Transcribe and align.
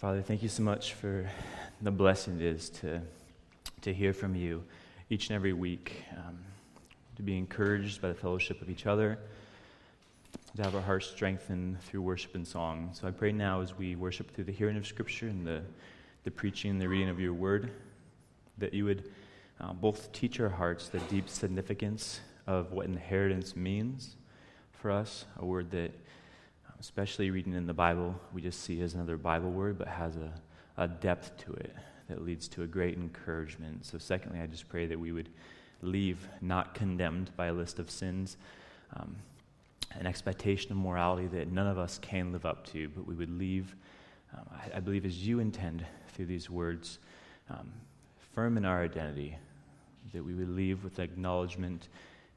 Father, 0.00 0.22
thank 0.22 0.42
you 0.42 0.48
so 0.48 0.62
much 0.62 0.94
for 0.94 1.28
the 1.82 1.90
blessing 1.90 2.36
it 2.36 2.42
is 2.42 2.70
to, 2.70 3.02
to 3.82 3.92
hear 3.92 4.14
from 4.14 4.34
you 4.34 4.64
each 5.10 5.28
and 5.28 5.36
every 5.36 5.52
week, 5.52 6.04
um, 6.16 6.38
to 7.16 7.22
be 7.22 7.36
encouraged 7.36 8.00
by 8.00 8.08
the 8.08 8.14
fellowship 8.14 8.62
of 8.62 8.70
each 8.70 8.86
other, 8.86 9.18
to 10.56 10.62
have 10.62 10.74
our 10.74 10.80
hearts 10.80 11.06
strengthened 11.06 11.82
through 11.82 12.00
worship 12.00 12.34
and 12.34 12.48
song. 12.48 12.88
So 12.94 13.08
I 13.08 13.10
pray 13.10 13.30
now 13.30 13.60
as 13.60 13.76
we 13.76 13.94
worship 13.94 14.34
through 14.34 14.44
the 14.44 14.52
hearing 14.52 14.78
of 14.78 14.86
Scripture 14.86 15.28
and 15.28 15.46
the, 15.46 15.60
the 16.24 16.30
preaching 16.30 16.70
and 16.70 16.80
the 16.80 16.88
reading 16.88 17.10
of 17.10 17.20
your 17.20 17.34
word, 17.34 17.70
that 18.56 18.72
you 18.72 18.86
would 18.86 19.10
uh, 19.60 19.74
both 19.74 20.10
teach 20.12 20.40
our 20.40 20.48
hearts 20.48 20.88
the 20.88 21.00
deep 21.10 21.28
significance 21.28 22.20
of 22.46 22.72
what 22.72 22.86
inheritance 22.86 23.54
means 23.54 24.16
for 24.72 24.90
us, 24.90 25.26
a 25.40 25.44
word 25.44 25.70
that 25.72 25.92
especially 26.80 27.30
reading 27.30 27.52
in 27.52 27.66
the 27.66 27.74
Bible, 27.74 28.18
we 28.32 28.40
just 28.40 28.62
see 28.62 28.80
as 28.80 28.94
another 28.94 29.18
Bible 29.18 29.50
word, 29.50 29.78
but 29.78 29.86
has 29.86 30.16
a, 30.16 30.32
a 30.78 30.88
depth 30.88 31.36
to 31.44 31.52
it 31.52 31.76
that 32.08 32.24
leads 32.24 32.48
to 32.48 32.62
a 32.62 32.66
great 32.66 32.96
encouragement. 32.96 33.84
So, 33.84 33.98
secondly, 33.98 34.40
I 34.40 34.46
just 34.46 34.68
pray 34.68 34.86
that 34.86 34.98
we 34.98 35.12
would 35.12 35.28
leave 35.82 36.26
not 36.40 36.74
condemned 36.74 37.30
by 37.36 37.46
a 37.46 37.52
list 37.52 37.78
of 37.78 37.90
sins, 37.90 38.38
um, 38.96 39.14
an 39.92 40.06
expectation 40.06 40.72
of 40.72 40.78
morality 40.78 41.26
that 41.28 41.52
none 41.52 41.66
of 41.66 41.78
us 41.78 41.98
can 41.98 42.32
live 42.32 42.46
up 42.46 42.66
to, 42.68 42.88
but 42.88 43.06
we 43.06 43.14
would 43.14 43.38
leave, 43.38 43.76
um, 44.34 44.46
I, 44.50 44.78
I, 44.78 44.80
believe, 44.80 45.04
as 45.04 45.26
you 45.26 45.38
intend 45.38 45.84
through 46.08 46.26
these 46.26 46.48
words, 46.48 46.98
um, 47.50 47.70
firm 48.32 48.56
in 48.56 48.64
our 48.64 48.82
identity, 48.82 49.36
that 50.14 50.24
we 50.24 50.34
would 50.34 50.48
leave 50.48 50.82
with 50.82 50.98
acknowledgement 50.98 51.88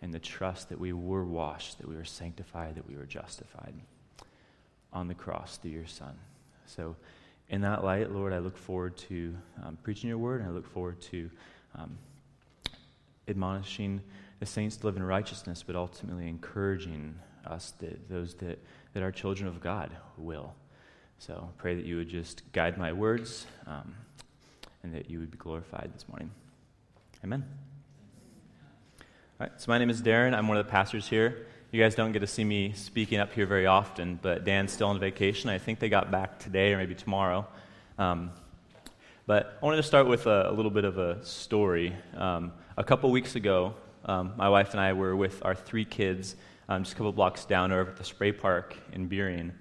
and 0.02 0.14
the 0.14 0.20
trust 0.20 0.67
that 0.67 0.80
we 0.80 0.91
were 0.91 1.23
washed, 1.23 1.78
that 1.78 1.88
we 1.88 1.95
were 1.95 2.03
sanctified, 2.03 2.75
that 2.75 2.88
we 2.88 2.98
were 2.98 3.05
justified 3.05 3.73
on 4.93 5.07
the 5.07 5.13
cross 5.13 5.57
through 5.57 5.71
your 5.71 5.88
Son. 5.88 6.13
So, 6.65 6.95
in 7.49 7.61
that 7.61 7.83
light, 7.83 8.11
Lord, 8.11 8.31
I 8.31 8.39
look 8.39 8.57
forward 8.57 8.95
to 9.09 9.35
um, 9.63 9.77
preaching 9.83 10.09
your 10.09 10.17
word, 10.17 10.41
and 10.41 10.49
I 10.49 10.53
look 10.53 10.66
forward 10.66 11.02
to 11.02 11.30
um, 11.75 11.97
admonishing 13.27 14.02
the 14.39 14.45
saints 14.45 14.77
to 14.77 14.85
live 14.85 14.95
in 14.95 15.03
righteousness, 15.03 15.63
but 15.66 15.75
ultimately 15.75 16.27
encouraging 16.27 17.16
us, 17.45 17.73
that, 17.80 18.09
those 18.09 18.35
that, 18.35 18.59
that 18.94 19.03
are 19.03 19.11
children 19.11 19.47
of 19.47 19.59
God, 19.59 19.91
will. 20.17 20.53
So, 21.19 21.50
pray 21.57 21.75
that 21.75 21.85
you 21.85 21.97
would 21.97 22.09
just 22.09 22.44
guide 22.53 22.78
my 22.78 22.94
words 22.94 23.45
um, 23.67 23.95
and 24.83 24.94
that 24.94 25.09
you 25.09 25.19
would 25.19 25.31
be 25.31 25.38
glorified 25.38 25.91
this 25.94 26.07
morning. 26.07 26.31
Amen. 27.23 27.45
All 29.39 29.47
right, 29.47 29.61
so 29.61 29.72
my 29.72 29.78
name 29.78 29.89
is 29.89 30.02
Darren. 30.02 30.33
I'm 30.33 30.47
one 30.47 30.57
of 30.57 30.66
the 30.66 30.72
pastors 30.72 31.07
here. 31.07 31.47
You 31.73 31.81
guys 31.81 31.95
don't 31.95 32.11
get 32.11 32.19
to 32.19 32.27
see 32.27 32.43
me 32.43 32.73
speaking 32.73 33.17
up 33.17 33.33
here 33.33 33.47
very 33.47 33.66
often, 33.66 34.19
but 34.21 34.45
Dan's 34.45 34.71
still 34.71 34.89
on 34.89 34.99
vacation. 34.99 35.49
I 35.49 35.57
think 35.57 35.79
they 35.79 35.89
got 35.89 36.11
back 36.11 36.38
today 36.38 36.71
or 36.71 36.77
maybe 36.77 36.93
tomorrow. 36.93 37.47
Um, 37.97 38.29
but 39.25 39.57
I 39.59 39.66
wanted 39.66 39.77
to 39.77 39.83
start 39.83 40.05
with 40.05 40.27
a, 40.27 40.51
a 40.51 40.53
little 40.53 40.69
bit 40.69 40.85
of 40.85 40.99
a 40.99 41.25
story. 41.25 41.95
Um, 42.16 42.51
a 42.77 42.83
couple 42.83 43.09
weeks 43.09 43.35
ago, 43.35 43.73
um, 44.05 44.33
my 44.38 44.49
wife 44.49 44.73
and 44.73 44.79
I 44.79 44.94
were 44.94 45.16
with 45.16 45.44
our 45.44 45.55
three 45.55 45.83
kids 45.83 46.35
um, 46.69 46.83
just 46.83 46.94
a 46.94 46.95
couple 46.95 47.11
blocks 47.11 47.44
down 47.44 47.71
over 47.71 47.89
at 47.89 47.97
the 47.97 48.03
spray 48.03 48.31
park 48.31 48.77
in 48.91 49.09
Burien. 49.09 49.51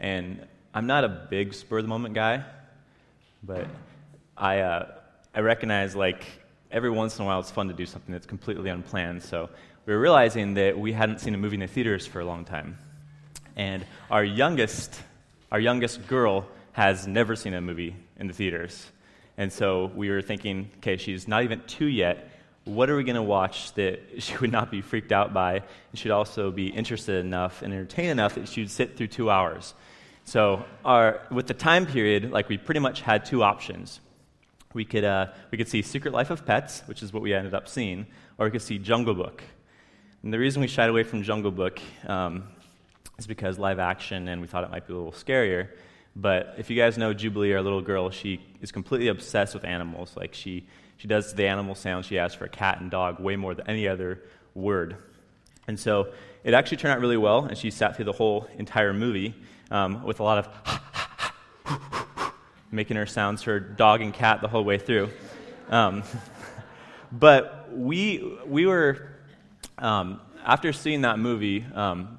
And 0.00 0.44
I'm 0.74 0.88
not 0.88 1.04
a 1.04 1.28
big 1.30 1.54
spur 1.54 1.78
of 1.78 1.84
the 1.84 1.88
moment 1.88 2.16
guy, 2.16 2.44
but 3.44 3.68
I, 4.36 4.58
uh, 4.58 4.88
I 5.32 5.38
recognize 5.38 5.94
like 5.94 6.24
every 6.72 6.90
once 6.90 7.16
in 7.16 7.22
a 7.22 7.26
while 7.26 7.38
it's 7.38 7.52
fun 7.52 7.68
to 7.68 7.74
do 7.74 7.86
something 7.86 8.12
that's 8.12 8.26
completely 8.26 8.70
unplanned. 8.70 9.22
So 9.22 9.50
we 9.86 9.94
were 9.94 9.98
realizing 9.98 10.54
that 10.54 10.78
we 10.78 10.92
hadn't 10.92 11.20
seen 11.20 11.34
a 11.34 11.38
movie 11.38 11.54
in 11.54 11.60
the 11.60 11.66
theaters 11.66 12.06
for 12.06 12.20
a 12.20 12.24
long 12.24 12.44
time. 12.44 12.78
And 13.56 13.84
our 14.10 14.22
youngest, 14.22 15.00
our 15.50 15.60
youngest 15.60 16.06
girl 16.06 16.46
has 16.72 17.06
never 17.06 17.34
seen 17.34 17.54
a 17.54 17.60
movie 17.60 17.96
in 18.18 18.26
the 18.26 18.32
theaters. 18.32 18.86
And 19.36 19.52
so 19.52 19.90
we 19.94 20.10
were 20.10 20.22
thinking, 20.22 20.70
okay, 20.78 20.96
she's 20.96 21.26
not 21.26 21.44
even 21.44 21.62
two 21.66 21.86
yet. 21.86 22.30
What 22.64 22.90
are 22.90 22.96
we 22.96 23.04
going 23.04 23.16
to 23.16 23.22
watch 23.22 23.72
that 23.74 24.00
she 24.22 24.36
would 24.36 24.52
not 24.52 24.70
be 24.70 24.82
freaked 24.82 25.12
out 25.12 25.32
by 25.32 25.54
and 25.54 25.98
should 25.98 26.10
also 26.10 26.50
be 26.50 26.68
interested 26.68 27.24
enough 27.24 27.62
and 27.62 27.72
entertained 27.72 28.10
enough 28.10 28.34
that 28.34 28.48
she 28.48 28.60
would 28.60 28.70
sit 28.70 28.96
through 28.96 29.08
two 29.08 29.30
hours? 29.30 29.74
So, 30.24 30.64
our, 30.84 31.22
with 31.30 31.46
the 31.46 31.54
time 31.54 31.86
period, 31.86 32.30
like 32.30 32.48
we 32.48 32.58
pretty 32.58 32.80
much 32.80 33.00
had 33.00 33.24
two 33.24 33.42
options. 33.42 34.00
We 34.74 34.84
could, 34.84 35.02
uh, 35.02 35.28
we 35.50 35.58
could 35.58 35.66
see 35.66 35.82
Secret 35.82 36.12
Life 36.14 36.30
of 36.30 36.46
Pets, 36.46 36.82
which 36.86 37.02
is 37.02 37.12
what 37.12 37.22
we 37.22 37.34
ended 37.34 37.54
up 37.54 37.66
seeing, 37.66 38.06
or 38.38 38.44
we 38.44 38.52
could 38.52 38.62
see 38.62 38.78
Jungle 38.78 39.14
Book, 39.14 39.42
and 40.22 40.32
the 40.32 40.38
reason 40.38 40.60
we 40.60 40.68
shied 40.68 40.90
away 40.90 41.02
from 41.02 41.22
Jungle 41.22 41.50
Book 41.50 41.80
um, 42.06 42.44
is 43.18 43.26
because 43.26 43.58
live 43.58 43.78
action, 43.78 44.28
and 44.28 44.42
we 44.42 44.46
thought 44.46 44.64
it 44.64 44.70
might 44.70 44.86
be 44.86 44.92
a 44.92 44.96
little 44.96 45.12
scarier. 45.12 45.68
But 46.14 46.56
if 46.58 46.68
you 46.68 46.76
guys 46.76 46.98
know 46.98 47.14
Jubilee, 47.14 47.54
our 47.54 47.62
little 47.62 47.80
girl, 47.80 48.10
she 48.10 48.40
is 48.60 48.70
completely 48.70 49.08
obsessed 49.08 49.54
with 49.54 49.64
animals. 49.64 50.14
Like 50.16 50.34
she, 50.34 50.66
she 50.98 51.08
does 51.08 51.34
the 51.34 51.46
animal 51.46 51.74
sounds 51.74 52.04
she 52.04 52.18
asks 52.18 52.36
for 52.36 52.48
cat 52.48 52.80
and 52.80 52.90
dog 52.90 53.18
way 53.18 53.36
more 53.36 53.54
than 53.54 53.66
any 53.66 53.88
other 53.88 54.20
word. 54.54 54.96
And 55.66 55.80
so 55.80 56.12
it 56.44 56.52
actually 56.52 56.76
turned 56.76 56.92
out 56.92 57.00
really 57.00 57.16
well, 57.16 57.46
and 57.46 57.56
she 57.56 57.70
sat 57.70 57.96
through 57.96 58.06
the 58.06 58.12
whole 58.12 58.46
entire 58.58 58.92
movie 58.92 59.34
um, 59.70 60.02
with 60.02 60.20
a 60.20 60.22
lot 60.22 60.46
of 60.46 62.32
making 62.70 62.98
her 62.98 63.06
sounds 63.06 63.42
her 63.44 63.58
dog 63.58 64.02
and 64.02 64.12
cat 64.12 64.42
the 64.42 64.48
whole 64.48 64.64
way 64.64 64.76
through. 64.76 65.08
Um, 65.70 66.02
but 67.12 67.68
we, 67.72 68.38
we 68.46 68.66
were 68.66 69.09
um, 69.80 70.20
after 70.44 70.72
seeing 70.72 71.02
that 71.02 71.18
movie, 71.18 71.64
um, 71.74 72.18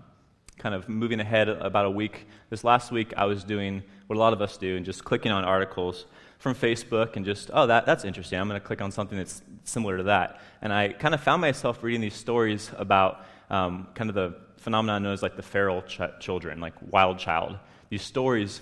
kind 0.58 0.76
of 0.76 0.90
moving 0.90 1.20
ahead 1.20 1.48
about 1.48 1.86
a 1.86 1.92
week, 1.92 2.28
this 2.50 2.64
last 2.64 2.92
week 2.92 3.14
I 3.16 3.26
was 3.26 3.44
doing 3.44 3.84
what 4.08 4.18
a 4.18 4.20
lot 4.20 4.34
of 4.34 4.42
us 4.42 4.58
do 4.58 4.76
and 4.76 4.86
just 4.86 5.06
clicking 5.06 5.32
on 5.32 5.44
articles 5.44 6.06
from 6.40 6.56
Facebook 6.56 7.16
and 7.16 7.26
just, 7.26 7.52
oh, 7.54 7.68
that, 7.68 7.86
that's 7.86 8.04
interesting. 8.04 8.40
I'm 8.40 8.48
going 8.48 8.60
to 8.60 8.66
click 8.66 8.82
on 8.82 8.92
something 8.92 9.18
that's 9.18 9.42
similar 9.64 9.98
to 9.98 10.04
that. 10.04 10.42
And 10.62 10.74
I 10.74 10.90
kind 10.90 11.14
of 11.14 11.22
found 11.22 11.42
myself 11.42 11.84
reading 11.84 12.02
these 12.02 12.16
stories 12.16 12.72
about 12.78 13.26
um, 13.50 13.88
kind 13.94 14.10
of 14.10 14.16
the 14.16 14.36
phenomenon 14.58 15.04
known 15.04 15.14
as 15.14 15.22
like 15.22 15.36
the 15.36 15.44
feral 15.44 15.84
ch- 15.84 16.02
children, 16.20 16.60
like 16.60 16.74
wild 16.92 17.20
child. 17.20 17.58
These 17.90 18.02
stories 18.02 18.62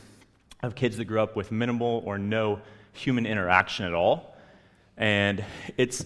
of 0.61 0.75
kids 0.75 0.97
that 0.97 1.05
grew 1.05 1.21
up 1.21 1.35
with 1.35 1.51
minimal 1.51 2.03
or 2.05 2.17
no 2.17 2.61
human 2.93 3.25
interaction 3.25 3.85
at 3.85 3.93
all. 3.93 4.35
And 4.97 5.43
it's 5.77 6.03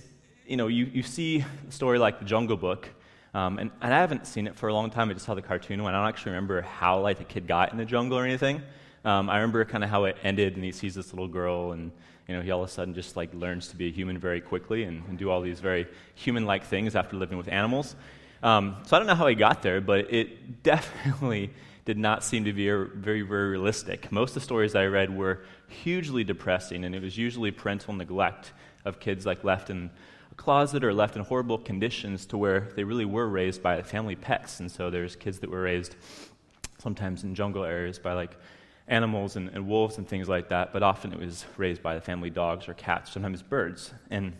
you 0.47 0.57
know, 0.57 0.67
you, 0.67 0.85
you 0.85 1.03
see 1.03 1.43
a 1.67 1.71
story 1.71 1.99
like 1.99 2.19
The 2.19 2.25
Jungle 2.25 2.57
Book, 2.57 2.89
um, 3.33 3.59
and, 3.59 3.71
and 3.81 3.93
I 3.93 3.99
haven't 3.99 4.27
seen 4.27 4.47
it 4.47 4.55
for 4.55 4.67
a 4.67 4.73
long 4.73 4.89
time. 4.89 5.09
I 5.09 5.13
just 5.13 5.25
saw 5.25 5.33
the 5.33 5.41
cartoon 5.41 5.81
one. 5.81 5.93
I 5.93 5.99
don't 5.99 6.09
actually 6.09 6.33
remember 6.33 6.61
how 6.61 6.99
like 6.99 7.17
the 7.17 7.23
kid 7.23 7.47
got 7.47 7.71
in 7.71 7.77
the 7.77 7.85
jungle 7.85 8.17
or 8.17 8.25
anything. 8.25 8.61
Um, 9.05 9.29
I 9.29 9.37
remember 9.37 9.65
kind 9.65 9.83
of 9.83 9.89
how 9.89 10.05
it 10.05 10.17
ended, 10.23 10.55
and 10.55 10.63
he 10.63 10.71
sees 10.71 10.95
this 10.95 11.13
little 11.13 11.27
girl, 11.27 11.71
and 11.71 11.91
you 12.27 12.35
know, 12.35 12.41
he 12.41 12.51
all 12.51 12.63
of 12.63 12.69
a 12.69 12.71
sudden 12.71 12.93
just 12.93 13.17
like 13.17 13.33
learns 13.33 13.69
to 13.69 13.75
be 13.75 13.87
a 13.87 13.91
human 13.91 14.17
very 14.17 14.39
quickly 14.39 14.83
and, 14.83 15.03
and 15.07 15.17
do 15.17 15.29
all 15.29 15.41
these 15.41 15.59
very 15.59 15.87
human-like 16.15 16.65
things 16.65 16.95
after 16.95 17.17
living 17.17 17.37
with 17.37 17.47
animals. 17.47 17.95
Um, 18.41 18.77
so 18.85 18.95
I 18.95 18.99
don't 18.99 19.07
know 19.07 19.15
how 19.15 19.27
he 19.27 19.35
got 19.35 19.61
there, 19.61 19.81
but 19.81 20.13
it 20.13 20.63
definitely 20.63 21.51
did 21.85 21.97
not 21.97 22.23
seem 22.23 22.45
to 22.45 22.53
be 22.53 22.67
very, 22.67 23.23
very 23.23 23.49
realistic. 23.49 24.11
Most 24.11 24.31
of 24.31 24.35
the 24.35 24.41
stories 24.41 24.73
I 24.73 24.85
read 24.85 25.15
were 25.15 25.43
hugely 25.67 26.23
depressing, 26.23 26.85
and 26.85 26.95
it 26.95 27.01
was 27.01 27.17
usually 27.17 27.51
parental 27.51 27.93
neglect 27.93 28.53
of 28.85 28.99
kids 28.99 29.25
like 29.25 29.43
left 29.43 29.69
in 29.69 29.89
closet 30.35 30.83
or 30.83 30.94
left 30.94 31.16
in 31.16 31.23
horrible 31.23 31.57
conditions 31.57 32.25
to 32.27 32.38
where 32.38 32.69
they 32.75 32.83
really 32.83 33.05
were 33.05 33.27
raised 33.27 33.61
by 33.61 33.81
family 33.81 34.16
pets. 34.16 34.59
And 34.59 34.71
so 34.71 34.89
there's 34.89 35.16
kids 35.16 35.39
that 35.39 35.49
were 35.49 35.61
raised 35.61 35.95
sometimes 36.79 37.23
in 37.23 37.35
jungle 37.35 37.63
areas 37.63 37.99
by 37.99 38.13
like 38.13 38.38
animals 38.88 39.35
and, 39.35 39.49
and, 39.49 39.67
wolves 39.67 39.97
and 39.97 40.07
things 40.07 40.27
like 40.27 40.49
that, 40.49 40.73
but 40.73 40.83
often 40.83 41.13
it 41.13 41.19
was 41.19 41.45
raised 41.57 41.81
by 41.81 41.95
the 41.95 42.01
family 42.01 42.29
dogs 42.29 42.67
or 42.67 42.73
cats, 42.73 43.11
sometimes 43.11 43.41
birds. 43.41 43.93
And 44.09 44.33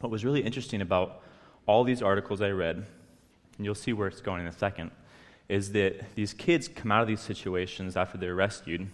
what 0.00 0.10
was 0.10 0.24
really 0.24 0.40
interesting 0.40 0.80
about 0.80 1.22
all 1.66 1.84
these 1.84 2.02
articles 2.02 2.40
I 2.40 2.50
read, 2.50 2.76
and 2.76 3.64
you'll 3.64 3.74
see 3.74 3.92
where 3.92 4.08
it's 4.08 4.20
going 4.20 4.40
in 4.40 4.46
a 4.46 4.52
second, 4.52 4.90
is 5.48 5.72
that 5.72 6.14
these 6.14 6.32
kids 6.32 6.68
come 6.68 6.90
out 6.90 7.02
of 7.02 7.08
these 7.08 7.20
situations 7.20 7.96
after 7.96 8.16
they're 8.16 8.34
rescued 8.34 8.88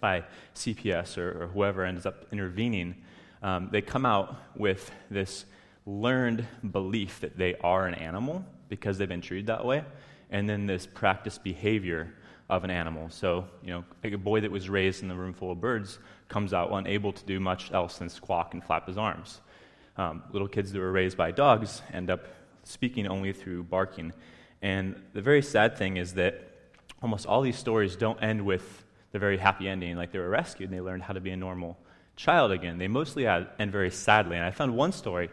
by 0.00 0.24
CPS 0.54 1.18
or, 1.18 1.44
or 1.44 1.46
whoever 1.48 1.84
ends 1.84 2.04
up 2.06 2.26
intervening. 2.32 2.96
Um, 3.42 3.68
they 3.70 3.80
come 3.80 4.04
out 4.04 4.36
with 4.56 4.90
this 5.10 5.44
learned 5.88 6.46
belief 6.70 7.20
that 7.20 7.38
they 7.38 7.54
are 7.62 7.86
an 7.86 7.94
animal 7.94 8.44
because 8.68 8.98
they've 8.98 9.08
been 9.08 9.22
treated 9.22 9.46
that 9.46 9.64
way, 9.64 9.82
and 10.30 10.48
then 10.48 10.66
this 10.66 10.86
practiced 10.86 11.42
behavior 11.42 12.12
of 12.50 12.62
an 12.62 12.70
animal. 12.70 13.08
So, 13.08 13.46
you 13.62 13.70
know, 13.70 13.84
a 14.04 14.16
boy 14.16 14.40
that 14.40 14.50
was 14.50 14.68
raised 14.68 15.02
in 15.02 15.10
a 15.10 15.14
room 15.14 15.32
full 15.32 15.50
of 15.50 15.60
birds 15.60 15.98
comes 16.28 16.52
out 16.52 16.70
unable 16.72 17.12
to 17.12 17.24
do 17.24 17.40
much 17.40 17.72
else 17.72 17.98
than 17.98 18.10
squawk 18.10 18.52
and 18.52 18.62
flap 18.62 18.86
his 18.86 18.98
arms. 18.98 19.40
Um, 19.96 20.22
little 20.30 20.46
kids 20.46 20.72
that 20.72 20.78
were 20.78 20.92
raised 20.92 21.16
by 21.16 21.30
dogs 21.30 21.82
end 21.92 22.10
up 22.10 22.26
speaking 22.64 23.06
only 23.06 23.32
through 23.32 23.64
barking. 23.64 24.12
And 24.60 25.00
the 25.14 25.22
very 25.22 25.42
sad 25.42 25.76
thing 25.76 25.96
is 25.96 26.14
that 26.14 26.42
almost 27.02 27.26
all 27.26 27.40
these 27.40 27.56
stories 27.56 27.96
don't 27.96 28.22
end 28.22 28.44
with 28.44 28.84
the 29.12 29.18
very 29.18 29.38
happy 29.38 29.68
ending, 29.68 29.96
like 29.96 30.12
they 30.12 30.18
were 30.18 30.28
rescued 30.28 30.68
and 30.68 30.78
they 30.78 30.82
learned 30.82 31.02
how 31.02 31.14
to 31.14 31.20
be 31.20 31.30
a 31.30 31.36
normal 31.36 31.78
child 32.16 32.52
again. 32.52 32.76
They 32.76 32.88
mostly 32.88 33.26
end 33.26 33.72
very 33.72 33.90
sadly. 33.90 34.36
And 34.36 34.44
I 34.44 34.50
found 34.50 34.76
one 34.76 34.92
story 34.92 35.30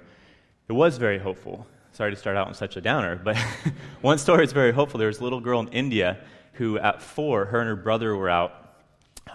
it 0.67 0.73
was 0.73 0.97
very 0.97 1.19
hopeful. 1.19 1.65
Sorry 1.91 2.11
to 2.11 2.17
start 2.17 2.35
out 2.35 2.47
on 2.47 2.53
such 2.53 2.75
a 2.75 2.81
downer, 2.81 3.15
but 3.15 3.37
one 4.01 4.17
story 4.17 4.43
is 4.43 4.51
very 4.51 4.71
hopeful. 4.71 4.97
There 4.97 5.07
was 5.07 5.19
a 5.19 5.23
little 5.23 5.39
girl 5.39 5.59
in 5.61 5.69
India 5.69 6.17
who, 6.53 6.77
at 6.77 7.01
four, 7.01 7.45
her 7.45 7.59
and 7.59 7.67
her 7.67 7.75
brother 7.75 8.15
were 8.15 8.29
out 8.29 8.65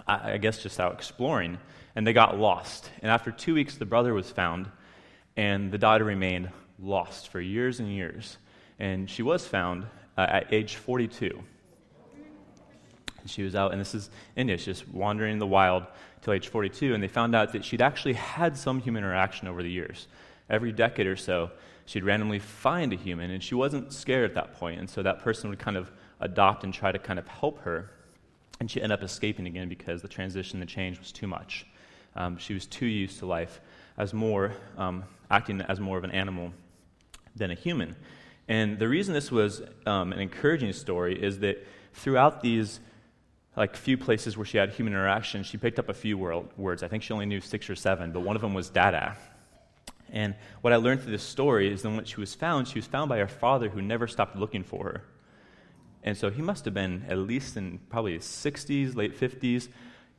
I, 0.07 0.37
guess, 0.37 0.61
just 0.61 0.79
out 0.79 0.93
exploring, 0.93 1.57
and 1.95 2.05
they 2.05 2.13
got 2.13 2.37
lost. 2.37 2.89
And 3.01 3.11
after 3.11 3.31
two 3.31 3.53
weeks, 3.53 3.75
the 3.77 3.85
brother 3.85 4.13
was 4.13 4.29
found, 4.29 4.67
and 5.35 5.71
the 5.71 5.77
daughter 5.77 6.03
remained 6.03 6.49
lost 6.79 7.29
for 7.29 7.41
years 7.41 7.79
and 7.79 7.89
years. 7.89 8.37
And 8.79 9.09
she 9.09 9.21
was 9.21 9.45
found 9.45 9.85
uh, 10.17 10.27
at 10.29 10.53
age 10.53 10.75
42. 10.75 11.41
And 13.19 13.29
she 13.29 13.43
was 13.43 13.53
out, 13.53 13.71
and 13.71 13.79
this 13.79 13.93
is 13.93 14.09
India, 14.35 14.57
she's 14.57 14.65
just 14.65 14.87
wandering 14.89 15.33
in 15.33 15.39
the 15.39 15.47
wild 15.47 15.85
till 16.21 16.33
age 16.33 16.47
42, 16.47 16.93
and 16.93 17.03
they 17.03 17.07
found 17.07 17.35
out 17.35 17.53
that 17.53 17.63
she'd 17.63 17.81
actually 17.81 18.13
had 18.13 18.57
some 18.57 18.79
human 18.79 19.03
interaction 19.03 19.47
over 19.47 19.61
the 19.61 19.69
years. 19.69 20.07
Every 20.51 20.71
decade 20.71 21.07
or 21.07 21.15
so, 21.15 21.49
she'd 21.85 22.03
randomly 22.03 22.37
find 22.37 22.93
a 22.93 22.95
human, 22.95 23.31
and 23.31 23.41
she 23.41 23.55
wasn't 23.55 23.91
scared 23.91 24.29
at 24.29 24.35
that 24.35 24.53
point, 24.53 24.79
and 24.79 24.87
so 24.87 25.01
that 25.01 25.19
person 25.19 25.49
would 25.49 25.57
kind 25.57 25.77
of 25.77 25.91
adopt 26.19 26.63
and 26.63 26.71
try 26.71 26.91
to 26.91 26.99
kind 26.99 27.17
of 27.17 27.27
help 27.27 27.61
her. 27.61 27.89
And 28.59 28.69
she 28.69 28.79
ended 28.79 28.99
up 28.99 29.03
escaping 29.03 29.47
again 29.47 29.67
because 29.69 30.03
the 30.03 30.07
transition, 30.07 30.59
the 30.59 30.67
change 30.67 30.99
was 30.99 31.11
too 31.11 31.25
much. 31.25 31.65
Um, 32.15 32.37
she 32.37 32.53
was 32.53 32.67
too 32.67 32.85
used 32.85 33.17
to 33.19 33.25
life 33.25 33.61
as 33.97 34.13
more, 34.13 34.51
um, 34.77 35.05
acting 35.31 35.61
as 35.61 35.79
more 35.79 35.97
of 35.97 36.03
an 36.03 36.11
animal 36.11 36.51
than 37.35 37.49
a 37.49 37.55
human. 37.55 37.95
And 38.47 38.77
the 38.77 38.87
reason 38.87 39.13
this 39.13 39.31
was 39.31 39.61
um, 39.85 40.11
an 40.11 40.19
encouraging 40.19 40.73
story 40.73 41.21
is 41.21 41.39
that 41.39 41.65
throughout 41.93 42.41
these 42.41 42.79
like 43.55 43.75
few 43.75 43.97
places 43.97 44.37
where 44.37 44.45
she 44.45 44.57
had 44.57 44.71
human 44.71 44.93
interaction, 44.93 45.43
she 45.43 45.57
picked 45.57 45.79
up 45.79 45.89
a 45.89 45.93
few 45.93 46.17
world, 46.17 46.49
words. 46.57 46.83
I 46.83 46.87
think 46.87 47.03
she 47.03 47.13
only 47.13 47.25
knew 47.25 47.41
six 47.41 47.69
or 47.69 47.75
seven, 47.75 48.11
but 48.11 48.21
one 48.21 48.35
of 48.35 48.41
them 48.41 48.53
was 48.53 48.69
dada. 48.69 49.17
And 50.11 50.35
what 50.59 50.73
I 50.73 50.75
learned 50.75 51.01
through 51.01 51.13
this 51.13 51.23
story 51.23 51.71
is 51.71 51.81
that 51.81 51.89
when 51.89 52.05
she 52.05 52.19
was 52.19 52.35
found, 52.35 52.67
she 52.67 52.77
was 52.77 52.85
found 52.85 53.09
by 53.09 53.17
her 53.17 53.27
father 53.27 53.69
who 53.69 53.81
never 53.81 54.07
stopped 54.07 54.35
looking 54.35 54.63
for 54.63 54.83
her. 54.83 55.03
And 56.03 56.17
so 56.17 56.29
he 56.29 56.41
must 56.41 56.65
have 56.65 56.73
been 56.73 57.05
at 57.07 57.17
least 57.17 57.57
in 57.57 57.79
probably 57.89 58.13
his 58.13 58.23
60s, 58.23 58.95
late 58.95 59.17
50s. 59.17 59.67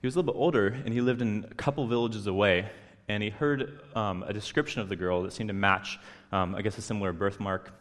He 0.00 0.06
was 0.06 0.16
a 0.16 0.18
little 0.18 0.32
bit 0.32 0.38
older, 0.38 0.68
and 0.68 0.92
he 0.92 1.00
lived 1.00 1.22
in 1.22 1.46
a 1.50 1.54
couple 1.54 1.86
villages 1.86 2.26
away. 2.26 2.68
And 3.08 3.22
he 3.22 3.30
heard 3.30 3.80
um, 3.94 4.22
a 4.22 4.32
description 4.32 4.80
of 4.80 4.88
the 4.88 4.96
girl 4.96 5.22
that 5.22 5.32
seemed 5.32 5.48
to 5.48 5.54
match, 5.54 5.98
um, 6.30 6.54
I 6.54 6.62
guess, 6.62 6.78
a 6.78 6.82
similar 6.82 7.12
birthmark 7.12 7.72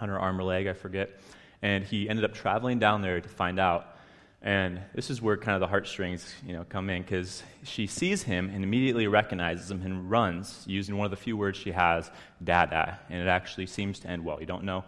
on 0.00 0.08
her 0.08 0.18
arm 0.18 0.40
or 0.40 0.44
leg, 0.44 0.66
I 0.66 0.72
forget. 0.72 1.20
And 1.62 1.84
he 1.84 2.08
ended 2.08 2.24
up 2.24 2.34
traveling 2.34 2.78
down 2.78 3.02
there 3.02 3.20
to 3.20 3.28
find 3.28 3.60
out. 3.60 3.93
And 4.44 4.82
this 4.94 5.08
is 5.08 5.22
where 5.22 5.38
kind 5.38 5.54
of 5.54 5.60
the 5.60 5.68
heartstrings, 5.68 6.34
you 6.46 6.52
know, 6.52 6.66
come 6.68 6.90
in 6.90 7.00
because 7.00 7.42
she 7.62 7.86
sees 7.86 8.22
him 8.22 8.50
and 8.50 8.62
immediately 8.62 9.06
recognizes 9.06 9.70
him 9.70 9.80
and 9.80 10.10
runs 10.10 10.62
using 10.66 10.98
one 10.98 11.06
of 11.06 11.10
the 11.10 11.16
few 11.16 11.34
words 11.34 11.56
she 11.56 11.72
has, 11.72 12.10
"dada," 12.44 13.00
and 13.08 13.22
it 13.22 13.26
actually 13.26 13.64
seems 13.64 13.98
to 14.00 14.08
end 14.08 14.22
well. 14.22 14.38
You 14.40 14.46
don't 14.46 14.64
know 14.64 14.84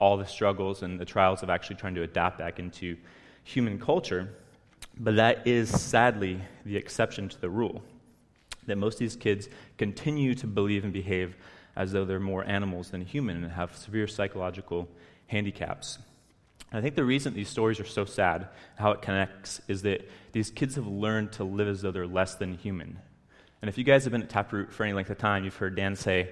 all 0.00 0.16
the 0.16 0.26
struggles 0.26 0.82
and 0.82 0.98
the 0.98 1.04
trials 1.04 1.44
of 1.44 1.50
actually 1.50 1.76
trying 1.76 1.94
to 1.94 2.02
adapt 2.02 2.38
back 2.38 2.58
into 2.58 2.96
human 3.44 3.78
culture, 3.78 4.28
but 4.98 5.14
that 5.14 5.46
is 5.46 5.70
sadly 5.70 6.40
the 6.64 6.76
exception 6.76 7.28
to 7.28 7.40
the 7.40 7.48
rule. 7.48 7.84
That 8.66 8.76
most 8.76 8.94
of 8.94 8.98
these 8.98 9.14
kids 9.14 9.48
continue 9.78 10.34
to 10.34 10.48
believe 10.48 10.82
and 10.82 10.92
behave 10.92 11.36
as 11.76 11.92
though 11.92 12.04
they're 12.04 12.18
more 12.18 12.44
animals 12.44 12.90
than 12.90 13.02
human 13.02 13.44
and 13.44 13.52
have 13.52 13.76
severe 13.76 14.08
psychological 14.08 14.88
handicaps. 15.28 16.00
I 16.72 16.80
think 16.80 16.94
the 16.94 17.04
reason 17.04 17.32
these 17.32 17.48
stories 17.48 17.80
are 17.80 17.86
so 17.86 18.04
sad, 18.04 18.48
how 18.76 18.90
it 18.90 19.00
connects, 19.00 19.60
is 19.68 19.82
that 19.82 20.08
these 20.32 20.50
kids 20.50 20.74
have 20.74 20.86
learned 20.86 21.32
to 21.32 21.44
live 21.44 21.68
as 21.68 21.82
though 21.82 21.92
they're 21.92 22.06
less 22.06 22.34
than 22.34 22.54
human. 22.54 22.98
And 23.62 23.68
if 23.68 23.78
you 23.78 23.84
guys 23.84 24.04
have 24.04 24.12
been 24.12 24.22
at 24.22 24.28
Taproot 24.28 24.72
for 24.72 24.84
any 24.84 24.92
length 24.92 25.10
of 25.10 25.18
time, 25.18 25.44
you've 25.44 25.56
heard 25.56 25.76
Dan 25.76 25.96
say, 25.96 26.30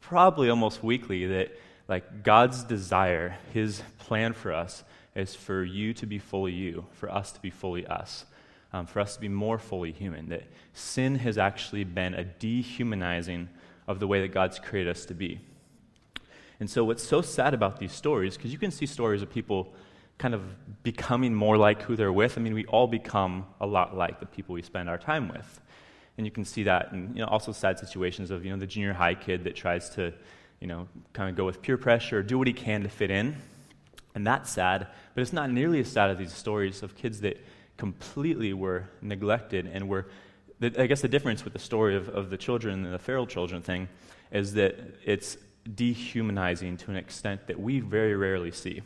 probably 0.00 0.50
almost 0.50 0.82
weekly, 0.82 1.26
that 1.26 1.56
like 1.88 2.22
God's 2.22 2.64
desire, 2.64 3.36
His 3.52 3.82
plan 3.98 4.32
for 4.32 4.52
us, 4.52 4.84
is 5.14 5.34
for 5.34 5.64
you 5.64 5.94
to 5.94 6.06
be 6.06 6.18
fully 6.18 6.52
you, 6.52 6.86
for 6.92 7.10
us 7.10 7.32
to 7.32 7.40
be 7.40 7.50
fully 7.50 7.86
us, 7.86 8.24
um, 8.72 8.86
for 8.86 9.00
us 9.00 9.14
to 9.14 9.20
be 9.20 9.28
more 9.28 9.58
fully 9.58 9.92
human. 9.92 10.28
That 10.28 10.44
sin 10.72 11.16
has 11.16 11.38
actually 11.38 11.84
been 11.84 12.14
a 12.14 12.24
dehumanizing 12.24 13.48
of 13.88 13.98
the 13.98 14.06
way 14.06 14.20
that 14.20 14.32
God's 14.32 14.58
created 14.58 14.90
us 14.90 15.04
to 15.06 15.14
be. 15.14 15.40
And 16.60 16.68
so, 16.70 16.84
what's 16.84 17.02
so 17.02 17.22
sad 17.22 17.54
about 17.54 17.80
these 17.80 17.92
stories, 17.92 18.36
because 18.36 18.52
you 18.52 18.58
can 18.58 18.70
see 18.70 18.86
stories 18.86 19.22
of 19.22 19.30
people 19.30 19.74
kind 20.18 20.34
of 20.34 20.42
becoming 20.82 21.34
more 21.34 21.56
like 21.56 21.80
who 21.82 21.96
they're 21.96 22.12
with. 22.12 22.36
I 22.36 22.42
mean, 22.42 22.52
we 22.52 22.66
all 22.66 22.86
become 22.86 23.46
a 23.58 23.66
lot 23.66 23.96
like 23.96 24.20
the 24.20 24.26
people 24.26 24.54
we 24.54 24.60
spend 24.60 24.88
our 24.88 24.98
time 24.98 25.28
with. 25.28 25.60
And 26.18 26.26
you 26.26 26.30
can 26.30 26.44
see 26.44 26.64
that 26.64 26.92
in 26.92 27.14
you 27.14 27.20
know, 27.20 27.26
also 27.26 27.52
sad 27.52 27.78
situations 27.78 28.30
of 28.30 28.44
you 28.44 28.52
know, 28.52 28.58
the 28.58 28.66
junior 28.66 28.92
high 28.92 29.14
kid 29.14 29.44
that 29.44 29.56
tries 29.56 29.88
to 29.90 30.12
you 30.60 30.66
know, 30.66 30.86
kind 31.14 31.30
of 31.30 31.36
go 31.36 31.46
with 31.46 31.62
peer 31.62 31.78
pressure, 31.78 32.22
do 32.22 32.36
what 32.36 32.46
he 32.46 32.52
can 32.52 32.82
to 32.82 32.90
fit 32.90 33.10
in. 33.10 33.34
And 34.14 34.26
that's 34.26 34.50
sad, 34.50 34.88
but 35.14 35.22
it's 35.22 35.32
not 35.32 35.50
nearly 35.50 35.80
as 35.80 35.90
sad 35.90 36.10
as 36.10 36.18
these 36.18 36.34
stories 36.34 36.82
of 36.82 36.94
kids 36.96 37.22
that 37.22 37.38
completely 37.78 38.52
were 38.52 38.90
neglected 39.00 39.70
and 39.72 39.88
were. 39.88 40.06
I 40.62 40.86
guess 40.86 41.00
the 41.00 41.08
difference 41.08 41.44
with 41.44 41.54
the 41.54 41.58
story 41.58 41.96
of, 41.96 42.10
of 42.10 42.28
the 42.28 42.36
children 42.36 42.84
and 42.84 42.92
the 42.92 42.98
feral 42.98 43.26
children 43.26 43.62
thing 43.62 43.88
is 44.30 44.52
that 44.54 44.76
it's 45.02 45.38
dehumanizing 45.74 46.76
to 46.78 46.90
an 46.90 46.96
extent 46.96 47.46
that 47.46 47.60
we 47.60 47.80
very 47.80 48.16
rarely 48.16 48.50
see. 48.50 48.82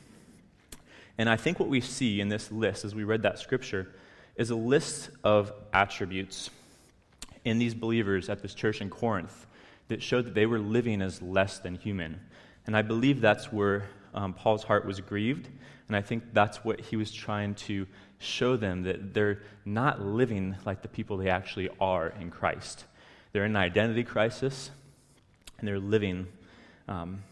And 1.18 1.28
I 1.28 1.36
think 1.36 1.60
what 1.60 1.68
we 1.68 1.80
see 1.80 2.20
in 2.20 2.28
this 2.28 2.50
list, 2.50 2.84
as 2.84 2.94
we 2.94 3.04
read 3.04 3.22
that 3.22 3.38
scripture, 3.38 3.94
is 4.36 4.50
a 4.50 4.56
list 4.56 5.10
of 5.22 5.52
attributes 5.72 6.50
in 7.44 7.58
these 7.58 7.74
believers 7.74 8.28
at 8.28 8.42
this 8.42 8.54
church 8.54 8.80
in 8.80 8.90
Corinth 8.90 9.46
that 9.88 10.02
showed 10.02 10.24
that 10.26 10.34
they 10.34 10.46
were 10.46 10.58
living 10.58 11.02
as 11.02 11.22
less 11.22 11.58
than 11.58 11.76
human. 11.76 12.20
And 12.66 12.76
I 12.76 12.82
believe 12.82 13.20
that's 13.20 13.52
where 13.52 13.84
um, 14.14 14.32
Paul's 14.32 14.64
heart 14.64 14.86
was 14.86 14.98
grieved. 15.00 15.48
And 15.88 15.96
I 15.96 16.00
think 16.00 16.32
that's 16.32 16.64
what 16.64 16.80
he 16.80 16.96
was 16.96 17.12
trying 17.12 17.54
to 17.54 17.86
show 18.18 18.56
them 18.56 18.84
that 18.84 19.12
they're 19.12 19.42
not 19.64 20.00
living 20.00 20.56
like 20.64 20.82
the 20.82 20.88
people 20.88 21.18
they 21.18 21.28
actually 21.28 21.68
are 21.80 22.08
in 22.20 22.30
Christ. 22.30 22.84
They're 23.32 23.44
in 23.44 23.52
an 23.52 23.56
identity 23.56 24.04
crisis, 24.04 24.70
and 25.58 25.68
they're 25.68 25.78
living 25.78 26.26
um, 26.88 27.22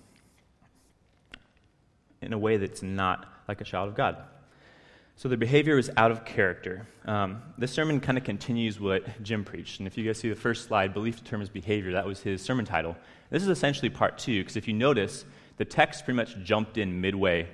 in 2.21 2.33
a 2.33 2.39
way 2.39 2.57
that's 2.57 2.83
not 2.83 3.27
like 3.49 3.61
a 3.61 3.65
child 3.65 3.89
of 3.89 3.95
God. 3.95 4.17
So 5.17 5.29
their 5.29 5.39
behavior 5.39 5.79
is 5.79 5.91
out 5.97 6.11
of 6.11 6.25
character. 6.25 6.87
Um, 7.05 7.43
this 7.59 7.71
sermon 7.71 8.01
kind 8.01 8.17
of 8.17 8.25
continues 8.25 8.81
what 8.81 9.23
Jim 9.23 9.45
preached. 9.45 9.79
And 9.79 9.87
if 9.87 9.97
you 9.97 10.05
guys 10.05 10.19
see 10.19 10.29
the 10.29 10.35
first 10.35 10.67
slide, 10.67 10.95
belief 10.95 11.23
determines 11.23 11.51
behavior, 11.51 11.93
that 11.93 12.07
was 12.07 12.21
his 12.21 12.43
sermon 12.43 12.65
title. 12.65 12.97
This 13.31 13.43
is 13.43 13.49
essentially 13.49 13.91
part 13.91 14.19
two, 14.19 14.41
because 14.41 14.57
if 14.57 14.67
you 14.67 14.75
notice, 14.75 15.25
the 15.59 15.65
text 15.65 16.05
pretty 16.05 16.17
much 16.17 16.37
jumped 16.43 16.79
in 16.79 17.01
midway, 17.01 17.49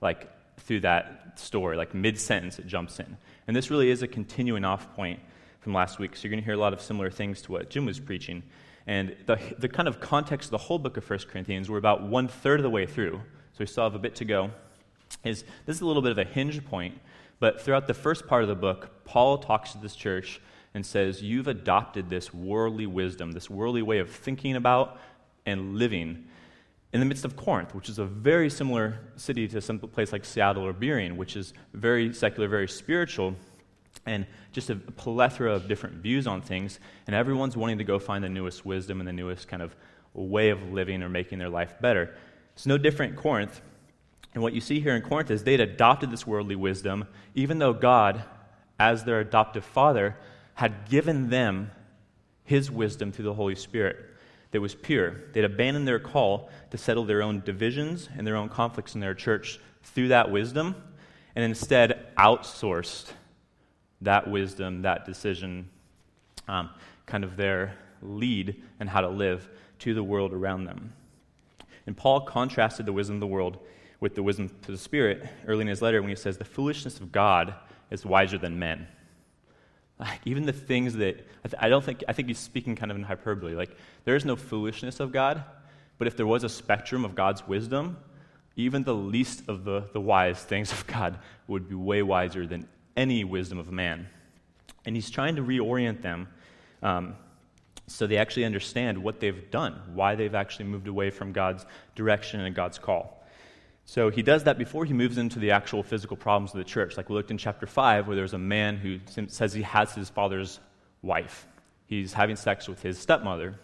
like 0.00 0.28
through 0.60 0.80
that 0.80 1.38
story, 1.38 1.76
like 1.76 1.94
mid 1.94 2.18
sentence, 2.18 2.58
it 2.58 2.66
jumps 2.66 2.98
in. 2.98 3.16
And 3.46 3.54
this 3.54 3.70
really 3.70 3.90
is 3.90 4.02
a 4.02 4.08
continuing 4.08 4.64
off 4.64 4.94
point 4.94 5.20
from 5.60 5.74
last 5.74 5.98
week. 5.98 6.16
So 6.16 6.24
you're 6.24 6.30
going 6.30 6.40
to 6.40 6.44
hear 6.44 6.54
a 6.54 6.58
lot 6.58 6.72
of 6.72 6.80
similar 6.80 7.10
things 7.10 7.42
to 7.42 7.52
what 7.52 7.70
Jim 7.70 7.86
was 7.86 8.00
preaching. 8.00 8.42
And 8.86 9.16
the, 9.26 9.38
the 9.58 9.68
kind 9.68 9.88
of 9.88 10.00
context 10.00 10.48
of 10.48 10.50
the 10.50 10.58
whole 10.58 10.78
book 10.78 10.96
of 10.96 11.08
1 11.08 11.20
Corinthians, 11.30 11.70
we're 11.70 11.78
about 11.78 12.02
one 12.02 12.28
third 12.28 12.60
of 12.60 12.64
the 12.64 12.70
way 12.70 12.86
through. 12.86 13.20
So 13.52 13.58
we 13.60 13.66
still 13.66 13.84
have 13.84 13.94
a 13.94 13.98
bit 13.98 14.14
to 14.16 14.24
go. 14.24 14.50
Is 15.24 15.44
this 15.66 15.76
is 15.76 15.82
a 15.82 15.86
little 15.86 16.02
bit 16.02 16.12
of 16.12 16.18
a 16.18 16.24
hinge 16.24 16.64
point, 16.64 16.98
but 17.38 17.60
throughout 17.60 17.86
the 17.86 17.94
first 17.94 18.26
part 18.26 18.42
of 18.42 18.48
the 18.48 18.54
book, 18.54 19.04
Paul 19.04 19.38
talks 19.38 19.72
to 19.72 19.78
this 19.78 19.94
church 19.94 20.40
and 20.74 20.84
says, 20.84 21.22
You've 21.22 21.48
adopted 21.48 22.08
this 22.08 22.32
worldly 22.32 22.86
wisdom, 22.86 23.32
this 23.32 23.50
worldly 23.50 23.82
way 23.82 23.98
of 23.98 24.10
thinking 24.10 24.56
about 24.56 24.98
and 25.44 25.74
living 25.74 26.24
in 26.92 27.00
the 27.00 27.06
midst 27.06 27.24
of 27.24 27.36
Corinth, 27.36 27.74
which 27.74 27.88
is 27.88 27.98
a 27.98 28.04
very 28.04 28.50
similar 28.50 28.98
city 29.16 29.48
to 29.48 29.60
some 29.60 29.78
place 29.78 30.12
like 30.12 30.24
Seattle 30.24 30.64
or 30.64 30.74
Burien, 30.74 31.16
which 31.16 31.36
is 31.36 31.54
very 31.72 32.12
secular, 32.12 32.48
very 32.48 32.68
spiritual 32.68 33.34
and 34.06 34.26
just 34.52 34.70
a 34.70 34.76
plethora 34.76 35.54
of 35.54 35.68
different 35.68 35.96
views 35.96 36.26
on 36.26 36.42
things, 36.42 36.80
and 37.06 37.14
everyone's 37.14 37.56
wanting 37.56 37.78
to 37.78 37.84
go 37.84 37.98
find 37.98 38.24
the 38.24 38.28
newest 38.28 38.66
wisdom 38.66 39.00
and 39.00 39.08
the 39.08 39.12
newest 39.12 39.48
kind 39.48 39.62
of 39.62 39.74
way 40.14 40.50
of 40.50 40.72
living 40.72 41.02
or 41.02 41.08
making 41.08 41.38
their 41.38 41.48
life 41.48 41.74
better. 41.80 42.14
It's 42.54 42.66
no 42.66 42.78
different 42.78 43.12
in 43.12 43.18
Corinth. 43.18 43.60
And 44.34 44.42
what 44.42 44.54
you 44.54 44.60
see 44.60 44.80
here 44.80 44.96
in 44.96 45.02
Corinth 45.02 45.30
is 45.30 45.44
they'd 45.44 45.60
adopted 45.60 46.10
this 46.10 46.26
worldly 46.26 46.56
wisdom, 46.56 47.06
even 47.34 47.58
though 47.58 47.72
God, 47.72 48.22
as 48.78 49.04
their 49.04 49.20
adoptive 49.20 49.64
father, 49.64 50.16
had 50.54 50.88
given 50.88 51.30
them 51.30 51.70
his 52.44 52.70
wisdom 52.70 53.12
through 53.12 53.26
the 53.26 53.34
Holy 53.34 53.54
Spirit 53.54 53.96
that 54.50 54.60
was 54.60 54.74
pure. 54.74 55.16
They'd 55.32 55.44
abandoned 55.44 55.88
their 55.88 55.98
call 55.98 56.50
to 56.70 56.78
settle 56.78 57.04
their 57.04 57.22
own 57.22 57.40
divisions 57.40 58.08
and 58.16 58.26
their 58.26 58.36
own 58.36 58.48
conflicts 58.48 58.94
in 58.94 59.00
their 59.00 59.14
church 59.14 59.58
through 59.82 60.08
that 60.08 60.30
wisdom, 60.30 60.74
and 61.34 61.44
instead 61.44 62.06
outsourced 62.16 63.12
that 64.02 64.28
wisdom, 64.28 64.82
that 64.82 65.04
decision, 65.04 65.68
um, 66.48 66.70
kind 67.06 67.24
of 67.24 67.36
their 67.36 67.76
lead 68.02 68.62
and 68.80 68.88
how 68.88 69.00
to 69.00 69.08
live 69.08 69.48
to 69.80 69.94
the 69.94 70.02
world 70.02 70.32
around 70.32 70.64
them. 70.64 70.92
And 71.86 71.96
Paul 71.96 72.22
contrasted 72.22 72.86
the 72.86 72.92
wisdom 72.92 73.16
of 73.16 73.20
the 73.20 73.26
world 73.26 73.58
with 74.00 74.14
the 74.14 74.22
wisdom 74.22 74.46
of 74.46 74.66
the 74.66 74.78
Spirit 74.78 75.28
early 75.46 75.62
in 75.62 75.68
his 75.68 75.82
letter 75.82 76.00
when 76.00 76.10
he 76.10 76.16
says, 76.16 76.38
The 76.38 76.44
foolishness 76.44 76.98
of 76.98 77.12
God 77.12 77.54
is 77.90 78.04
wiser 78.04 78.38
than 78.38 78.58
men. 78.58 78.86
Like, 79.98 80.20
even 80.24 80.46
the 80.46 80.52
things 80.52 80.94
that, 80.94 81.24
I, 81.44 81.48
th- 81.48 81.62
I 81.62 81.68
don't 81.68 81.84
think, 81.84 82.02
I 82.08 82.12
think 82.12 82.26
he's 82.26 82.38
speaking 82.38 82.74
kind 82.74 82.90
of 82.90 82.96
in 82.96 83.04
hyperbole. 83.04 83.54
Like, 83.54 83.76
there 84.04 84.16
is 84.16 84.24
no 84.24 84.34
foolishness 84.34 84.98
of 84.98 85.12
God, 85.12 85.44
but 85.98 86.08
if 86.08 86.16
there 86.16 86.26
was 86.26 86.42
a 86.42 86.48
spectrum 86.48 87.04
of 87.04 87.14
God's 87.14 87.46
wisdom, 87.46 87.98
even 88.56 88.82
the 88.82 88.94
least 88.94 89.44
of 89.48 89.64
the, 89.64 89.84
the 89.92 90.00
wise 90.00 90.42
things 90.42 90.72
of 90.72 90.86
God 90.86 91.18
would 91.46 91.68
be 91.68 91.76
way 91.76 92.02
wiser 92.02 92.46
than 92.46 92.66
any 92.96 93.24
wisdom 93.24 93.58
of 93.58 93.70
man. 93.70 94.08
And 94.84 94.96
he's 94.96 95.10
trying 95.10 95.36
to 95.36 95.42
reorient 95.42 96.02
them 96.02 96.28
um, 96.82 97.14
so 97.86 98.06
they 98.06 98.16
actually 98.16 98.44
understand 98.44 98.98
what 98.98 99.20
they've 99.20 99.50
done, 99.50 99.80
why 99.94 100.14
they've 100.14 100.34
actually 100.34 100.66
moved 100.66 100.88
away 100.88 101.10
from 101.10 101.32
God's 101.32 101.66
direction 101.94 102.40
and 102.40 102.54
God's 102.54 102.78
call. 102.78 103.22
So 103.84 104.10
he 104.10 104.22
does 104.22 104.44
that 104.44 104.58
before 104.58 104.84
he 104.84 104.92
moves 104.92 105.18
into 105.18 105.38
the 105.38 105.50
actual 105.50 105.82
physical 105.82 106.16
problems 106.16 106.52
of 106.52 106.58
the 106.58 106.64
church. 106.64 106.96
Like 106.96 107.08
we 107.08 107.16
looked 107.16 107.30
in 107.30 107.38
chapter 107.38 107.66
5, 107.66 108.06
where 108.06 108.16
there's 108.16 108.34
a 108.34 108.38
man 108.38 108.76
who 108.76 109.00
says 109.26 109.52
he 109.52 109.62
has 109.62 109.94
his 109.94 110.08
father's 110.08 110.60
wife. 111.02 111.46
He's 111.86 112.12
having 112.12 112.36
sex 112.36 112.68
with 112.68 112.80
his 112.80 112.98
stepmother. 112.98 113.58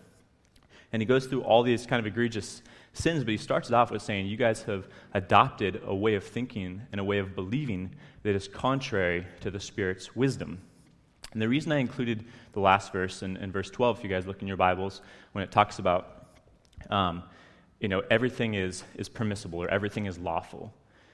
And 0.92 1.00
he 1.00 1.06
goes 1.06 1.26
through 1.26 1.42
all 1.42 1.62
these 1.62 1.86
kind 1.86 2.00
of 2.00 2.06
egregious 2.06 2.62
sins, 2.92 3.24
but 3.24 3.30
he 3.30 3.36
starts 3.36 3.68
it 3.68 3.74
off 3.74 3.90
with 3.90 4.02
saying, 4.02 4.26
You 4.26 4.36
guys 4.36 4.62
have 4.62 4.88
adopted 5.14 5.82
a 5.84 5.94
way 5.94 6.14
of 6.14 6.24
thinking 6.24 6.82
and 6.92 7.00
a 7.00 7.04
way 7.04 7.18
of 7.18 7.34
believing 7.34 7.94
that 8.22 8.34
is 8.34 8.48
contrary 8.48 9.26
to 9.40 9.50
the 9.50 9.60
Spirit's 9.60 10.14
wisdom. 10.16 10.60
And 11.32 11.42
the 11.42 11.48
reason 11.48 11.72
I 11.72 11.78
included 11.78 12.24
the 12.52 12.60
last 12.60 12.92
verse 12.92 13.22
in, 13.22 13.36
in 13.36 13.52
verse 13.52 13.70
12, 13.70 13.98
if 13.98 14.04
you 14.04 14.10
guys 14.10 14.26
look 14.26 14.40
in 14.40 14.48
your 14.48 14.56
Bibles, 14.56 15.02
when 15.32 15.44
it 15.44 15.52
talks 15.52 15.78
about, 15.78 16.28
um, 16.90 17.22
you 17.80 17.88
know, 17.88 18.02
everything 18.10 18.54
is, 18.54 18.82
is 18.94 19.08
permissible 19.08 19.62
or 19.62 19.68
everything 19.68 20.06
is 20.06 20.18
lawful. 20.18 20.72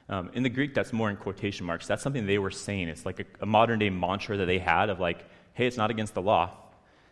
Um, 0.09 0.31
in 0.35 0.43
the 0.43 0.49
Greek, 0.49 0.75
that's 0.75 0.93
more 0.93 1.11
in 1.11 1.17
quotation 1.17 1.67
marks. 1.67 1.87
That's 1.87 2.03
something 2.03 2.27
they 2.27 2.39
were 2.39 2.51
saying. 2.51 2.89
It's 2.89 3.05
like 3.05 3.21
a, 3.21 3.25
a 3.41 3.47
modern 3.47 3.79
day 3.79 3.91
mantra 3.91 4.37
that 4.37 4.47
they 4.47 4.59
had 4.59 4.89
of 4.91 5.01
like, 5.01 5.25
hey, 5.55 5.67
it's 5.67 5.77
not 5.77 5.91
against 5.91 6.15
the 6.15 6.23
law. 6.23 6.51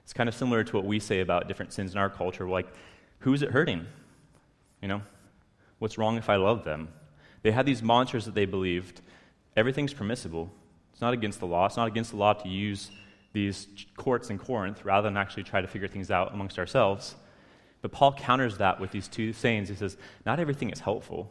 It's 0.05 0.13
kind 0.13 0.29
of 0.29 0.35
similar 0.35 0.63
to 0.65 0.77
what 0.77 0.85
we 0.85 0.99
say 0.99 1.21
about 1.21 1.49
different 1.49 1.73
sins 1.73 1.93
in 1.93 1.99
our 1.99 2.11
culture. 2.11 2.49
Like, 2.49 2.73
who's 3.21 3.43
it 3.43 3.51
hurting? 3.51 3.87
You 4.83 4.89
know, 4.89 5.03
what's 5.79 5.97
wrong 5.97 6.19
if 6.19 6.29
I 6.29 6.37
love 6.37 6.65
them? 6.65 6.89
They 7.43 7.53
had 7.53 7.65
these 7.65 7.83
mantras 7.83 8.27
that 8.27 8.35
they 8.35 8.45
believed 8.45 9.01
everything's 9.57 9.95
permissible. 9.95 10.51
It's 10.93 11.01
not 11.01 11.15
against 11.15 11.41
the 11.41 11.47
law. 11.47 11.67
It's 11.67 11.77
not 11.77 11.89
against 11.89 12.11
the 12.11 12.17
law 12.17 12.35
to 12.35 12.49
use 12.49 12.91
these 13.33 13.67
courts 13.97 14.31
in 14.31 14.39
Corinth 14.39 14.85
rather 14.85 15.07
than 15.07 15.17
actually 15.17 15.45
try 15.45 15.61
to 15.61 15.67
figure 15.67 15.89
things 15.89 16.11
out 16.11 16.35
amongst 16.35 16.59
ourselves. 16.59 17.15
But 17.81 17.91
Paul 17.91 18.13
counters 18.13 18.59
that 18.59 18.81
with 18.81 18.91
these 18.91 19.09
two 19.09 19.33
sayings. 19.33 19.69
He 19.69 19.75
says, 19.75 19.97
Not 20.25 20.39
everything 20.39 20.71
is 20.71 20.81
helpful. 20.81 21.31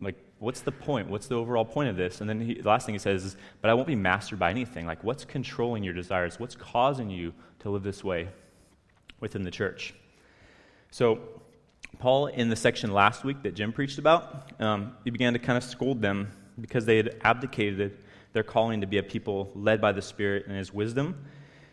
Like, 0.00 0.16
what's 0.38 0.60
the 0.60 0.72
point? 0.72 1.08
What's 1.08 1.26
the 1.26 1.34
overall 1.34 1.64
point 1.64 1.88
of 1.90 1.96
this? 1.96 2.20
And 2.20 2.30
then 2.30 2.40
he, 2.40 2.54
the 2.54 2.68
last 2.68 2.86
thing 2.86 2.94
he 2.94 2.98
says 2.98 3.24
is, 3.24 3.36
But 3.60 3.70
I 3.70 3.74
won't 3.74 3.88
be 3.88 3.96
mastered 3.96 4.38
by 4.38 4.50
anything. 4.50 4.86
Like, 4.86 5.04
what's 5.04 5.24
controlling 5.24 5.84
your 5.84 5.94
desires? 5.94 6.38
What's 6.38 6.54
causing 6.54 7.10
you 7.10 7.34
to 7.60 7.70
live 7.70 7.82
this 7.82 8.02
way 8.02 8.28
within 9.20 9.42
the 9.42 9.50
church? 9.50 9.94
So, 10.90 11.18
Paul, 11.98 12.26
in 12.26 12.48
the 12.48 12.56
section 12.56 12.92
last 12.92 13.24
week 13.24 13.42
that 13.42 13.54
Jim 13.54 13.72
preached 13.72 13.98
about, 13.98 14.52
um, 14.60 14.96
he 15.04 15.10
began 15.10 15.32
to 15.32 15.38
kind 15.38 15.56
of 15.56 15.64
scold 15.64 16.00
them 16.00 16.30
because 16.60 16.84
they 16.84 16.96
had 16.96 17.16
abdicated 17.22 17.98
their 18.32 18.42
calling 18.42 18.80
to 18.82 18.86
be 18.86 18.98
a 18.98 19.02
people 19.02 19.50
led 19.54 19.80
by 19.80 19.90
the 19.90 20.02
Spirit 20.02 20.46
and 20.46 20.56
His 20.56 20.72
wisdom, 20.72 21.24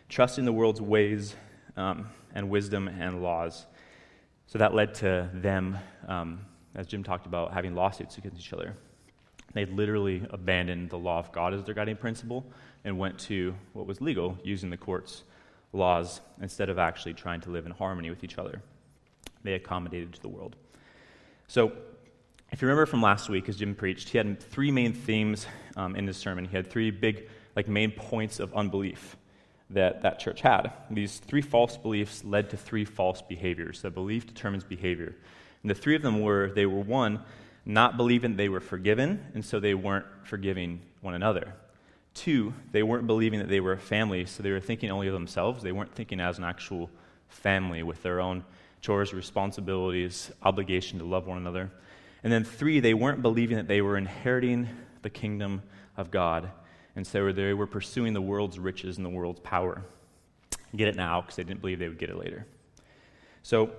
trusting 0.08 0.44
the 0.44 0.52
world's 0.52 0.80
ways 0.80 1.36
um, 1.76 2.08
and 2.34 2.50
wisdom 2.50 2.88
and 2.88 3.22
laws. 3.22 3.66
So 4.48 4.58
that 4.58 4.74
led 4.74 4.94
to 4.94 5.30
them, 5.34 5.78
um, 6.08 6.40
as 6.74 6.86
Jim 6.86 7.04
talked 7.04 7.26
about, 7.26 7.52
having 7.52 7.74
lawsuits 7.74 8.18
against 8.18 8.38
each 8.38 8.52
other. 8.52 8.74
They 9.52 9.64
literally 9.64 10.26
abandoned 10.30 10.90
the 10.90 10.98
law 10.98 11.18
of 11.18 11.30
God 11.32 11.54
as 11.54 11.64
their 11.64 11.74
guiding 11.74 11.96
principle 11.96 12.44
and 12.84 12.98
went 12.98 13.18
to 13.20 13.54
what 13.74 13.86
was 13.86 14.00
legal, 14.00 14.38
using 14.42 14.70
the 14.70 14.76
court's 14.76 15.24
laws 15.72 16.20
instead 16.40 16.68
of 16.68 16.78
actually 16.78 17.14
trying 17.14 17.40
to 17.42 17.50
live 17.50 17.66
in 17.66 17.72
harmony 17.72 18.10
with 18.10 18.24
each 18.24 18.38
other. 18.38 18.60
They 19.46 19.54
accommodated 19.54 20.12
to 20.14 20.20
the 20.20 20.28
world. 20.28 20.56
So 21.48 21.72
if 22.52 22.62
you 22.62 22.68
remember 22.68 22.86
from 22.86 23.02
last 23.02 23.28
week, 23.28 23.48
as 23.48 23.56
Jim 23.56 23.74
preached, 23.74 24.08
he 24.08 24.18
had 24.18 24.40
three 24.40 24.70
main 24.70 24.92
themes 24.92 25.46
um, 25.76 25.96
in 25.96 26.06
his 26.06 26.16
sermon. 26.16 26.44
He 26.44 26.56
had 26.56 26.68
three 26.68 26.90
big, 26.90 27.28
like, 27.54 27.68
main 27.68 27.90
points 27.90 28.40
of 28.40 28.54
unbelief 28.54 29.16
that 29.70 30.02
that 30.02 30.18
church 30.18 30.40
had. 30.42 30.72
These 30.90 31.18
three 31.18 31.42
false 31.42 31.76
beliefs 31.76 32.24
led 32.24 32.50
to 32.50 32.56
three 32.56 32.84
false 32.84 33.20
behaviors. 33.22 33.82
That 33.82 33.94
belief 33.94 34.26
determines 34.26 34.64
behavior. 34.64 35.16
And 35.62 35.70
the 35.70 35.74
three 35.74 35.96
of 35.96 36.02
them 36.02 36.20
were 36.20 36.52
they 36.54 36.66
were 36.66 36.80
one, 36.80 37.20
not 37.64 37.96
believing 37.96 38.36
they 38.36 38.48
were 38.48 38.60
forgiven, 38.60 39.26
and 39.34 39.44
so 39.44 39.58
they 39.58 39.74
weren't 39.74 40.06
forgiving 40.24 40.80
one 41.00 41.14
another. 41.14 41.54
Two, 42.14 42.54
they 42.70 42.82
weren't 42.82 43.06
believing 43.06 43.40
that 43.40 43.48
they 43.48 43.60
were 43.60 43.72
a 43.72 43.78
family, 43.78 44.24
so 44.24 44.42
they 44.42 44.52
were 44.52 44.60
thinking 44.60 44.90
only 44.90 45.08
of 45.08 45.12
themselves. 45.12 45.62
They 45.62 45.72
weren't 45.72 45.94
thinking 45.94 46.20
as 46.20 46.38
an 46.38 46.44
actual 46.44 46.88
family 47.28 47.82
with 47.82 48.02
their 48.02 48.20
own 48.20 48.44
chores, 48.80 49.12
responsibilities, 49.12 50.30
obligation 50.42 50.98
to 50.98 51.04
love 51.04 51.26
one 51.26 51.38
another. 51.38 51.70
And 52.22 52.32
then 52.32 52.44
three, 52.44 52.80
they 52.80 52.94
weren't 52.94 53.22
believing 53.22 53.56
that 53.56 53.68
they 53.68 53.80
were 53.80 53.96
inheriting 53.96 54.68
the 55.02 55.10
kingdom 55.10 55.62
of 55.96 56.10
God. 56.10 56.50
And 56.94 57.06
so 57.06 57.30
they 57.30 57.52
were 57.52 57.66
pursuing 57.66 58.14
the 58.14 58.20
world's 58.20 58.58
riches 58.58 58.96
and 58.96 59.04
the 59.04 59.10
world's 59.10 59.40
power. 59.40 59.82
Get 60.74 60.88
it 60.88 60.96
now 60.96 61.20
because 61.20 61.36
they 61.36 61.44
didn't 61.44 61.60
believe 61.60 61.78
they 61.78 61.88
would 61.88 61.98
get 61.98 62.10
it 62.10 62.16
later. 62.16 62.46
So, 63.42 63.70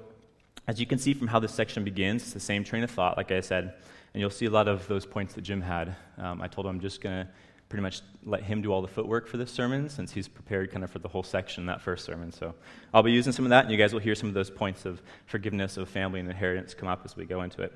as 0.68 0.80
you 0.80 0.86
can 0.86 1.00
see 1.00 1.14
from 1.14 1.28
how 1.28 1.40
this 1.40 1.54
section 1.54 1.84
begins, 1.84 2.24
it's 2.24 2.34
the 2.34 2.40
same 2.40 2.64
train 2.64 2.84
of 2.84 2.92
thought, 2.92 3.18
like 3.18 3.32
I 3.32 3.40
said, 3.40 3.74
and 4.14 4.22
you'll 4.22 4.30
see 4.30 4.46
a 4.46 4.50
lot 4.50 4.68
of 4.68 4.88
those 4.88 5.06
points 5.06 5.34
that 5.36 5.42
Jim 5.42 5.62
had. 5.62 5.96
Um, 6.18 6.42
I 6.42 6.48
told 6.48 6.68
him 6.68 6.76
I'm 6.76 6.80
just 6.82 7.02
going 7.02 7.26
to 7.26 7.32
pretty 7.70 7.82
much 7.82 8.02
let 8.24 8.44
him 8.44 8.62
do 8.62 8.72
all 8.72 8.82
the 8.82 8.88
footwork 8.88 9.28
for 9.28 9.38
this 9.38 9.52
sermon 9.52 9.90
since 9.90 10.12
he's 10.12 10.28
prepared 10.28 10.72
kind 10.72 10.84
of 10.84 10.92
for 10.92 11.00
the 11.00 11.08
whole 11.08 11.24
section, 11.24 11.66
that 11.66 11.82
first 11.82 12.06
sermon. 12.06 12.32
So 12.32 12.54
I'll 12.94 13.04
be 13.04 13.12
using 13.12 13.34
some 13.34 13.46
of 13.46 13.50
that, 13.50 13.66
and 13.66 13.72
you 13.72 13.78
guys 13.78 13.94
will 13.94 14.00
hear 14.00 14.16
some 14.16 14.30
of 14.30 14.36
those 14.36 14.50
points 14.50 14.86
of 14.86 15.02
forgiveness 15.26 15.78
of 15.78 15.90
family 15.90 16.20
and 16.20 16.30
inheritance 16.30 16.74
come 16.74 16.88
up 16.88 17.02
as 17.04 17.16
we 17.16 17.26
go 17.26 17.42
into 17.42 17.62
it. 17.62 17.74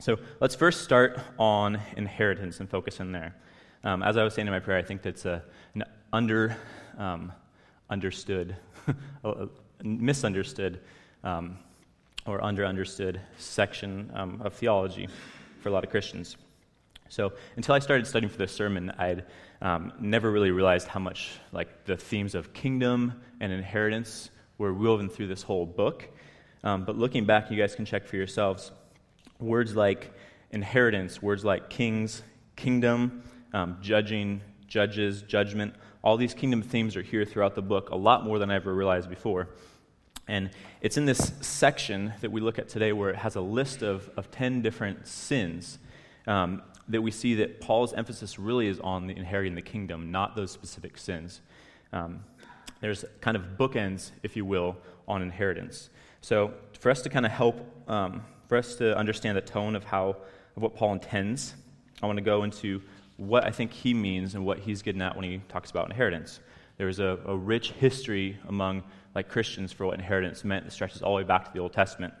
So 0.00 0.18
let's 0.40 0.54
first 0.54 0.82
start 0.82 1.18
on 1.38 1.80
inheritance 1.96 2.60
and 2.60 2.70
focus 2.70 3.00
in 3.00 3.10
there. 3.10 3.34
Um, 3.82 4.02
as 4.02 4.16
I 4.16 4.22
was 4.22 4.34
saying 4.34 4.46
in 4.46 4.52
my 4.52 4.60
prayer, 4.60 4.78
I 4.78 4.82
think 4.82 5.02
that's 5.02 5.24
a, 5.24 5.42
an 5.74 5.84
under 6.12 6.56
um, 6.98 7.32
understood, 7.90 8.56
misunderstood, 9.82 10.80
um, 11.24 11.58
or 12.26 12.42
under 12.44 12.64
understood 12.64 13.20
section 13.38 14.10
um, 14.14 14.40
of 14.44 14.54
theology 14.54 15.08
for 15.60 15.68
a 15.68 15.72
lot 15.72 15.82
of 15.82 15.90
Christians. 15.90 16.36
So 17.08 17.32
until 17.56 17.74
I 17.74 17.78
started 17.78 18.06
studying 18.06 18.30
for 18.30 18.38
this 18.38 18.52
sermon, 18.52 18.92
I'd 18.98 19.24
um, 19.60 19.92
never 20.00 20.30
really 20.30 20.50
realized 20.50 20.88
how 20.88 21.00
much 21.00 21.32
like 21.52 21.84
the 21.84 21.96
themes 21.96 22.34
of 22.34 22.52
kingdom 22.52 23.20
and 23.40 23.52
inheritance 23.52 24.30
were 24.58 24.72
woven 24.72 25.08
through 25.08 25.28
this 25.28 25.42
whole 25.42 25.66
book. 25.66 26.08
Um, 26.64 26.84
but 26.84 26.98
looking 26.98 27.24
back, 27.24 27.50
you 27.50 27.56
guys 27.56 27.74
can 27.74 27.84
check 27.84 28.06
for 28.06 28.16
yourselves 28.16 28.72
words 29.40 29.76
like 29.76 30.12
inheritance, 30.50 31.22
words 31.22 31.44
like 31.44 31.70
kings, 31.70 32.22
kingdom, 32.56 33.22
um, 33.52 33.78
judging, 33.80 34.40
judges, 34.66 35.22
judgment, 35.22 35.74
all 36.02 36.16
these 36.16 36.34
kingdom 36.34 36.62
themes 36.62 36.96
are 36.96 37.02
here 37.02 37.24
throughout 37.24 37.54
the 37.54 37.62
book, 37.62 37.90
a 37.90 37.96
lot 37.96 38.24
more 38.24 38.38
than 38.38 38.50
I 38.50 38.56
ever 38.56 38.74
realized 38.74 39.08
before. 39.08 39.48
And 40.26 40.50
it's 40.80 40.96
in 40.96 41.06
this 41.06 41.32
section 41.40 42.12
that 42.20 42.30
we 42.30 42.40
look 42.40 42.58
at 42.58 42.68
today 42.68 42.92
where 42.92 43.10
it 43.10 43.16
has 43.16 43.36
a 43.36 43.40
list 43.40 43.82
of, 43.82 44.10
of 44.16 44.30
10 44.30 44.60
different 44.62 45.06
sins 45.06 45.78
um, 46.26 46.62
that 46.88 47.02
we 47.02 47.10
see 47.10 47.34
that 47.34 47.60
Paul's 47.60 47.92
emphasis 47.92 48.38
really 48.38 48.66
is 48.66 48.80
on 48.80 49.06
the 49.06 49.16
inheriting 49.16 49.54
the 49.54 49.62
kingdom, 49.62 50.10
not 50.10 50.34
those 50.34 50.50
specific 50.50 50.96
sins. 50.96 51.40
Um, 51.92 52.24
there's 52.80 53.04
kind 53.20 53.36
of 53.36 53.42
bookends, 53.58 54.12
if 54.22 54.36
you 54.36 54.44
will, 54.44 54.76
on 55.06 55.22
inheritance. 55.22 55.90
So, 56.20 56.52
for 56.78 56.90
us 56.90 57.02
to 57.02 57.08
kind 57.08 57.26
of 57.26 57.32
help 57.32 57.66
um, 57.88 58.22
for 58.48 58.56
us 58.56 58.76
to 58.76 58.96
understand 58.96 59.36
the 59.36 59.42
tone 59.42 59.76
of 59.76 59.84
how 59.84 60.16
of 60.56 60.62
what 60.62 60.74
Paul 60.74 60.94
intends, 60.94 61.54
I 62.02 62.06
want 62.06 62.16
to 62.18 62.24
go 62.24 62.42
into 62.42 62.82
what 63.16 63.44
I 63.44 63.50
think 63.50 63.72
he 63.72 63.94
means 63.94 64.34
and 64.34 64.44
what 64.44 64.60
he's 64.60 64.82
getting 64.82 65.02
at 65.02 65.14
when 65.16 65.24
he 65.24 65.40
talks 65.48 65.70
about 65.70 65.90
inheritance. 65.90 66.40
There's 66.76 67.00
a, 67.00 67.18
a 67.26 67.36
rich 67.36 67.72
history 67.72 68.38
among 68.48 68.84
like 69.14 69.28
Christians 69.28 69.72
for 69.72 69.86
what 69.86 69.98
inheritance 69.98 70.44
meant 70.44 70.64
that 70.64 70.70
stretches 70.70 71.02
all 71.02 71.12
the 71.12 71.16
way 71.16 71.24
back 71.24 71.44
to 71.46 71.52
the 71.52 71.58
Old 71.58 71.72
Testament. 71.72 72.14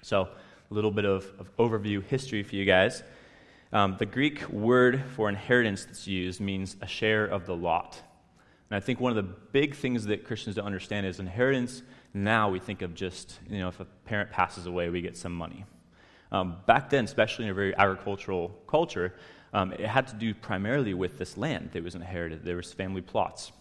So, 0.00 0.28
a 0.70 0.74
little 0.74 0.90
bit 0.90 1.04
of, 1.04 1.30
of 1.38 1.54
overview 1.58 2.02
history 2.02 2.42
for 2.42 2.56
you 2.56 2.64
guys. 2.64 3.02
Um, 3.72 3.96
the 3.98 4.06
Greek 4.06 4.48
word 4.50 5.02
for 5.16 5.28
inheritance 5.28 5.84
that's 5.84 6.06
used 6.06 6.40
means 6.40 6.76
a 6.82 6.86
share 6.86 7.24
of 7.24 7.46
the 7.46 7.56
lot. 7.56 8.00
And 8.70 8.76
I 8.76 8.80
think 8.80 9.00
one 9.00 9.10
of 9.10 9.16
the 9.16 9.34
big 9.52 9.74
things 9.74 10.06
that 10.06 10.24
Christians 10.24 10.56
don't 10.56 10.66
understand 10.66 11.06
is 11.06 11.20
inheritance 11.20 11.82
now 12.14 12.50
we 12.50 12.58
think 12.58 12.82
of 12.82 12.94
just, 12.94 13.38
you 13.48 13.58
know, 13.58 13.68
if 13.68 13.80
a 13.80 13.84
parent 14.04 14.30
passes 14.30 14.66
away, 14.66 14.90
we 14.90 15.00
get 15.00 15.16
some 15.16 15.32
money. 15.32 15.64
Um, 16.30 16.56
back 16.66 16.90
then, 16.90 17.04
especially 17.04 17.46
in 17.46 17.50
a 17.50 17.54
very 17.54 17.76
agricultural 17.76 18.50
culture, 18.66 19.14
um, 19.54 19.72
it 19.72 19.80
had 19.80 20.06
to 20.08 20.14
do 20.14 20.34
primarily 20.34 20.94
with 20.94 21.18
this 21.18 21.36
land 21.36 21.70
that 21.72 21.82
was 21.82 21.94
inherited. 21.94 22.44
There 22.44 22.56
was 22.56 22.72
family 22.72 23.02
plots. 23.02 23.52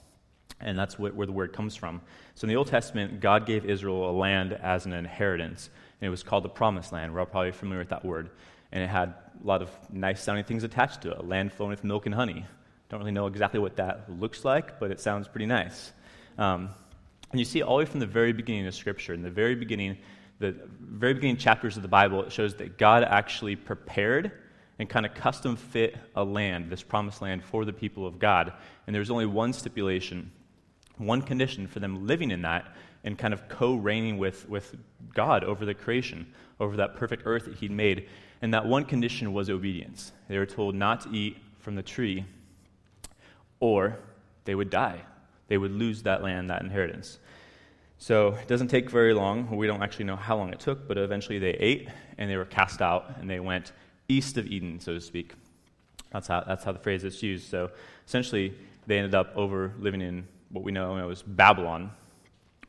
And 0.59 0.77
that's 0.77 0.99
what, 0.99 1.15
where 1.15 1.25
the 1.25 1.33
word 1.33 1.53
comes 1.53 1.75
from. 1.75 2.01
So 2.35 2.45
in 2.45 2.49
the 2.49 2.55
Old 2.55 2.67
Testament, 2.67 3.19
God 3.19 3.45
gave 3.45 3.65
Israel 3.65 4.09
a 4.09 4.11
land 4.11 4.53
as 4.53 4.85
an 4.85 4.93
inheritance, 4.93 5.69
and 5.99 6.07
it 6.07 6.11
was 6.11 6.23
called 6.23 6.43
the 6.43 6.49
Promised 6.49 6.91
Land. 6.91 7.13
We're 7.13 7.21
all 7.21 7.25
probably 7.25 7.51
familiar 7.51 7.79
with 7.79 7.89
that 7.89 8.05
word. 8.05 8.29
And 8.71 8.83
it 8.83 8.87
had 8.87 9.13
a 9.43 9.47
lot 9.47 9.61
of 9.61 9.69
nice 9.91 10.21
sounding 10.21 10.45
things 10.45 10.63
attached 10.63 11.01
to 11.01 11.11
it 11.11 11.17
a 11.17 11.21
land 11.21 11.51
flowing 11.53 11.71
with 11.71 11.83
milk 11.83 12.05
and 12.05 12.15
honey. 12.15 12.45
Don't 12.89 12.99
really 12.99 13.11
know 13.11 13.27
exactly 13.27 13.59
what 13.59 13.77
that 13.77 14.05
looks 14.19 14.43
like, 14.43 14.79
but 14.79 14.91
it 14.91 14.99
sounds 14.99 15.27
pretty 15.27 15.45
nice. 15.45 15.91
Um, 16.37 16.69
and 17.31 17.39
you 17.39 17.45
see 17.45 17.61
all 17.61 17.77
the 17.77 17.83
way 17.83 17.85
from 17.85 18.01
the 18.01 18.05
very 18.05 18.33
beginning 18.33 18.67
of 18.67 18.75
Scripture, 18.75 19.13
in 19.13 19.21
the 19.21 19.29
very 19.29 19.55
beginning, 19.55 19.97
the 20.39 20.55
very 20.79 21.13
beginning 21.13 21.37
chapters 21.37 21.77
of 21.77 21.83
the 21.83 21.87
Bible, 21.87 22.23
it 22.23 22.31
shows 22.31 22.55
that 22.55 22.77
God 22.77 23.03
actually 23.03 23.55
prepared 23.55 24.31
and 24.79 24.89
kind 24.89 25.05
of 25.05 25.13
custom 25.13 25.55
fit 25.55 25.95
a 26.15 26.23
land, 26.23 26.69
this 26.69 26.83
promised 26.83 27.21
land, 27.21 27.43
for 27.43 27.65
the 27.65 27.73
people 27.73 28.05
of 28.05 28.19
God. 28.19 28.51
And 28.87 28.93
there 28.93 28.99
was 28.99 29.11
only 29.11 29.25
one 29.25 29.53
stipulation, 29.53 30.31
one 30.97 31.21
condition 31.21 31.67
for 31.67 31.79
them 31.79 32.07
living 32.07 32.31
in 32.31 32.41
that 32.41 32.75
and 33.03 33.17
kind 33.17 33.33
of 33.33 33.47
co 33.47 33.75
reigning 33.75 34.17
with, 34.17 34.49
with 34.49 34.75
God 35.13 35.43
over 35.43 35.65
the 35.65 35.73
creation, 35.73 36.33
over 36.59 36.77
that 36.77 36.95
perfect 36.95 37.23
earth 37.25 37.45
that 37.45 37.55
He'd 37.55 37.71
made. 37.71 38.09
And 38.41 38.53
that 38.53 38.65
one 38.65 38.85
condition 38.85 39.33
was 39.33 39.49
obedience. 39.49 40.11
They 40.27 40.37
were 40.37 40.45
told 40.45 40.75
not 40.75 41.01
to 41.01 41.09
eat 41.11 41.37
from 41.59 41.75
the 41.75 41.83
tree, 41.83 42.25
or 43.59 43.99
they 44.45 44.55
would 44.55 44.69
die. 44.69 45.01
They 45.47 45.57
would 45.57 45.71
lose 45.71 46.03
that 46.03 46.23
land, 46.23 46.49
that 46.49 46.61
inheritance. 46.61 47.19
So 47.97 48.29
it 48.29 48.47
doesn't 48.47 48.69
take 48.69 48.89
very 48.89 49.13
long. 49.13 49.55
We 49.55 49.67
don't 49.67 49.83
actually 49.83 50.05
know 50.05 50.15
how 50.15 50.35
long 50.37 50.51
it 50.51 50.59
took, 50.59 50.87
but 50.87 50.97
eventually 50.97 51.37
they 51.37 51.51
ate 51.51 51.87
and 52.17 52.29
they 52.29 52.35
were 52.35 52.45
cast 52.45 52.81
out 52.81 53.17
and 53.19 53.29
they 53.29 53.39
went 53.39 53.73
east 54.07 54.37
of 54.37 54.47
Eden, 54.47 54.79
so 54.79 54.95
to 54.95 55.01
speak. 55.01 55.33
That's 56.11 56.27
how, 56.27 56.43
that's 56.45 56.63
how 56.63 56.71
the 56.71 56.79
phrase 56.79 57.03
is 57.03 57.21
used. 57.21 57.47
So 57.47 57.69
essentially, 58.07 58.55
they 58.87 58.97
ended 58.97 59.13
up 59.13 59.31
over 59.35 59.73
living 59.79 60.01
in 60.01 60.27
what 60.49 60.63
we 60.63 60.71
know 60.71 61.09
as 61.09 61.21
Babylon, 61.21 61.91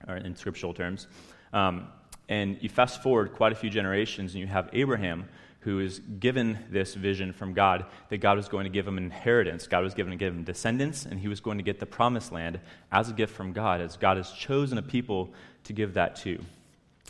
or 0.07 0.17
in 0.17 0.37
scriptural 0.37 0.75
terms. 0.75 1.07
Um, 1.53 1.89
and 2.29 2.59
you 2.61 2.69
fast 2.69 3.03
forward 3.03 3.33
quite 3.33 3.53
a 3.53 3.55
few 3.55 3.71
generations, 3.71 4.33
and 4.33 4.41
you 4.41 4.47
have 4.47 4.71
Abraham, 4.73 5.29
who 5.63 5.79
is 5.79 6.01
given 6.19 6.59
this 6.71 6.95
vision 6.95 7.33
from 7.33 7.53
God 7.53 7.87
that 8.09 8.19
God 8.19 8.37
was 8.37 8.49
going 8.49 8.65
to 8.65 8.71
give 8.71 8.87
him 8.87 8.99
an 8.99 9.05
inheritance. 9.05 9.69
God 9.69 9.85
was 9.85 9.95
going 9.95 10.11
to 10.11 10.17
give 10.17 10.35
him 10.35 10.43
descendants, 10.43 11.07
and 11.07 11.21
he 11.21 11.29
was 11.29 11.41
going 11.41 11.59
to 11.59 11.65
get 11.65 11.79
the 11.79 11.87
promised 11.87 12.33
land 12.33 12.59
as 12.91 13.09
a 13.09 13.13
gift 13.13 13.35
from 13.35 13.53
God, 13.53 13.81
as 13.81 13.97
God 13.97 14.17
has 14.17 14.33
chosen 14.33 14.77
a 14.77 14.83
people 14.83 15.33
to 15.65 15.73
give 15.73 15.95
that 15.95 16.17
to. 16.17 16.41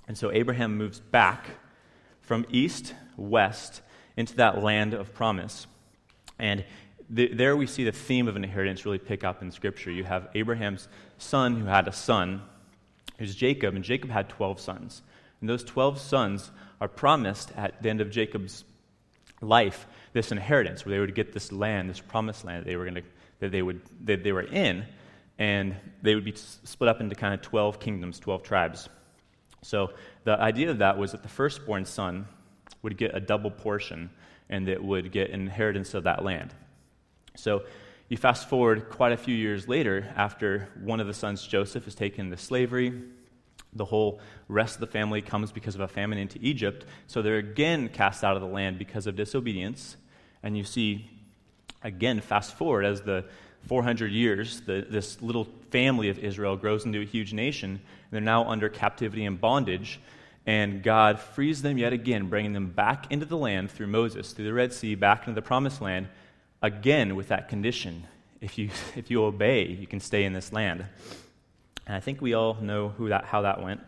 And 0.07 0.19
so 0.19 0.31
Abraham 0.33 0.77
moves 0.77 1.01
back 1.01 1.47
from 2.21 2.45
east, 2.51 2.95
west, 3.17 3.81
into 4.19 4.37
that 4.37 4.63
land 4.63 4.93
of 4.93 5.15
promise. 5.15 5.67
And 6.39 6.63
th- 7.15 7.33
there 7.35 7.57
we 7.57 7.67
see 7.67 7.85
the 7.85 7.93
theme 7.93 8.29
of 8.29 8.37
inheritance 8.37 8.85
really 8.85 8.99
pick 8.99 9.25
up 9.25 9.41
in 9.41 9.51
Scripture. 9.51 9.91
You 9.91 10.05
have 10.05 10.29
Abraham's 10.35 10.89
son 11.17 11.59
who 11.59 11.65
had 11.65 11.89
a 11.89 11.93
son, 11.93 12.43
who's 13.19 13.35
Jacob, 13.35 13.75
and 13.75 13.83
Jacob 13.83 14.11
had 14.11 14.29
12 14.29 14.61
sons. 14.61 15.03
And 15.41 15.49
those 15.49 15.65
12 15.65 15.99
sons 15.99 16.51
are 16.83 16.89
promised 16.89 17.53
at 17.57 17.81
the 17.81 17.89
end 17.89 18.01
of 18.01 18.11
Jacob's 18.11 18.65
life 19.41 19.87
this 20.15 20.33
inheritance 20.33 20.85
where 20.85 20.93
they 20.93 20.99
would 20.99 21.15
get 21.15 21.33
this 21.33 21.53
land, 21.53 21.89
this 21.89 22.01
promised 22.01 22.45
land 22.45 22.65
that 22.65 22.69
they 22.69 22.75
were, 22.75 22.91
to, 22.91 23.03
that 23.39 23.53
they, 23.53 23.63
would, 23.63 23.81
that 24.05 24.25
they 24.25 24.33
were 24.33 24.43
in, 24.43 24.85
and 25.39 25.77
they 26.03 26.17
would 26.17 26.25
be 26.25 26.35
split 26.35 26.89
up 26.89 27.01
into 27.01 27.15
kind 27.15 27.35
of 27.35 27.41
12 27.41 27.79
kingdoms, 27.79 28.19
12 28.19 28.43
tribes. 28.43 28.89
So 29.63 29.93
the 30.25 30.33
idea 30.33 30.73
of 30.73 30.79
that 30.79 30.99
was 30.99 31.13
that 31.13 31.23
the 31.23 31.29
firstborn 31.29 31.85
son 31.85 32.27
would 32.83 32.97
get 32.97 33.15
a 33.15 33.21
double 33.21 33.53
portion 33.53 34.11
and 34.51 34.67
that 34.67 34.83
would 34.83 35.13
get 35.13 35.31
inheritance 35.31 35.95
of 35.95 36.03
that 36.03 36.25
land. 36.25 36.53
So 37.37 37.63
you 38.09 38.17
fast 38.17 38.49
forward 38.49 38.91
quite 38.91 39.13
a 39.13 39.17
few 39.17 39.37
years 39.37 39.69
later, 39.69 40.13
after 40.17 40.69
one 40.83 40.99
of 40.99 41.07
the 41.07 41.15
sons, 41.15 41.47
Joseph, 41.47 41.87
is 41.87 41.95
taken 41.95 42.25
into 42.25 42.39
slavery, 42.39 43.05
the 43.75 43.85
whole 43.85 44.21
rest 44.49 44.75
of 44.75 44.81
the 44.81 44.87
family 44.87 45.23
comes 45.23 45.53
because 45.53 45.75
of 45.75 45.81
a 45.81 45.89
famine 45.89 46.19
into 46.19 46.39
Egypt. 46.43 46.85
So 47.07 47.23
they're 47.23 47.39
again 47.39 47.89
cast 47.89 48.23
out 48.23 48.37
of 48.37 48.43
the 48.43 48.49
land 48.49 48.79
because 48.79 49.07
of 49.07 49.17
disobedience. 49.17 49.97
And 50.43 50.57
you 50.57 50.65
see, 50.65 51.11
again, 51.83 52.21
fast 52.21 52.55
forward 52.57 52.85
as 52.85 53.03
the 53.03 53.25
400 53.67 54.11
years, 54.11 54.61
the, 54.63 54.87
this 54.89 55.23
little 55.23 55.47
family 55.71 56.09
of 56.09 56.19
Israel 56.19 56.57
grows 56.57 56.85
into 56.85 57.01
a 57.01 57.05
huge 57.05 57.33
nation. 57.33 57.71
And 57.71 57.81
they're 58.11 58.21
now 58.21 58.45
under 58.49 58.69
captivity 58.69 59.25
and 59.25 59.41
bondage. 59.41 60.01
And 60.45 60.83
God 60.83 61.21
frees 61.21 61.63
them 61.63 61.79
yet 61.79 61.93
again, 61.93 62.29
bringing 62.29 62.53
them 62.53 62.71
back 62.71 63.11
into 63.11 63.27
the 63.27 63.37
land 63.37 63.71
through 63.71 63.87
Moses, 63.87 64.33
through 64.33 64.47
the 64.47 64.53
Red 64.53 64.73
Sea, 64.73 64.97
back 64.97 65.27
into 65.27 65.35
the 65.35 65.43
promised 65.43 65.81
land, 65.81 66.09
again 66.61 67.15
with 67.15 67.29
that 67.29 67.49
condition. 67.49 68.05
If 68.41 68.59
you, 68.59 68.71
if 68.97 69.11
you 69.11 69.25
obey, 69.25 69.67
you 69.69 69.87
can 69.87 70.01
stay 70.01 70.25
in 70.25 70.33
this 70.33 70.53
land. 70.53 70.85
And 71.87 71.97
I 71.97 72.01
think 72.01 72.21
we 72.21 72.35
all 72.35 72.55
know 72.55 72.91
who 72.91 73.09
that, 73.09 73.25
how 73.25 73.43
that 73.43 73.63
went. 73.63 73.81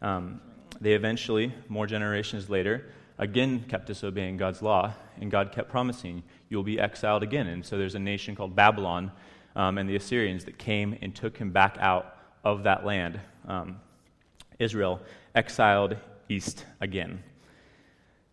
Um, 0.00 0.40
they 0.80 0.94
eventually, 0.94 1.52
more 1.68 1.86
generations 1.86 2.48
later, 2.48 2.86
again 3.18 3.64
kept 3.68 3.86
disobeying 3.86 4.36
God's 4.36 4.62
law, 4.62 4.92
and 5.20 5.30
God 5.30 5.52
kept 5.52 5.70
promising, 5.70 6.22
You'll 6.48 6.62
be 6.62 6.78
exiled 6.78 7.22
again. 7.22 7.46
And 7.46 7.64
so 7.64 7.78
there's 7.78 7.94
a 7.94 7.98
nation 8.00 8.34
called 8.34 8.54
Babylon 8.54 9.10
um, 9.56 9.78
and 9.78 9.88
the 9.88 9.96
Assyrians 9.96 10.44
that 10.44 10.58
came 10.58 10.98
and 11.00 11.14
took 11.14 11.36
him 11.36 11.50
back 11.50 11.76
out 11.80 12.16
of 12.44 12.64
that 12.64 12.84
land. 12.84 13.20
Um, 13.46 13.80
Israel 14.58 15.00
exiled 15.34 15.96
east 16.28 16.66
again. 16.80 17.22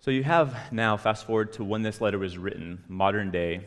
So 0.01 0.11
you 0.11 0.23
have 0.23 0.55
now, 0.71 0.97
fast 0.97 1.25
forward 1.25 1.53
to 1.53 1.63
when 1.63 1.81
this 1.81 2.01
letter 2.01 2.17
was 2.17 2.37
written, 2.37 2.83
modern 2.87 3.31
day, 3.31 3.65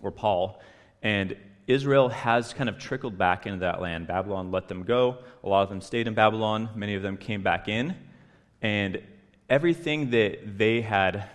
for 0.00 0.10
Paul, 0.10 0.60
and 1.02 1.36
Israel 1.66 2.08
has 2.08 2.52
kind 2.52 2.68
of 2.68 2.78
trickled 2.78 3.16
back 3.16 3.46
into 3.46 3.60
that 3.60 3.80
land. 3.80 4.06
Babylon 4.06 4.50
let 4.50 4.68
them 4.68 4.82
go. 4.82 5.18
A 5.44 5.48
lot 5.48 5.62
of 5.62 5.68
them 5.68 5.80
stayed 5.80 6.08
in 6.08 6.14
Babylon. 6.14 6.68
Many 6.74 6.94
of 6.94 7.02
them 7.02 7.16
came 7.16 7.42
back 7.42 7.68
in. 7.68 7.96
And 8.60 9.02
everything 9.48 10.10
that 10.10 10.58
they 10.58 10.80
had 10.80 11.28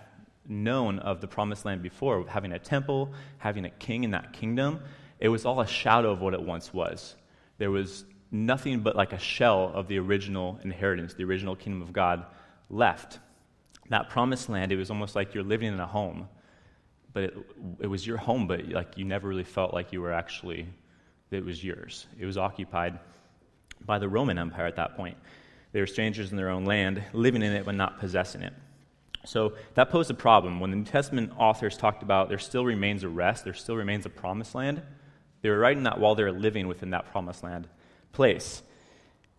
known 0.48 1.00
of 1.00 1.22
the 1.22 1.28
promised 1.28 1.66
land 1.66 1.82
before, 1.82 2.26
having 2.28 2.52
a 2.52 2.60
temple, 2.60 3.14
having 3.38 3.66
a 3.66 3.70
king 3.70 4.04
in 4.04 4.12
that 4.12 4.34
kingdom, 4.34 4.82
it 5.20 5.30
was 5.30 5.46
all 5.46 5.62
a 5.62 5.68
shadow 5.68 6.12
of 6.12 6.22
what 6.22 6.34
it 6.34 6.42
once 6.42 6.74
was. 6.74 7.16
There 7.58 7.72
was 7.72 8.06
nothing 8.32 8.82
but 8.82 8.96
like 8.96 9.14
a 9.14 9.20
shell 9.20 9.72
of 9.74 9.88
the 9.88 9.98
original 10.00 10.60
inheritance, 10.64 11.14
the 11.14 11.24
original 11.24 11.56
kingdom 11.56 11.82
of 11.82 11.94
God 11.94 12.26
left. 12.70 13.20
That 13.90 14.10
promised 14.10 14.50
land, 14.50 14.72
it 14.72 14.76
was 14.76 14.90
almost 14.90 15.16
like 15.16 15.34
you're 15.34 15.44
living 15.44 15.74
in 15.74 15.80
a 15.80 15.88
home 15.88 16.28
but 17.18 17.24
it, 17.24 17.38
it 17.80 17.88
was 17.88 18.06
your 18.06 18.18
home, 18.18 18.46
but 18.46 18.70
like 18.70 18.96
you 18.96 19.04
never 19.04 19.28
really 19.28 19.44
felt 19.44 19.74
like 19.74 19.92
you 19.92 20.02
were 20.02 20.14
actually, 20.14 20.68
it 21.32 21.44
was 21.44 21.64
yours. 21.64 22.06
It 22.20 22.28
was 22.28 22.38
occupied 22.38 23.00
by 23.84 23.98
the 23.98 24.08
Roman 24.08 24.38
Empire 24.38 24.68
at 24.68 24.76
that 24.76 24.96
point. 24.96 25.18
They 25.72 25.80
were 25.80 25.88
strangers 25.88 26.30
in 26.30 26.38
their 26.38 26.50
own 26.50 26.66
land, 26.66 27.02
living 27.14 27.42
in 27.42 27.54
it 27.54 27.66
but 27.66 27.74
not 27.74 28.00
possessing 28.00 28.44
it. 28.44 28.54
So 29.26 29.54
that 29.74 29.90
posed 29.90 30.12
a 30.12 30.14
problem. 30.14 30.60
When 30.60 30.70
the 30.70 30.78
New 30.78 30.84
Testament 30.84 31.32
authors 31.40 31.76
talked 31.76 32.04
about 32.04 32.30
there 32.30 32.38
still 32.38 32.64
remains 32.64 33.04
a 33.04 33.10
rest, 33.10 33.46
there 33.46 33.56
still 33.56 33.78
remains 33.78 34.06
a 34.06 34.10
promised 34.10 34.54
land, 34.54 34.84
they 35.42 35.50
were 35.50 35.58
writing 35.58 35.82
that 35.84 36.00
while 36.00 36.14
they 36.14 36.22
were 36.22 36.32
living 36.32 36.68
within 36.68 36.92
that 36.92 37.12
promised 37.12 37.42
land 37.42 37.68
place. 38.12 38.62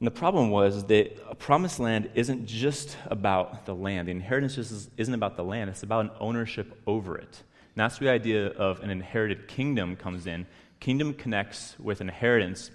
And 0.01 0.07
the 0.09 0.11
problem 0.11 0.51
was 0.51 0.85
that 0.87 1.17
a 1.31 1.37
promised 1.37 1.79
land 1.79 2.11
isn't 2.15 2.47
just 2.47 2.97
about 3.07 3.67
the 3.67 3.75
land. 3.75 4.09
The 4.09 4.13
inheritance 4.13 4.59
isn't 4.59 5.15
about 5.15 5.37
the 5.37 5.45
land, 5.45 5.71
it's 5.71 5.85
about 5.85 6.07
an 6.07 6.11
ownership 6.19 6.77
over 6.85 7.17
it. 7.17 7.45
And 7.79 7.85
that's 7.85 8.01
where 8.01 8.11
the 8.11 8.15
idea 8.15 8.47
of 8.49 8.81
an 8.81 8.91
inherited 8.91 9.47
kingdom 9.47 9.95
comes 9.95 10.27
in. 10.27 10.49
Kingdom 10.81 11.15
connects 11.15 11.77
with 11.79 12.01
inheritance 12.01 12.73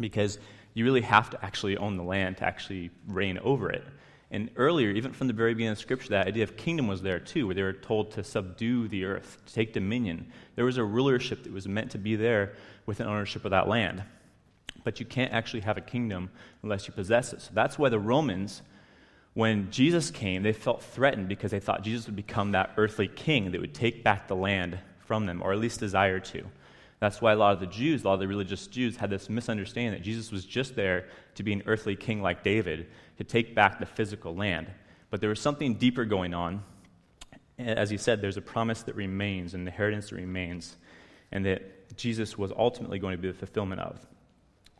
because 0.00 0.40
you 0.74 0.84
really 0.84 1.02
have 1.02 1.30
to 1.30 1.44
actually 1.44 1.76
own 1.76 1.96
the 1.96 2.02
land 2.02 2.38
to 2.38 2.44
actually 2.44 2.90
reign 3.06 3.38
over 3.38 3.70
it. 3.70 3.84
And 4.32 4.50
earlier, 4.56 4.90
even 4.90 5.12
from 5.12 5.28
the 5.28 5.32
very 5.32 5.54
beginning 5.54 5.70
of 5.70 5.78
Scripture, 5.78 6.08
that 6.08 6.26
idea 6.26 6.42
of 6.42 6.56
kingdom 6.56 6.88
was 6.88 7.00
there 7.00 7.20
too, 7.20 7.46
where 7.46 7.54
they 7.54 7.62
were 7.62 7.74
told 7.74 8.10
to 8.14 8.24
subdue 8.24 8.88
the 8.88 9.04
earth, 9.04 9.38
to 9.46 9.54
take 9.54 9.72
dominion. 9.72 10.32
There 10.56 10.64
was 10.64 10.78
a 10.78 10.84
rulership 10.84 11.44
that 11.44 11.52
was 11.52 11.68
meant 11.68 11.92
to 11.92 11.98
be 11.98 12.16
there 12.16 12.54
with 12.86 12.98
an 12.98 13.06
ownership 13.06 13.44
of 13.44 13.52
that 13.52 13.68
land. 13.68 14.02
But 14.82 14.98
you 14.98 15.06
can't 15.06 15.32
actually 15.32 15.60
have 15.60 15.78
a 15.78 15.80
kingdom 15.80 16.28
unless 16.64 16.88
you 16.88 16.92
possess 16.92 17.32
it. 17.32 17.40
So 17.40 17.50
that's 17.54 17.78
why 17.78 17.88
the 17.88 18.00
Romans 18.00 18.62
when 19.34 19.70
Jesus 19.72 20.10
came, 20.10 20.42
they 20.42 20.52
felt 20.52 20.82
threatened 20.82 21.28
because 21.28 21.50
they 21.50 21.60
thought 21.60 21.82
Jesus 21.82 22.06
would 22.06 22.16
become 22.16 22.52
that 22.52 22.72
earthly 22.76 23.08
king 23.08 23.50
that 23.50 23.60
would 23.60 23.74
take 23.74 24.04
back 24.04 24.28
the 24.28 24.36
land 24.36 24.78
from 25.00 25.26
them, 25.26 25.42
or 25.42 25.52
at 25.52 25.58
least 25.58 25.80
desire 25.80 26.20
to. 26.20 26.44
That's 27.00 27.20
why 27.20 27.32
a 27.32 27.36
lot 27.36 27.52
of 27.52 27.60
the 27.60 27.66
Jews, 27.66 28.02
a 28.02 28.06
lot 28.06 28.14
of 28.14 28.20
the 28.20 28.28
religious 28.28 28.66
Jews, 28.68 28.96
had 28.96 29.10
this 29.10 29.28
misunderstanding 29.28 29.92
that 29.92 30.02
Jesus 30.02 30.30
was 30.30 30.44
just 30.44 30.76
there 30.76 31.08
to 31.34 31.42
be 31.42 31.52
an 31.52 31.62
earthly 31.66 31.96
king 31.96 32.22
like 32.22 32.44
David, 32.44 32.86
to 33.18 33.24
take 33.24 33.54
back 33.54 33.78
the 33.78 33.86
physical 33.86 34.34
land. 34.34 34.68
But 35.10 35.20
there 35.20 35.28
was 35.28 35.40
something 35.40 35.74
deeper 35.74 36.04
going 36.04 36.32
on. 36.32 36.62
As 37.58 37.90
he 37.90 37.96
said, 37.96 38.20
there's 38.20 38.36
a 38.36 38.42
promise 38.42 38.82
that 38.84 38.94
remains, 38.94 39.54
an 39.54 39.66
inheritance 39.66 40.10
that 40.10 40.16
remains, 40.16 40.76
and 41.30 41.44
that 41.44 41.96
Jesus 41.96 42.38
was 42.38 42.52
ultimately 42.56 42.98
going 43.00 43.16
to 43.16 43.22
be 43.22 43.28
the 43.28 43.34
fulfillment 43.34 43.80
of. 43.80 43.98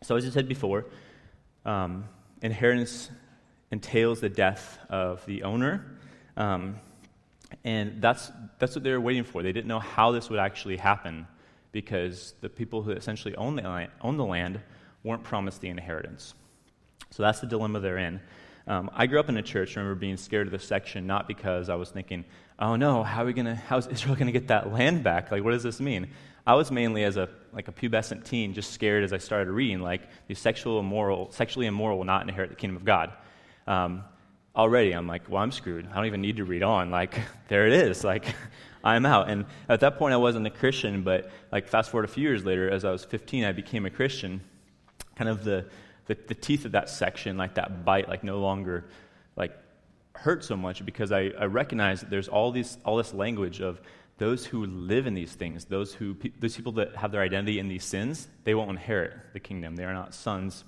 So, 0.02 0.16
as 0.16 0.26
I 0.26 0.30
said 0.30 0.48
before, 0.48 0.86
um, 1.64 2.04
inheritance 2.42 3.10
entails 3.74 4.20
the 4.20 4.28
death 4.28 4.78
of 4.88 5.26
the 5.26 5.42
owner. 5.42 5.84
Um, 6.37 6.76
and 7.64 8.00
that's, 8.00 8.30
that's 8.60 8.74
what 8.76 8.84
they 8.84 8.92
were 8.92 9.00
waiting 9.00 9.24
for. 9.24 9.42
They 9.42 9.52
didn't 9.52 9.66
know 9.66 9.80
how 9.80 10.12
this 10.12 10.30
would 10.30 10.38
actually 10.38 10.76
happen 10.76 11.26
because 11.72 12.34
the 12.40 12.48
people 12.48 12.82
who 12.82 12.92
essentially 12.92 13.34
own 13.34 13.56
the, 13.56 13.62
land, 13.62 13.90
own 14.00 14.16
the 14.16 14.24
land 14.24 14.60
weren't 15.02 15.24
promised 15.24 15.60
the 15.60 15.68
inheritance. 15.68 16.34
So 17.10 17.24
that's 17.24 17.40
the 17.40 17.48
dilemma 17.48 17.80
they're 17.80 17.98
in. 17.98 18.20
Um, 18.66 18.90
I 18.94 19.06
grew 19.06 19.18
up 19.18 19.28
in 19.28 19.37
a 19.37 19.42
church. 19.42 19.76
I 19.76 19.80
remember 19.80 19.98
being 19.98 20.16
scared 20.16 20.46
of 20.46 20.52
this 20.52 20.64
section, 20.64 21.06
not 21.06 21.26
because 21.26 21.68
I 21.68 21.74
was 21.74 21.90
thinking, 21.90 22.24
"Oh 22.58 22.76
no, 22.76 23.02
how 23.02 23.22
are 23.22 23.26
we 23.26 23.34
gonna? 23.34 23.56
How's 23.56 23.87
Israel 23.88 24.16
gonna 24.16 24.32
get 24.32 24.48
that 24.48 24.72
land 24.72 25.02
back? 25.04 25.30
Like, 25.30 25.44
what 25.44 25.50
does 25.50 25.62
this 25.62 25.80
mean?" 25.80 26.08
I 26.46 26.54
was 26.54 26.70
mainly 26.70 27.04
as 27.04 27.18
a 27.18 27.28
like 27.52 27.68
a 27.68 27.72
pubescent 27.72 28.24
teen, 28.24 28.54
just 28.54 28.72
scared 28.72 29.04
as 29.04 29.12
I 29.12 29.18
started 29.18 29.50
reading, 29.50 29.80
like 29.80 30.02
the 30.28 30.34
sexual 30.34 30.80
immoral, 30.80 31.30
sexually 31.30 31.66
immoral 31.66 31.98
will 31.98 32.04
not 32.04 32.26
inherit 32.26 32.50
the 32.50 32.56
kingdom 32.56 32.76
of 32.76 32.84
God. 32.84 33.12
Um, 33.66 34.05
already 34.55 34.92
I'm 34.92 35.07
like, 35.07 35.29
well, 35.29 35.42
I'm 35.42 35.53
screwed. 35.53 35.87
I 35.90 35.94
don't 35.96 36.07
even 36.07 36.20
need 36.20 36.37
to 36.37 36.44
read 36.44 36.62
on. 36.62 36.90
Like, 36.90 37.20
there 37.48 37.66
it 37.66 37.72
is. 37.72 38.05
Like, 38.05 38.35
I'm 38.85 39.07
out. 39.07 39.31
And 39.31 39.46
at 39.68 39.81
that 39.81 39.98
point, 39.98 40.14
I 40.14 40.18
wasn't 40.18 40.46
a 40.46 40.50
Christian, 40.50 41.03
but 41.03 41.31
like, 41.50 41.68
fast 41.68 41.90
forward 41.90 42.05
a 42.05 42.12
few 42.12 42.22
years 42.22 42.44
later, 42.44 42.70
as 42.70 42.85
I 42.85 42.90
was 42.90 43.05
15, 43.05 43.44
I 43.44 43.53
became 43.53 43.87
a 43.87 43.90
Christian. 43.90 44.40
Kind 45.16 45.31
of 45.31 45.44
the, 45.44 45.66
the, 46.07 46.16
the 46.27 46.35
teeth 46.35 46.64
of 46.64 46.72
that 46.72 46.90
section, 46.90 47.37
like 47.37 47.55
that 47.55 47.85
bite, 47.85 48.09
like 48.09 48.24
no 48.24 48.40
longer 48.40 48.85
like 49.37 49.57
hurt 50.14 50.44
so 50.44 50.57
much 50.57 50.85
because 50.85 51.12
I, 51.12 51.33
I 51.38 51.44
recognize 51.46 52.00
that 52.00 52.11
there's 52.11 52.29
all, 52.29 52.53
these, 52.53 52.79
all 52.85 52.96
this 52.96 53.14
language 53.14 53.61
of 53.61 53.81
those 54.18 54.46
who 54.46 54.66
live 54.66 55.07
in 55.07 55.14
these 55.14 55.33
things, 55.33 55.64
those, 55.64 55.92
who, 55.92 56.16
those 56.38 56.57
people 56.57 56.72
that 56.72 56.94
have 56.96 57.11
their 57.11 57.22
identity 57.22 57.59
in 57.59 57.68
these 57.68 57.85
sins, 57.85 58.29
they 58.44 58.55
won't 58.55 58.70
inherit 58.70 59.12
the 59.33 59.40
kingdom. 59.40 59.77
They 59.77 59.85
are 59.85 59.94
not 59.94 60.14
sons 60.14 60.64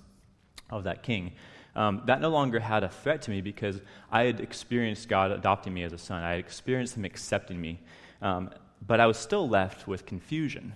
of 0.71 0.85
that 0.85 1.03
king. 1.03 1.33
Um, 1.77 2.01
that 2.07 2.23
no 2.23 2.31
longer 2.31 2.59
had 2.59 2.83
a 2.85 2.89
threat 2.89 3.21
to 3.23 3.31
me 3.31 3.43
because 3.43 3.81
I 4.11 4.23
had 4.23 4.41
experienced 4.41 5.11
God 5.11 5.31
adopting 5.31 5.75
me 5.75 5.83
as 5.83 5.93
a 5.93 5.99
son. 5.99 6.25
I 6.25 6.31
had 6.31 6.39
experienced 6.39 6.97
Him 6.97 7.05
accepting 7.05 7.61
me. 7.61 7.81
Um, 8.23 8.51
but 8.85 8.99
I 8.99 9.07
was 9.07 9.19
still 9.19 9.47
left 9.47 9.87
with 9.87 10.07
confusion 10.07 10.73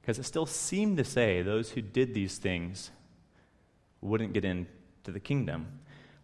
because 0.00 0.18
it 0.18 0.24
still 0.24 0.44
seemed 0.44 0.98
to 0.98 1.04
say 1.04 1.40
those 1.40 1.70
who 1.70 1.80
did 1.80 2.12
these 2.12 2.36
things 2.36 2.90
wouldn't 4.02 4.34
get 4.34 4.44
into 4.44 4.68
the 5.06 5.20
kingdom, 5.20 5.66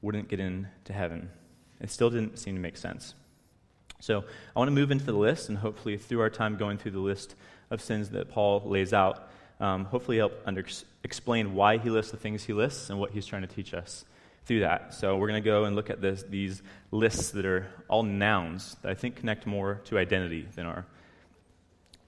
wouldn't 0.03 0.29
get 0.29 0.41
into 0.41 0.93
heaven. 0.93 1.31
It 1.81 1.91
still 1.91 2.11
didn't 2.11 2.39
seem 2.39 2.55
to 2.55 2.61
make 2.61 2.77
sense. 2.77 3.15
So 4.01 4.25
I 4.55 4.59
want 4.59 4.69
to 4.69 4.75
move 4.75 4.91
into 4.91 5.05
the 5.05 5.13
list, 5.13 5.49
and 5.49 5.57
hopefully, 5.57 5.97
through 5.97 6.21
our 6.21 6.31
time 6.31 6.57
going 6.57 6.77
through 6.77 6.93
the 6.93 7.01
list 7.01 7.35
of 7.71 7.81
sins 7.81 8.11
that 8.11 8.31
Paul 8.31 8.63
lays 8.67 8.93
out, 8.93 9.31
um, 9.59 9.87
hopefully 9.87 10.19
help 10.19 10.35
under, 10.45 10.65
explain 11.03 11.55
why 11.55 11.79
he 11.79 11.89
lists 11.89 12.13
the 12.13 12.19
things 12.19 12.45
he 12.45 12.53
lists 12.53 12.91
and 12.91 12.99
what 12.99 13.13
he's 13.13 13.27
trying 13.27 13.43
to 13.43 13.49
teach 13.49 13.73
us 13.75 14.05
through 14.49 14.61
that. 14.61 14.95
So 14.95 15.17
we're 15.17 15.29
going 15.29 15.43
to 15.43 15.49
go 15.49 15.65
and 15.65 15.77
look 15.77 15.91
at 15.91 16.01
this, 16.01 16.25
these 16.29 16.63
lists 16.91 17.31
that 17.33 17.45
are 17.45 17.67
all 17.87 18.03
nouns 18.03 18.77
that 18.83 18.91
I 18.91 18.95
think 18.95 19.17
connect 19.17 19.47
more 19.47 19.83
to 19.85 19.99
identity 19.99 20.49
than 20.57 20.65
our 20.65 20.87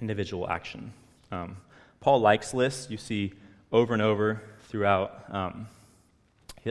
individual 0.00 0.48
action. 0.48 0.92
Um, 1.30 1.58
Paul 2.00 2.20
likes 2.20 2.54
lists. 2.54 2.90
You 2.90 2.96
see 2.96 3.34
over 3.70 3.92
and 3.92 4.02
over 4.02 4.42
throughout 4.68 5.22
um, 5.28 5.68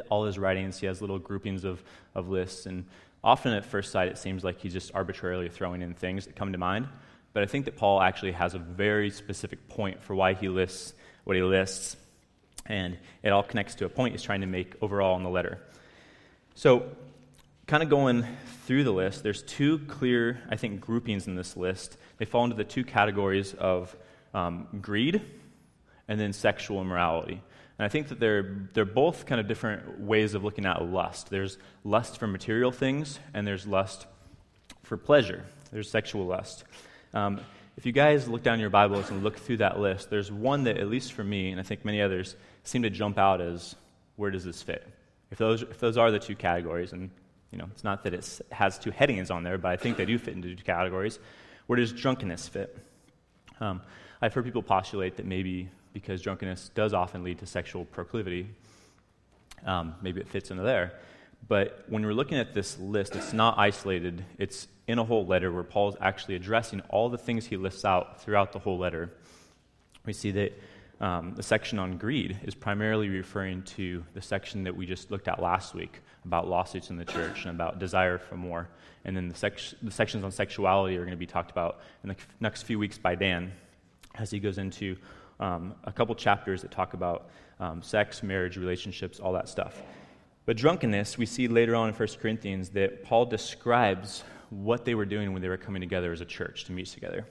all 0.10 0.26
his 0.26 0.40
writings, 0.40 0.80
he 0.80 0.88
has 0.88 1.02
little 1.02 1.20
groupings 1.20 1.64
of, 1.64 1.84
of 2.16 2.30
lists. 2.30 2.66
And 2.66 2.86
often 3.24 3.54
at 3.54 3.64
first 3.64 3.92
sight, 3.92 4.08
it 4.08 4.18
seems 4.18 4.44
like 4.44 4.60
he's 4.60 4.74
just 4.74 4.94
arbitrarily 4.96 5.50
throwing 5.50 5.84
in 5.84 5.94
things 5.94 6.26
that 6.26 6.36
come 6.36 6.52
to 6.52 6.58
mind. 6.58 6.88
But 7.32 7.44
I 7.44 7.46
think 7.46 7.66
that 7.66 7.78
Paul 7.78 8.02
actually 8.02 8.32
has 8.32 8.56
a 8.56 8.60
very 8.60 9.12
specific 9.12 9.70
point 9.70 10.02
for 10.02 10.16
why 10.16 10.34
he 10.34 10.50
lists 10.50 10.96
what 11.26 11.36
he 11.36 11.44
lists. 11.44 11.96
And 12.70 12.98
it 13.24 13.30
all 13.30 13.44
connects 13.44 13.76
to 13.76 13.86
a 13.86 13.90
point 13.90 14.14
he's 14.14 14.24
trying 14.24 14.42
to 14.42 14.48
make 14.48 14.76
overall 14.82 15.18
in 15.18 15.24
the 15.24 15.30
letter. 15.30 15.60
So, 16.56 16.90
kind 17.68 17.84
of 17.84 17.90
going 17.90 18.26
through 18.66 18.84
the 18.84 18.92
list, 18.92 19.24
there's 19.24 19.44
two 19.44 19.80
clear, 19.80 20.42
I 20.50 20.56
think, 20.56 20.80
groupings 20.80 21.28
in 21.28 21.36
this 21.36 21.58
list. 21.58 21.98
They 22.18 22.26
fall 22.26 22.44
into 22.44 22.56
the 22.56 22.64
two 22.64 22.84
categories 22.84 23.54
of 23.54 23.96
um, 24.34 24.68
greed 24.82 25.22
and 26.08 26.20
then 26.20 26.34
sexual 26.34 26.82
immorality. 26.82 27.42
And 27.80 27.86
I 27.86 27.90
think 27.90 28.10
that 28.10 28.20
they're, 28.20 28.68
they're 28.74 28.86
both 28.86 29.26
kind 29.26 29.40
of 29.40 29.48
different 29.48 30.02
ways 30.02 30.34
of 30.34 30.44
looking 30.44 30.66
at 30.66 30.84
lust. 30.84 31.30
There's 31.30 31.58
lust 31.84 32.18
for 32.18 32.28
material 32.28 32.72
things, 32.72 33.20
and 33.34 33.48
there's 33.48 33.66
lust 33.66 34.06
for 34.84 34.98
pleasure. 34.98 35.46
There's 35.72 35.90
sexual 35.90 36.26
lust. 36.26 36.66
Um, 37.14 37.40
if 37.78 37.86
you 37.86 37.94
guys 37.94 38.28
look 38.28 38.44
down 38.44 38.60
your 38.60 38.70
Bibles 38.70 39.10
and 39.10 39.24
look 39.24 39.38
through 39.38 39.58
that 39.58 39.80
list, 39.80 40.10
there's 40.10 40.30
one 40.30 40.66
that, 40.66 40.78
at 40.78 40.90
least 40.90 41.14
for 41.14 41.24
me, 41.24 41.52
and 41.52 41.60
I 41.60 41.64
think 41.64 41.86
many 41.86 42.02
others, 42.02 42.36
seem 42.70 42.84
to 42.84 42.90
jump 42.90 43.18
out 43.18 43.42
as 43.42 43.76
where 44.16 44.32
does 44.32 44.46
this 44.46 44.62
fit? 44.62 44.86
If 45.32 45.38
those, 45.38 45.62
if 45.62 45.80
those 45.80 45.98
are 45.98 46.12
the 46.12 46.20
two 46.20 46.36
categories, 46.36 46.94
and 46.94 47.10
you 47.52 47.58
know, 47.58 47.68
it's 47.72 47.84
not 47.84 48.04
that 48.04 48.14
it 48.14 48.42
has 48.52 48.78
two 48.78 48.92
headings 48.92 49.32
on 49.32 49.44
there, 49.44 49.58
but 49.58 49.72
I 49.72 49.78
think 49.78 49.98
they 49.98 50.06
do 50.06 50.18
fit 50.18 50.36
into 50.36 50.56
two 50.56 50.64
categories. 50.64 51.20
Where 51.68 51.78
does 51.78 51.92
drunkenness 51.92 52.48
fit? 52.48 52.78
Um, 53.60 53.82
I've 54.22 54.34
heard 54.34 54.46
people 54.46 54.64
postulate 54.64 55.18
that 55.18 55.26
maybe 55.26 55.70
because 55.94 56.22
drunkenness 56.22 56.70
does 56.76 56.94
often 56.94 57.24
lead 57.24 57.40
to 57.40 57.46
sexual 57.46 57.86
proclivity, 57.86 58.48
um, 59.66 59.96
maybe 60.02 60.22
it 60.22 60.28
fits 60.28 60.52
into 60.52 60.64
there. 60.64 60.94
But 61.48 61.86
when 61.88 62.06
we're 62.06 62.14
looking 62.14 62.38
at 62.38 62.54
this 62.54 62.78
list, 62.80 63.16
it's 63.16 63.34
not 63.34 63.58
isolated. 63.58 64.24
It's 64.38 64.68
in 64.88 65.00
a 65.00 65.04
whole 65.04 65.26
letter 65.26 65.52
where 65.52 65.64
Paul's 65.64 65.96
actually 66.00 66.36
addressing 66.36 66.82
all 66.90 67.10
the 67.10 67.18
things 67.18 67.46
he 67.46 67.58
lists 67.58 67.86
out 67.86 68.22
throughout 68.22 68.52
the 68.52 68.60
whole 68.60 68.78
letter. 68.78 69.12
We 70.06 70.14
see 70.14 70.32
that 70.32 70.60
um, 71.02 71.34
the 71.36 71.44
section 71.44 71.80
on 71.80 71.98
greed 71.98 72.38
is 72.44 72.54
primarily 72.54 73.08
referring 73.08 73.64
to 73.64 74.04
the 74.14 74.22
section 74.22 74.64
that 74.64 74.76
we 74.76 74.86
just 74.86 75.12
looked 75.12 75.28
at 75.28 75.42
last 75.42 75.74
week 75.74 76.02
about 76.26 76.48
lawsuits 76.48 76.90
in 76.90 76.98
the 76.98 77.06
church 77.06 77.46
and 77.46 77.56
about 77.56 77.80
desire 77.80 78.18
for 78.18 78.36
more. 78.36 78.68
And 79.06 79.16
then 79.16 79.30
the, 79.30 79.52
the 79.82 79.92
sections 79.92 80.24
on 80.24 80.32
sexuality 80.32 80.98
are 80.98 81.02
going 81.02 81.12
to 81.12 81.18
be 81.18 81.26
talked 81.26 81.52
about 81.52 81.80
in 82.04 82.10
the 82.10 82.16
next 82.42 82.64
few 82.64 82.78
weeks 82.78 82.98
by 82.98 83.16
Dan 83.16 83.54
as 84.16 84.30
he 84.30 84.40
goes 84.40 84.58
into 84.58 84.98
um, 85.40 85.74
a 85.86 85.92
couple 85.92 86.14
chapters 86.16 86.62
that 86.64 86.72
talk 86.72 86.94
about 86.94 87.30
um, 87.62 87.82
sex, 87.82 88.22
marriage, 88.22 88.58
relationships, 88.58 89.20
all 89.20 89.32
that 89.34 89.48
stuff. 89.48 89.82
But 90.46 90.58
drunkenness, 90.58 91.18
we 91.18 91.26
see 91.26 91.48
later 91.48 91.76
on 91.76 91.90
in 91.90 91.96
1 91.96 92.08
Corinthians 92.22 92.70
that 92.72 93.04
Paul 93.04 93.26
describes 93.26 94.24
what 94.50 94.84
they 94.84 94.96
were 94.96 95.06
doing 95.06 95.32
when 95.32 95.42
they 95.42 95.48
were 95.48 95.58
coming 95.58 95.80
together 95.80 96.12
as 96.12 96.22
a 96.22 96.26
church 96.26 96.66
to 96.66 96.72
meet 96.72 96.88
together. 96.88 97.26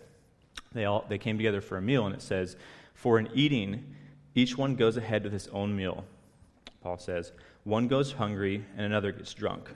They, 0.73 0.85
all, 0.85 1.05
they 1.09 1.19
came 1.19 1.37
together 1.37 1.61
for 1.61 1.77
a 1.77 1.83
meal, 1.83 2.07
and 2.07 2.15
it 2.15 2.23
says, 2.23 2.57
For 2.99 3.21
in 3.21 3.29
eating, 3.33 3.95
each 4.35 4.59
one 4.59 4.75
goes 4.75 4.97
ahead 4.97 5.23
with 5.23 5.33
his 5.33 5.47
own 5.49 5.77
meal. 5.77 6.05
Paul 6.81 6.99
says, 6.99 7.31
One 7.63 7.87
goes 7.87 8.11
hungry, 8.11 8.65
and 8.77 8.85
another 8.85 9.13
gets 9.13 9.33
drunk. 9.35 9.71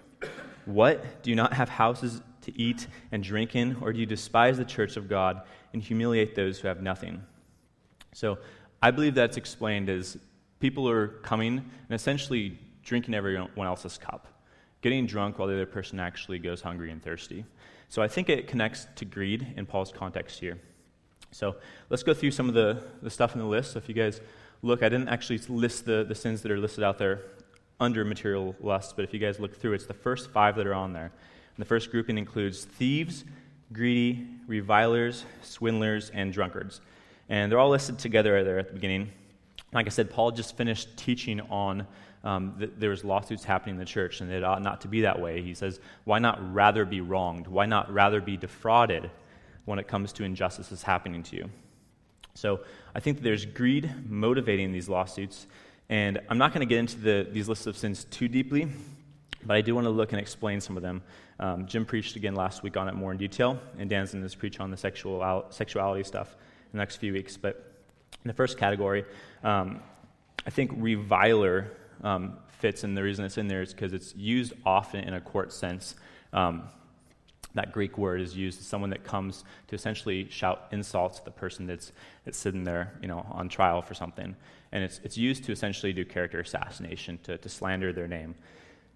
What? 0.64 1.22
Do 1.22 1.30
you 1.30 1.36
not 1.36 1.52
have 1.52 1.68
houses 1.68 2.20
to 2.40 2.60
eat 2.60 2.88
and 3.12 3.22
drink 3.22 3.54
in, 3.54 3.76
or 3.80 3.92
do 3.92 4.00
you 4.00 4.06
despise 4.06 4.58
the 4.58 4.64
church 4.64 4.96
of 4.96 5.08
God 5.08 5.42
and 5.72 5.80
humiliate 5.80 6.34
those 6.34 6.58
who 6.58 6.66
have 6.66 6.82
nothing? 6.82 7.22
So 8.12 8.38
I 8.82 8.90
believe 8.90 9.14
that's 9.14 9.36
explained 9.36 9.88
as 9.88 10.18
people 10.58 10.88
are 10.88 11.06
coming 11.22 11.58
and 11.58 11.90
essentially 11.94 12.58
drinking 12.82 13.14
everyone 13.14 13.48
else's 13.56 13.98
cup, 13.98 14.26
getting 14.80 15.06
drunk 15.06 15.38
while 15.38 15.46
the 15.46 15.54
other 15.54 15.64
person 15.64 16.00
actually 16.00 16.40
goes 16.40 16.60
hungry 16.60 16.90
and 16.90 17.00
thirsty. 17.00 17.44
So 17.88 18.02
I 18.02 18.08
think 18.08 18.28
it 18.28 18.48
connects 18.48 18.88
to 18.96 19.04
greed 19.04 19.54
in 19.56 19.64
Paul's 19.64 19.92
context 19.92 20.40
here. 20.40 20.58
So 21.32 21.56
let's 21.88 22.02
go 22.02 22.14
through 22.14 22.30
some 22.30 22.48
of 22.48 22.54
the, 22.54 22.82
the 23.00 23.10
stuff 23.10 23.34
in 23.34 23.40
the 23.40 23.46
list. 23.46 23.72
So 23.72 23.78
if 23.78 23.88
you 23.88 23.94
guys 23.94 24.20
look, 24.60 24.82
I 24.82 24.88
didn't 24.88 25.08
actually 25.08 25.38
list 25.48 25.86
the, 25.86 26.04
the 26.06 26.14
sins 26.14 26.42
that 26.42 26.52
are 26.52 26.58
listed 26.58 26.84
out 26.84 26.98
there 26.98 27.22
under 27.80 28.04
material 28.04 28.54
lust, 28.60 28.94
but 28.94 29.04
if 29.04 29.12
you 29.12 29.18
guys 29.18 29.40
look 29.40 29.56
through, 29.56 29.72
it's 29.72 29.86
the 29.86 29.94
first 29.94 30.30
five 30.30 30.56
that 30.56 30.66
are 30.66 30.74
on 30.74 30.92
there. 30.92 31.10
And 31.56 31.58
the 31.58 31.64
first 31.64 31.90
grouping 31.90 32.16
includes 32.16 32.64
thieves, 32.64 33.24
greedy, 33.72 34.26
revilers, 34.46 35.24
swindlers, 35.42 36.10
and 36.10 36.32
drunkards. 36.32 36.80
And 37.28 37.50
they're 37.50 37.58
all 37.58 37.70
listed 37.70 37.98
together 37.98 38.44
there 38.44 38.58
at 38.58 38.68
the 38.68 38.74
beginning. 38.74 39.10
Like 39.72 39.86
I 39.86 39.90
said, 39.90 40.10
Paul 40.10 40.30
just 40.32 40.56
finished 40.56 40.96
teaching 40.96 41.40
on 41.40 41.86
um, 42.24 42.54
that 42.58 42.78
there's 42.78 43.04
lawsuits 43.04 43.42
happening 43.42 43.76
in 43.76 43.78
the 43.78 43.84
church 43.86 44.20
and 44.20 44.30
it 44.30 44.44
ought 44.44 44.62
not 44.62 44.82
to 44.82 44.88
be 44.88 45.00
that 45.00 45.18
way. 45.18 45.42
He 45.42 45.54
says, 45.54 45.80
why 46.04 46.18
not 46.18 46.54
rather 46.54 46.84
be 46.84 47.00
wronged? 47.00 47.46
Why 47.46 47.66
not 47.66 47.92
rather 47.92 48.20
be 48.20 48.36
defrauded 48.36 49.10
when 49.64 49.78
it 49.78 49.88
comes 49.88 50.12
to 50.14 50.24
injustices 50.24 50.82
happening 50.82 51.22
to 51.24 51.36
you? 51.36 51.50
So 52.34 52.60
I 52.94 53.00
think 53.00 53.22
there's 53.22 53.44
greed 53.44 53.90
motivating 54.08 54.72
these 54.72 54.88
lawsuits. 54.88 55.46
And 55.88 56.20
I'm 56.28 56.38
not 56.38 56.52
going 56.52 56.66
to 56.66 56.70
get 56.70 56.78
into 56.78 56.98
the, 56.98 57.26
these 57.30 57.48
lists 57.48 57.66
of 57.66 57.76
sins 57.76 58.04
too 58.04 58.28
deeply, 58.28 58.68
but 59.44 59.56
I 59.56 59.60
do 59.60 59.74
want 59.74 59.84
to 59.84 59.90
look 59.90 60.12
and 60.12 60.20
explain 60.20 60.60
some 60.60 60.76
of 60.76 60.82
them. 60.82 61.02
Um, 61.38 61.66
Jim 61.66 61.84
preached 61.84 62.16
again 62.16 62.34
last 62.34 62.62
week 62.62 62.76
on 62.76 62.88
it 62.88 62.94
more 62.94 63.12
in 63.12 63.18
detail, 63.18 63.58
and 63.78 63.90
Dan's 63.90 64.12
going 64.12 64.26
to 64.26 64.38
preach 64.38 64.60
on 64.60 64.70
the 64.70 64.76
sexual, 64.76 65.44
sexuality 65.50 66.04
stuff 66.04 66.34
in 66.72 66.72
the 66.72 66.78
next 66.78 66.96
few 66.96 67.12
weeks. 67.12 67.36
But 67.36 67.72
in 68.24 68.28
the 68.28 68.34
first 68.34 68.56
category, 68.56 69.04
um, 69.42 69.82
I 70.46 70.50
think 70.50 70.70
reviler 70.76 71.72
um, 72.02 72.38
fits, 72.48 72.84
and 72.84 72.96
the 72.96 73.02
reason 73.02 73.24
it's 73.24 73.38
in 73.38 73.48
there 73.48 73.62
is 73.62 73.74
because 73.74 73.92
it's 73.92 74.14
used 74.14 74.52
often 74.64 75.04
in 75.04 75.14
a 75.14 75.20
court 75.20 75.52
sense. 75.52 75.96
Um, 76.32 76.62
that 77.54 77.72
Greek 77.72 77.98
word 77.98 78.20
is 78.20 78.36
used 78.36 78.60
as 78.60 78.66
someone 78.66 78.90
that 78.90 79.04
comes 79.04 79.44
to 79.68 79.74
essentially 79.74 80.28
shout 80.30 80.68
insults 80.72 81.18
at 81.18 81.24
the 81.24 81.30
person 81.30 81.66
that's, 81.66 81.92
that's 82.24 82.38
sitting 82.38 82.64
there, 82.64 82.92
you 83.02 83.08
know, 83.08 83.26
on 83.30 83.48
trial 83.48 83.82
for 83.82 83.94
something. 83.94 84.34
And 84.72 84.84
it's, 84.84 85.00
it's 85.04 85.18
used 85.18 85.44
to 85.44 85.52
essentially 85.52 85.92
do 85.92 86.04
character 86.04 86.40
assassination, 86.40 87.18
to, 87.24 87.36
to 87.38 87.48
slander 87.48 87.92
their 87.92 88.08
name. 88.08 88.34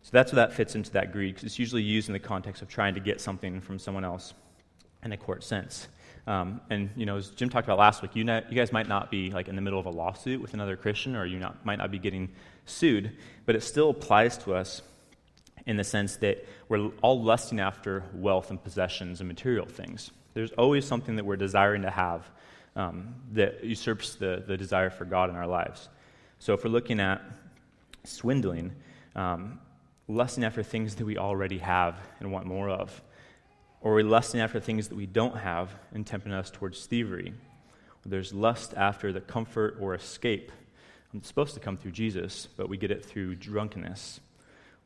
So 0.02 0.10
that's 0.12 0.32
where 0.32 0.46
that 0.46 0.54
fits 0.54 0.74
into 0.74 0.90
that 0.92 1.12
Greek. 1.12 1.42
It's 1.42 1.58
usually 1.58 1.82
used 1.82 2.08
in 2.08 2.12
the 2.12 2.18
context 2.18 2.62
of 2.62 2.68
trying 2.68 2.94
to 2.94 3.00
get 3.00 3.20
something 3.20 3.60
from 3.60 3.78
someone 3.78 4.04
else 4.04 4.34
in 5.02 5.12
a 5.12 5.16
court 5.16 5.44
sense. 5.44 5.88
Um, 6.26 6.60
and 6.70 6.90
you 6.96 7.06
know, 7.06 7.16
as 7.16 7.30
Jim 7.30 7.48
talked 7.48 7.66
about 7.66 7.78
last 7.78 8.02
week, 8.02 8.16
you, 8.16 8.24
you 8.24 8.56
guys 8.56 8.72
might 8.72 8.88
not 8.88 9.10
be 9.10 9.30
like 9.30 9.48
in 9.48 9.54
the 9.54 9.62
middle 9.62 9.78
of 9.78 9.86
a 9.86 9.90
lawsuit 9.90 10.40
with 10.40 10.54
another 10.54 10.76
Christian, 10.76 11.14
or 11.14 11.24
you 11.24 11.38
not, 11.38 11.64
might 11.64 11.76
not 11.76 11.90
be 11.90 11.98
getting 11.98 12.30
sued, 12.64 13.12
but 13.44 13.54
it 13.54 13.62
still 13.62 13.90
applies 13.90 14.36
to 14.38 14.54
us 14.54 14.82
in 15.66 15.76
the 15.76 15.84
sense 15.84 16.16
that 16.16 16.46
we're 16.68 16.90
all 17.02 17.22
lusting 17.22 17.60
after 17.60 18.04
wealth 18.14 18.50
and 18.50 18.62
possessions 18.62 19.20
and 19.20 19.28
material 19.28 19.66
things. 19.66 20.10
There's 20.34 20.52
always 20.52 20.84
something 20.84 21.16
that 21.16 21.24
we're 21.24 21.36
desiring 21.36 21.82
to 21.82 21.90
have 21.90 22.30
um, 22.76 23.14
that 23.32 23.64
usurps 23.64 24.14
the, 24.14 24.44
the 24.46 24.56
desire 24.56 24.90
for 24.90 25.04
God 25.04 25.30
in 25.30 25.36
our 25.36 25.46
lives. 25.46 25.88
So 26.38 26.52
if 26.52 26.62
we're 26.62 26.70
looking 26.70 27.00
at 27.00 27.22
swindling, 28.04 28.72
um, 29.14 29.58
lusting 30.08 30.44
after 30.44 30.62
things 30.62 30.94
that 30.96 31.04
we 31.04 31.18
already 31.18 31.58
have 31.58 31.98
and 32.20 32.30
want 32.30 32.46
more 32.46 32.68
of? 32.68 33.02
Or 33.80 33.94
we're 33.94 34.04
lusting 34.04 34.40
after 34.40 34.60
things 34.60 34.88
that 34.88 34.96
we 34.96 35.06
don't 35.06 35.36
have 35.36 35.74
and 35.92 36.06
tempting 36.06 36.32
us 36.32 36.50
towards 36.50 36.86
thievery? 36.86 37.34
There's 38.04 38.32
lust 38.32 38.74
after 38.76 39.12
the 39.12 39.20
comfort 39.20 39.78
or 39.80 39.94
escape. 39.94 40.52
It's 41.12 41.26
supposed 41.26 41.54
to 41.54 41.60
come 41.60 41.76
through 41.76 41.92
Jesus, 41.92 42.46
but 42.56 42.68
we 42.68 42.76
get 42.76 42.90
it 42.90 43.04
through 43.04 43.36
drunkenness. 43.36 44.20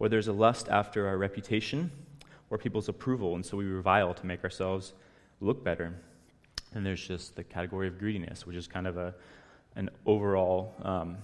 Or 0.01 0.09
there's 0.09 0.29
a 0.29 0.33
lust 0.33 0.69
after 0.69 1.07
our 1.07 1.17
reputation 1.17 1.93
or 2.49 2.59
people's 2.59 2.89
approval, 2.89 3.37
and 3.37 3.47
so 3.47 3.57
we 3.57 3.67
revile 3.67 4.13
to 4.15 4.27
make 4.27 4.43
ourselves 4.43 4.95
look 5.41 5.63
better. 5.63 5.95
And 6.75 6.85
there's 6.85 7.07
just 7.07 7.37
the 7.37 7.45
category 7.45 7.87
of 7.87 7.99
greediness, 7.99 8.47
which 8.47 8.57
is 8.57 8.67
kind 8.67 8.87
of 8.87 8.97
a, 8.97 9.15
an 9.77 9.91
overall, 10.07 10.75
um, 10.83 11.19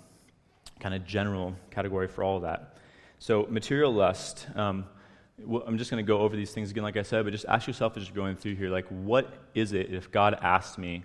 kind 0.78 0.94
of 0.94 1.04
general 1.06 1.56
category 1.70 2.06
for 2.06 2.22
all 2.22 2.40
that. 2.40 2.76
So, 3.18 3.46
material 3.48 3.92
lust, 3.92 4.46
um, 4.54 4.84
I'm 5.38 5.78
just 5.78 5.90
going 5.90 6.04
to 6.04 6.06
go 6.06 6.18
over 6.18 6.36
these 6.36 6.52
things 6.52 6.70
again, 6.70 6.84
like 6.84 6.96
I 6.96 7.02
said, 7.02 7.24
but 7.24 7.30
just 7.30 7.46
ask 7.46 7.66
yourself 7.66 7.96
as 7.96 8.06
you're 8.06 8.14
going 8.14 8.36
through 8.36 8.56
here, 8.56 8.68
like, 8.68 8.86
what 8.88 9.32
is 9.54 9.72
it 9.72 9.92
if 9.92 10.10
God 10.10 10.38
asked 10.42 10.78
me 10.78 11.02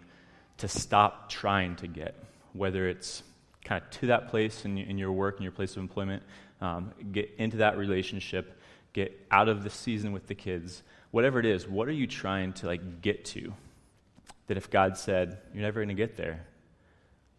to 0.57 0.67
stop 0.67 1.29
trying 1.29 1.77
to 1.77 1.87
get? 1.87 2.15
Whether 2.53 2.89
it's 2.89 3.23
kind 3.63 3.81
of 3.81 3.89
to 3.91 4.07
that 4.07 4.27
place 4.27 4.65
in, 4.65 4.77
in 4.77 4.97
your 4.97 5.11
work, 5.11 5.37
in 5.37 5.43
your 5.43 5.51
place 5.51 5.71
of 5.71 5.77
employment, 5.77 6.23
um, 6.61 6.91
get 7.11 7.31
into 7.37 7.57
that 7.57 7.77
relationship, 7.77 8.59
get 8.93 9.25
out 9.31 9.49
of 9.49 9.63
the 9.63 9.69
season 9.69 10.11
with 10.11 10.27
the 10.27 10.35
kids, 10.35 10.83
whatever 11.11 11.39
it 11.39 11.45
is, 11.45 11.67
what 11.67 11.87
are 11.87 11.93
you 11.93 12.07
trying 12.07 12.53
to 12.53 12.67
like 12.67 13.01
get 13.01 13.25
to? 13.25 13.53
That 14.47 14.57
if 14.57 14.69
God 14.69 14.97
said, 14.97 15.39
you're 15.53 15.63
never 15.63 15.79
going 15.79 15.89
to 15.89 15.93
get 15.93 16.15
there, 16.15 16.45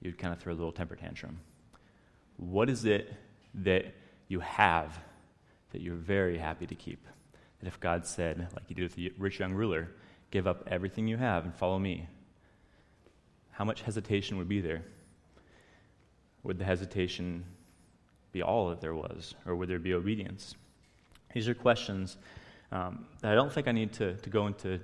you'd 0.00 0.18
kind 0.18 0.32
of 0.32 0.40
throw 0.40 0.52
a 0.52 0.56
little 0.56 0.72
temper 0.72 0.96
tantrum. 0.96 1.38
What 2.36 2.68
is 2.68 2.84
it 2.84 3.12
that 3.54 3.94
you 4.28 4.40
have 4.40 4.98
that 5.70 5.80
you're 5.80 5.94
very 5.94 6.38
happy 6.38 6.66
to 6.66 6.74
keep? 6.74 7.06
That 7.60 7.68
if 7.68 7.78
God 7.78 8.06
said, 8.06 8.48
like 8.54 8.66
he 8.66 8.74
did 8.74 8.82
with 8.82 8.94
the 8.94 9.12
rich 9.18 9.38
young 9.38 9.52
ruler, 9.52 9.90
give 10.30 10.46
up 10.46 10.66
everything 10.66 11.06
you 11.06 11.16
have 11.16 11.44
and 11.44 11.54
follow 11.54 11.78
me, 11.78 12.08
how 13.50 13.64
much 13.64 13.82
hesitation 13.82 14.38
would 14.38 14.48
be 14.48 14.60
there? 14.60 14.82
Would 16.42 16.58
the 16.58 16.64
hesitation 16.64 17.44
be 18.32 18.42
all 18.42 18.70
that 18.70 18.80
there 18.80 18.94
was, 18.94 19.34
or 19.46 19.54
would 19.54 19.68
there 19.68 19.78
be 19.78 19.94
obedience? 19.94 20.54
These 21.34 21.48
are 21.48 21.54
questions 21.54 22.16
um, 22.72 23.06
that 23.20 23.32
I 23.32 23.34
don't 23.34 23.52
think 23.52 23.68
I 23.68 23.72
need 23.72 23.92
to, 23.94 24.14
to 24.14 24.30
go 24.30 24.46
into 24.46 24.80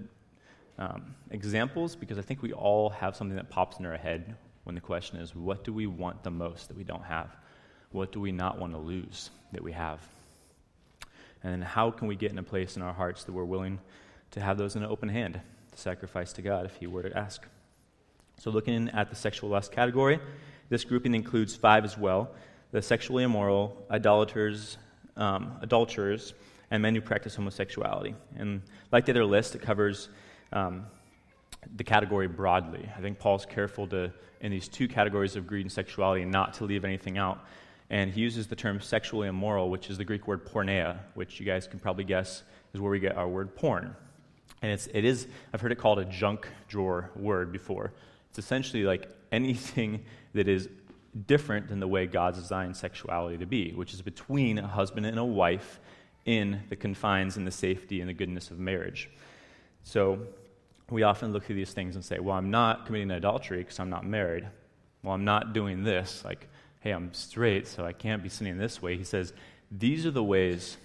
um, 0.78 1.14
examples 1.30 1.96
because 1.96 2.18
I 2.18 2.22
think 2.22 2.42
we 2.42 2.52
all 2.52 2.90
have 2.90 3.16
something 3.16 3.36
that 3.36 3.50
pops 3.50 3.78
in 3.78 3.86
our 3.86 3.96
head 3.96 4.36
when 4.64 4.74
the 4.74 4.80
question 4.80 5.18
is, 5.18 5.34
what 5.34 5.64
do 5.64 5.72
we 5.72 5.86
want 5.86 6.22
the 6.22 6.30
most 6.30 6.68
that 6.68 6.76
we 6.76 6.84
don't 6.84 7.04
have? 7.04 7.34
What 7.90 8.12
do 8.12 8.20
we 8.20 8.32
not 8.32 8.58
want 8.58 8.72
to 8.74 8.78
lose 8.78 9.30
that 9.52 9.62
we 9.62 9.72
have? 9.72 10.00
And 11.42 11.64
how 11.64 11.90
can 11.90 12.06
we 12.06 12.16
get 12.16 12.32
in 12.32 12.38
a 12.38 12.42
place 12.42 12.76
in 12.76 12.82
our 12.82 12.92
hearts 12.92 13.24
that 13.24 13.32
we're 13.32 13.44
willing 13.44 13.78
to 14.32 14.40
have 14.40 14.58
those 14.58 14.76
in 14.76 14.82
an 14.82 14.90
open 14.90 15.08
hand 15.08 15.40
to 15.72 15.78
sacrifice 15.78 16.34
to 16.34 16.42
God 16.42 16.66
if 16.66 16.76
He 16.76 16.86
were 16.86 17.02
to 17.02 17.16
ask? 17.16 17.46
So, 18.38 18.50
looking 18.50 18.90
at 18.90 19.08
the 19.08 19.16
sexual 19.16 19.50
lust 19.50 19.72
category, 19.72 20.20
this 20.68 20.84
grouping 20.84 21.14
includes 21.14 21.56
five 21.56 21.84
as 21.84 21.96
well 21.96 22.30
the 22.70 22.82
sexually 22.82 23.24
immoral, 23.24 23.76
idolaters, 23.90 24.78
um, 25.16 25.58
adulterers, 25.62 26.34
and 26.70 26.82
men 26.82 26.94
who 26.94 27.00
practice 27.00 27.34
homosexuality. 27.34 28.14
And 28.36 28.62
like 28.92 29.06
the 29.06 29.12
other 29.12 29.24
list, 29.24 29.54
it 29.54 29.62
covers 29.62 30.08
um, 30.52 30.86
the 31.76 31.84
category 31.84 32.28
broadly. 32.28 32.88
I 32.96 33.00
think 33.00 33.18
Paul's 33.18 33.46
careful 33.46 33.86
to, 33.88 34.12
in 34.40 34.50
these 34.50 34.68
two 34.68 34.86
categories 34.88 35.36
of 35.36 35.46
greed 35.46 35.62
and 35.62 35.72
sexuality, 35.72 36.24
not 36.24 36.54
to 36.54 36.64
leave 36.64 36.84
anything 36.84 37.18
out. 37.18 37.44
And 37.90 38.12
he 38.12 38.20
uses 38.20 38.46
the 38.46 38.56
term 38.56 38.80
sexually 38.80 39.28
immoral, 39.28 39.70
which 39.70 39.88
is 39.88 39.96
the 39.96 40.04
Greek 40.04 40.26
word 40.26 40.44
porneia, 40.44 40.98
which 41.14 41.40
you 41.40 41.46
guys 41.46 41.66
can 41.66 41.78
probably 41.78 42.04
guess 42.04 42.42
is 42.74 42.80
where 42.80 42.90
we 42.90 43.00
get 43.00 43.16
our 43.16 43.26
word 43.28 43.56
porn. 43.56 43.96
And 44.60 44.72
it's, 44.72 44.88
it 44.92 45.04
is, 45.04 45.26
I've 45.54 45.60
heard 45.60 45.72
it 45.72 45.78
called 45.78 45.98
a 45.98 46.04
junk 46.04 46.46
drawer 46.68 47.10
word 47.16 47.50
before. 47.50 47.92
It's 48.28 48.38
essentially 48.38 48.84
like 48.84 49.08
anything 49.32 50.04
that 50.34 50.48
is 50.48 50.68
different 51.26 51.68
than 51.68 51.80
the 51.80 51.88
way 51.88 52.06
God 52.06 52.34
designed 52.34 52.76
sexuality 52.76 53.38
to 53.38 53.46
be, 53.46 53.72
which 53.72 53.94
is 53.94 54.02
between 54.02 54.58
a 54.58 54.66
husband 54.66 55.06
and 55.06 55.18
a 55.18 55.24
wife 55.24 55.80
in 56.24 56.60
the 56.68 56.76
confines 56.76 57.36
and 57.36 57.46
the 57.46 57.50
safety 57.50 58.00
and 58.00 58.08
the 58.08 58.14
goodness 58.14 58.50
of 58.50 58.58
marriage. 58.58 59.08
So 59.84 60.18
we 60.90 61.02
often 61.02 61.32
look 61.32 61.44
through 61.44 61.56
these 61.56 61.72
things 61.72 61.94
and 61.94 62.04
say, 62.04 62.18
well, 62.18 62.36
I'm 62.36 62.50
not 62.50 62.86
committing 62.86 63.10
adultery 63.10 63.58
because 63.58 63.78
I'm 63.78 63.90
not 63.90 64.06
married. 64.06 64.46
Well, 65.02 65.14
I'm 65.14 65.24
not 65.24 65.52
doing 65.52 65.84
this. 65.84 66.24
Like, 66.24 66.48
hey, 66.80 66.90
I'm 66.90 67.12
straight, 67.14 67.66
so 67.66 67.84
I 67.84 67.92
can't 67.92 68.22
be 68.22 68.28
sinning 68.28 68.58
this 68.58 68.82
way. 68.82 68.96
He 68.96 69.04
says, 69.04 69.32
these 69.70 70.06
are 70.06 70.10
the 70.10 70.24
ways 70.24 70.76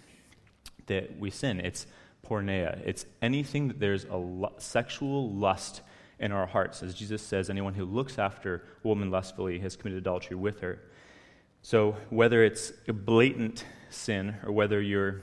that 0.88 1.18
we 1.20 1.30
sin. 1.30 1.60
It's 1.60 1.88
porneia. 2.26 2.82
It's 2.86 3.06
anything 3.22 3.68
that 3.68 3.80
there's 3.80 4.06
a 4.06 4.50
sexual 4.58 5.30
lust 5.32 5.82
in 6.24 6.32
our 6.32 6.48
hearts. 6.48 6.82
As 6.82 6.96
Jesus 6.96 7.22
says, 7.22 7.50
anyone 7.50 7.74
who 7.74 7.84
looks 7.84 8.18
after 8.18 8.64
a 8.84 8.88
woman 8.88 9.12
lustfully 9.12 9.60
has 9.60 9.76
committed 9.76 10.00
adultery 10.00 10.38
with 10.38 10.62
her. 10.62 10.80
So 11.62 11.98
whether 12.10 12.44
it's 12.44 12.72
a 12.88 12.94
blatant 12.94 13.66
sin 13.90 14.36
or 14.46 14.54
whether 14.54 14.82
you're 14.82 15.22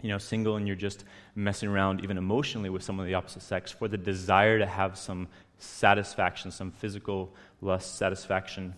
you 0.00 0.08
know, 0.08 0.18
single 0.18 0.56
and 0.56 0.66
you're 0.66 0.74
just 0.74 1.04
messing 1.36 1.68
around 1.68 2.02
even 2.02 2.16
emotionally 2.16 2.70
with 2.70 2.82
someone 2.82 3.06
of 3.06 3.08
the 3.08 3.14
opposite 3.14 3.42
sex 3.42 3.70
for 3.70 3.88
the 3.88 3.98
desire 3.98 4.58
to 4.58 4.66
have 4.66 4.98
some 4.98 5.28
satisfaction, 5.58 6.50
some 6.50 6.70
physical 6.72 7.32
lust 7.60 7.96
satisfaction 7.96 8.74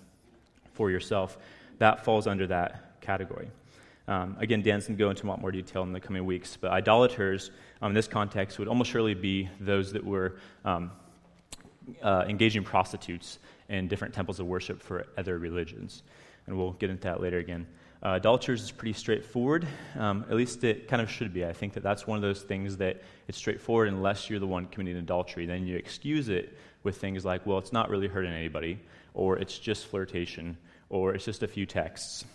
for 0.74 0.90
yourself, 0.90 1.38
that 1.78 2.04
falls 2.04 2.26
under 2.26 2.48
that 2.48 3.00
category. 3.00 3.48
Um, 4.06 4.36
again, 4.38 4.60
Dan's 4.60 4.86
going 4.86 4.98
to 4.98 5.02
go 5.02 5.08
into 5.08 5.26
a 5.26 5.28
lot 5.28 5.40
more 5.40 5.52
detail 5.52 5.82
in 5.82 5.92
the 5.92 6.00
coming 6.00 6.26
weeks, 6.26 6.58
but 6.60 6.72
idolaters 6.72 7.52
um, 7.80 7.92
in 7.92 7.94
this 7.94 8.08
context 8.08 8.58
would 8.58 8.68
almost 8.68 8.90
surely 8.90 9.14
be 9.14 9.48
those 9.60 9.92
that 9.92 10.04
were 10.04 10.36
um, 10.64 10.90
uh, 12.02 12.24
engaging 12.28 12.64
prostitutes 12.64 13.38
in 13.68 13.88
different 13.88 14.14
temples 14.14 14.40
of 14.40 14.46
worship 14.46 14.82
for 14.82 15.06
other 15.16 15.38
religions. 15.38 16.02
And 16.46 16.56
we'll 16.56 16.72
get 16.72 16.90
into 16.90 17.04
that 17.04 17.20
later 17.20 17.38
again. 17.38 17.66
Uh, 18.02 18.16
adulterers 18.16 18.62
is 18.62 18.70
pretty 18.70 18.92
straightforward. 18.92 19.66
Um, 19.98 20.26
at 20.28 20.36
least 20.36 20.62
it 20.62 20.88
kind 20.88 21.00
of 21.00 21.10
should 21.10 21.32
be. 21.32 21.46
I 21.46 21.54
think 21.54 21.72
that 21.72 21.82
that's 21.82 22.06
one 22.06 22.16
of 22.16 22.22
those 22.22 22.42
things 22.42 22.76
that 22.76 23.02
it's 23.28 23.38
straightforward 23.38 23.88
unless 23.88 24.28
you're 24.28 24.40
the 24.40 24.46
one 24.46 24.66
committing 24.66 24.96
adultery. 24.96 25.46
Then 25.46 25.66
you 25.66 25.76
excuse 25.76 26.28
it 26.28 26.56
with 26.82 26.98
things 26.98 27.24
like, 27.24 27.46
well, 27.46 27.56
it's 27.56 27.72
not 27.72 27.88
really 27.88 28.06
hurting 28.06 28.32
anybody, 28.32 28.78
or 29.14 29.38
it's 29.38 29.58
just 29.58 29.86
flirtation, 29.86 30.58
or 30.90 31.14
it's 31.14 31.24
just 31.24 31.42
a 31.42 31.48
few 31.48 31.64
texts, 31.64 32.26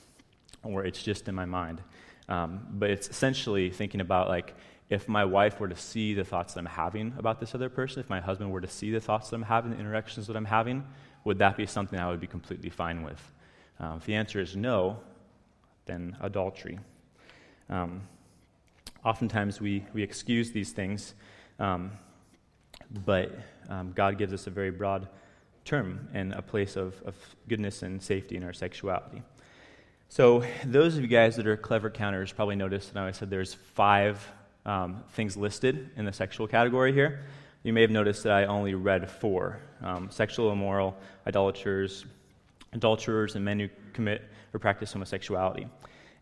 or 0.64 0.86
it's 0.86 1.04
just 1.04 1.28
in 1.28 1.36
my 1.36 1.46
mind. 1.46 1.84
Um, 2.30 2.66
but 2.72 2.90
it's 2.92 3.10
essentially 3.10 3.70
thinking 3.72 4.00
about 4.00 4.30
like, 4.30 4.56
if 4.90 5.08
my 5.08 5.26
wife 5.26 5.60
were 5.60 5.68
to 5.68 5.76
see 5.76 6.14
the 6.14 6.24
thoughts 6.24 6.54
that 6.54 6.62
I'm 6.62 6.66
having 6.66 7.14
about 7.18 7.40
this 7.40 7.54
other 7.54 7.70
person, 7.70 8.00
if 8.00 8.10
my 8.10 8.22
husband 8.22 8.52
were 8.52 8.62
to 8.62 8.68
see 8.68 8.92
the 8.92 9.02
thoughts 9.02 9.30
that 9.30 9.36
I'm 9.36 9.44
having, 9.44 9.72
the 9.72 9.78
interactions 9.78 10.28
that 10.28 10.36
I'm 10.36 10.46
having, 10.46 10.86
would 11.26 11.40
that 11.40 11.58
be 11.58 11.66
something 11.66 12.00
I 12.00 12.10
would 12.10 12.22
be 12.22 12.28
completely 12.28 12.70
fine 12.70 13.04
with? 13.04 13.22
Um, 13.80 13.98
if 13.98 14.06
the 14.06 14.16
answer 14.16 14.40
is 14.40 14.56
no, 14.56 14.98
then 15.86 16.16
adultery. 16.22 16.80
Um, 17.70 18.02
oftentimes 19.04 19.60
we, 19.60 19.86
we 19.94 20.02
excuse 20.02 20.52
these 20.52 20.72
things, 20.72 21.14
um, 21.60 21.92
but 23.06 23.32
um, 23.70 23.92
God 23.94 24.18
gives 24.18 24.34
us 24.34 24.48
a 24.48 24.50
very 24.50 24.72
broad 24.72 25.08
term 25.66 26.10
and 26.14 26.34
a 26.34 26.42
place 26.42 26.76
of, 26.76 27.02
of 27.04 27.16
goodness 27.48 27.84
and 27.84 28.02
safety 28.02 28.38
in 28.38 28.44
our 28.44 28.54
sexuality. 28.54 29.22
So, 30.12 30.44
those 30.66 30.96
of 30.98 31.04
you 31.04 31.08
guys 31.08 31.36
that 31.36 31.46
are 31.46 31.56
clever 31.56 31.92
counters 31.92 32.32
probably 32.32 32.56
noticed 32.56 32.96
that 32.96 33.04
I 33.04 33.12
said 33.12 33.30
there's 33.30 33.54
five 33.54 34.20
um, 34.66 35.04
things 35.12 35.38
listed 35.38 35.92
in 35.98 36.04
the 36.04 36.12
sexual 36.12 36.48
category 36.48 36.92
here. 36.92 37.26
You 37.62 37.74
may 37.74 37.82
have 37.82 37.92
noticed 37.92 38.24
that 38.24 38.34
I 38.34 38.46
only 38.46 38.74
read 38.74 39.08
four 39.08 39.60
um, 39.84 40.10
sexual 40.10 40.52
immoral, 40.52 40.98
idolaters, 41.28 42.06
adulterers, 42.74 43.36
and 43.36 43.46
men 43.46 43.60
who 43.60 43.70
commit 43.94 44.24
or 44.52 44.60
practice 44.60 44.92
homosexuality. 44.92 45.68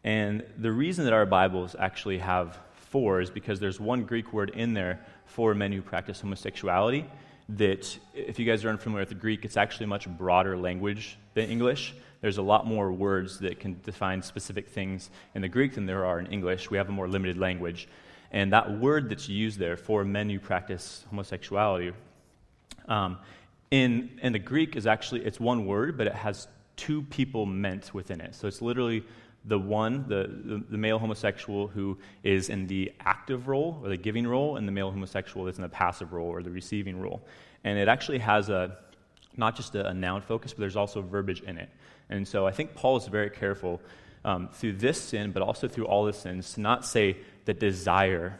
And 0.03 0.43
the 0.57 0.71
reason 0.71 1.05
that 1.05 1.13
our 1.13 1.25
Bibles 1.25 1.73
actually 1.79 2.17
have 2.17 2.59
four 2.73 3.21
is 3.21 3.29
because 3.29 3.61
there's 3.61 3.79
one 3.79 4.03
Greek 4.03 4.33
word 4.33 4.49
in 4.49 4.73
there 4.73 4.99
for 5.23 5.53
men 5.53 5.71
who 5.71 5.81
practice 5.81 6.19
homosexuality. 6.19 7.05
That, 7.47 7.97
if 8.13 8.37
you 8.37 8.45
guys 8.45 8.65
are 8.65 8.69
unfamiliar 8.69 9.03
with 9.03 9.09
the 9.09 9.15
Greek, 9.15 9.45
it's 9.45 9.55
actually 9.55 9.85
a 9.85 9.87
much 9.87 10.09
broader 10.09 10.57
language 10.57 11.17
than 11.35 11.49
English. 11.49 11.93
There's 12.21 12.37
a 12.37 12.41
lot 12.41 12.65
more 12.65 12.91
words 12.91 13.39
that 13.39 13.59
can 13.59 13.79
define 13.83 14.21
specific 14.21 14.69
things 14.69 15.09
in 15.35 15.41
the 15.41 15.47
Greek 15.47 15.75
than 15.75 15.85
there 15.85 16.05
are 16.05 16.19
in 16.19 16.27
English. 16.27 16.71
We 16.71 16.77
have 16.77 16.89
a 16.89 16.91
more 16.91 17.07
limited 17.07 17.37
language. 17.37 17.87
And 18.31 18.51
that 18.53 18.79
word 18.79 19.09
that's 19.09 19.29
used 19.29 19.59
there 19.59 19.77
for 19.77 20.03
men 20.03 20.29
who 20.29 20.39
practice 20.39 21.05
homosexuality, 21.09 21.93
um, 22.87 23.17
in, 23.71 24.19
in 24.21 24.33
the 24.33 24.39
Greek 24.39 24.75
is 24.75 24.87
actually, 24.87 25.25
it's 25.25 25.39
one 25.39 25.65
word, 25.65 25.97
but 25.97 26.07
it 26.07 26.13
has 26.13 26.47
two 26.75 27.01
people 27.03 27.45
meant 27.45 27.93
within 27.93 28.21
it. 28.21 28.35
So 28.35 28.47
it's 28.47 28.61
literally 28.61 29.03
the 29.45 29.59
one, 29.59 30.05
the, 30.07 30.29
the, 30.45 30.63
the, 30.71 30.77
male 30.77 30.99
homosexual 30.99 31.67
who 31.67 31.97
is 32.23 32.49
in 32.49 32.67
the 32.67 32.91
active 33.01 33.47
role 33.47 33.79
or 33.83 33.89
the 33.89 33.97
giving 33.97 34.27
role, 34.27 34.57
and 34.57 34.67
the 34.67 34.71
male 34.71 34.91
homosexual 34.91 35.45
that's 35.45 35.57
in 35.57 35.63
the 35.63 35.69
passive 35.69 36.13
role 36.13 36.27
or 36.27 36.43
the 36.43 36.51
receiving 36.51 36.99
role. 36.99 37.21
And 37.63 37.77
it 37.77 37.87
actually 37.87 38.19
has 38.19 38.49
a, 38.49 38.77
not 39.37 39.55
just 39.55 39.75
a, 39.75 39.87
a 39.87 39.93
noun 39.93 40.21
focus, 40.21 40.53
but 40.53 40.59
there's 40.59 40.75
also 40.75 41.01
verbiage 41.01 41.41
in 41.41 41.57
it. 41.57 41.69
And 42.09 42.27
so 42.27 42.47
I 42.47 42.51
think 42.51 42.75
Paul 42.75 42.97
is 42.97 43.07
very 43.07 43.29
careful 43.29 43.81
um, 44.23 44.49
through 44.53 44.73
this 44.73 45.01
sin, 45.01 45.31
but 45.31 45.41
also 45.41 45.67
through 45.67 45.85
all 45.85 46.05
the 46.05 46.13
sins, 46.13 46.53
to 46.53 46.61
not 46.61 46.85
say 46.85 47.17
the 47.45 47.53
desire 47.53 48.39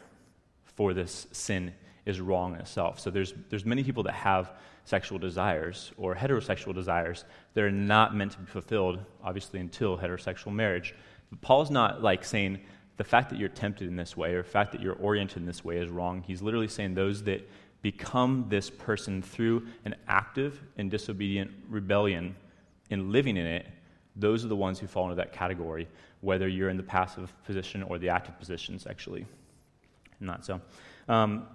for 0.64 0.94
this 0.94 1.26
sin 1.32 1.72
is 2.06 2.20
wrong 2.20 2.54
in 2.54 2.60
itself. 2.60 3.00
So 3.00 3.10
there's, 3.10 3.34
there's 3.50 3.64
many 3.64 3.84
people 3.84 4.02
that 4.04 4.14
have 4.14 4.52
sexual 4.84 5.18
desires 5.18 5.92
or 5.98 6.14
heterosexual 6.14 6.74
desires 6.74 7.24
that 7.54 7.62
are 7.62 7.70
not 7.70 8.14
meant 8.14 8.32
to 8.32 8.38
be 8.38 8.46
fulfilled, 8.46 8.98
obviously, 9.22 9.60
until 9.60 9.98
heterosexual 9.98 10.52
marriage. 10.52 10.94
But 11.30 11.40
Paul's 11.42 11.70
not 11.70 12.02
like 12.02 12.24
saying 12.24 12.60
the 12.96 13.04
fact 13.04 13.30
that 13.30 13.38
you're 13.38 13.50
tempted 13.50 13.86
in 13.86 13.96
this 13.96 14.16
way 14.16 14.34
or 14.34 14.42
the 14.42 14.48
fact 14.48 14.72
that 14.72 14.80
you're 14.80 14.94
oriented 14.94 15.38
in 15.38 15.46
this 15.46 15.64
way 15.64 15.76
is 15.76 15.90
wrong. 15.90 16.22
He's 16.26 16.40
literally 16.40 16.68
saying 16.68 16.94
those 16.94 17.22
that 17.24 17.48
become 17.82 18.46
this 18.48 18.70
person 18.70 19.22
through 19.22 19.66
an 19.84 19.94
active 20.08 20.60
and 20.76 20.90
disobedient 20.90 21.50
rebellion 21.68 22.34
in 22.90 23.12
living 23.12 23.36
in 23.36 23.46
it, 23.46 23.66
those 24.16 24.44
are 24.44 24.48
the 24.48 24.56
ones 24.56 24.78
who 24.78 24.86
fall 24.86 25.04
into 25.04 25.16
that 25.16 25.32
category, 25.32 25.88
whether 26.20 26.48
you're 26.48 26.70
in 26.70 26.76
the 26.76 26.82
passive 26.82 27.32
position 27.44 27.82
or 27.82 27.98
the 27.98 28.08
active 28.08 28.38
position 28.38 28.78
sexually. 28.78 29.26
Not 30.20 30.44
so. 30.44 30.60
Um, 31.08 31.46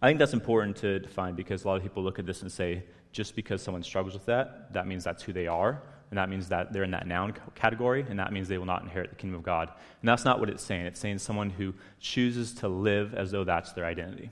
I 0.00 0.08
think 0.08 0.18
that's 0.18 0.32
important 0.32 0.76
to 0.78 0.98
define 1.00 1.34
because 1.34 1.64
a 1.64 1.68
lot 1.68 1.76
of 1.76 1.82
people 1.82 2.02
look 2.02 2.18
at 2.18 2.26
this 2.26 2.42
and 2.42 2.50
say, 2.50 2.84
just 3.12 3.34
because 3.34 3.62
someone 3.62 3.82
struggles 3.82 4.14
with 4.14 4.26
that, 4.26 4.72
that 4.72 4.86
means 4.86 5.04
that's 5.04 5.22
who 5.22 5.32
they 5.32 5.46
are, 5.46 5.82
and 6.10 6.18
that 6.18 6.28
means 6.28 6.48
that 6.48 6.72
they're 6.72 6.84
in 6.84 6.90
that 6.90 7.06
noun 7.06 7.34
category, 7.54 8.04
and 8.08 8.18
that 8.18 8.32
means 8.32 8.46
they 8.46 8.58
will 8.58 8.66
not 8.66 8.82
inherit 8.82 9.10
the 9.10 9.16
kingdom 9.16 9.38
of 9.38 9.42
God. 9.42 9.70
And 10.00 10.08
that's 10.08 10.24
not 10.24 10.38
what 10.38 10.48
it's 10.50 10.62
saying. 10.62 10.86
It's 10.86 11.00
saying 11.00 11.18
someone 11.18 11.50
who 11.50 11.74
chooses 11.98 12.52
to 12.54 12.68
live 12.68 13.14
as 13.14 13.30
though 13.30 13.44
that's 13.44 13.72
their 13.72 13.86
identity. 13.86 14.30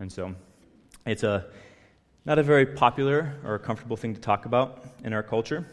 And 0.00 0.12
so 0.12 0.34
it's 1.06 1.22
a, 1.22 1.46
not 2.26 2.38
a 2.38 2.42
very 2.42 2.64
popular 2.64 3.34
or 3.44 3.58
comfortable 3.58 3.96
thing 3.96 4.14
to 4.14 4.20
talk 4.20 4.46
about 4.46 4.82
in 5.04 5.12
our 5.12 5.22
culture, 5.22 5.66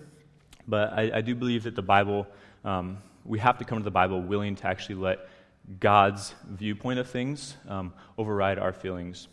but 0.67 0.91
I, 0.91 1.11
I 1.15 1.21
do 1.21 1.33
believe 1.33 1.63
that 1.63 1.75
the 1.75 1.81
Bible, 1.81 2.27
um, 2.65 2.97
we 3.23 3.39
have 3.39 3.57
to 3.59 3.65
come 3.65 3.77
to 3.77 3.83
the 3.83 3.91
Bible 3.91 4.21
willing 4.21 4.55
to 4.57 4.67
actually 4.67 4.95
let 4.95 5.29
God's 5.79 6.35
viewpoint 6.49 6.99
of 6.99 7.09
things 7.09 7.55
um, 7.69 7.93
override 8.17 8.59
our 8.59 8.73
feelings 8.73 9.29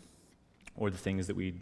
or 0.77 0.89
the 0.89 0.97
things 0.97 1.27
that 1.27 1.35
we 1.35 1.55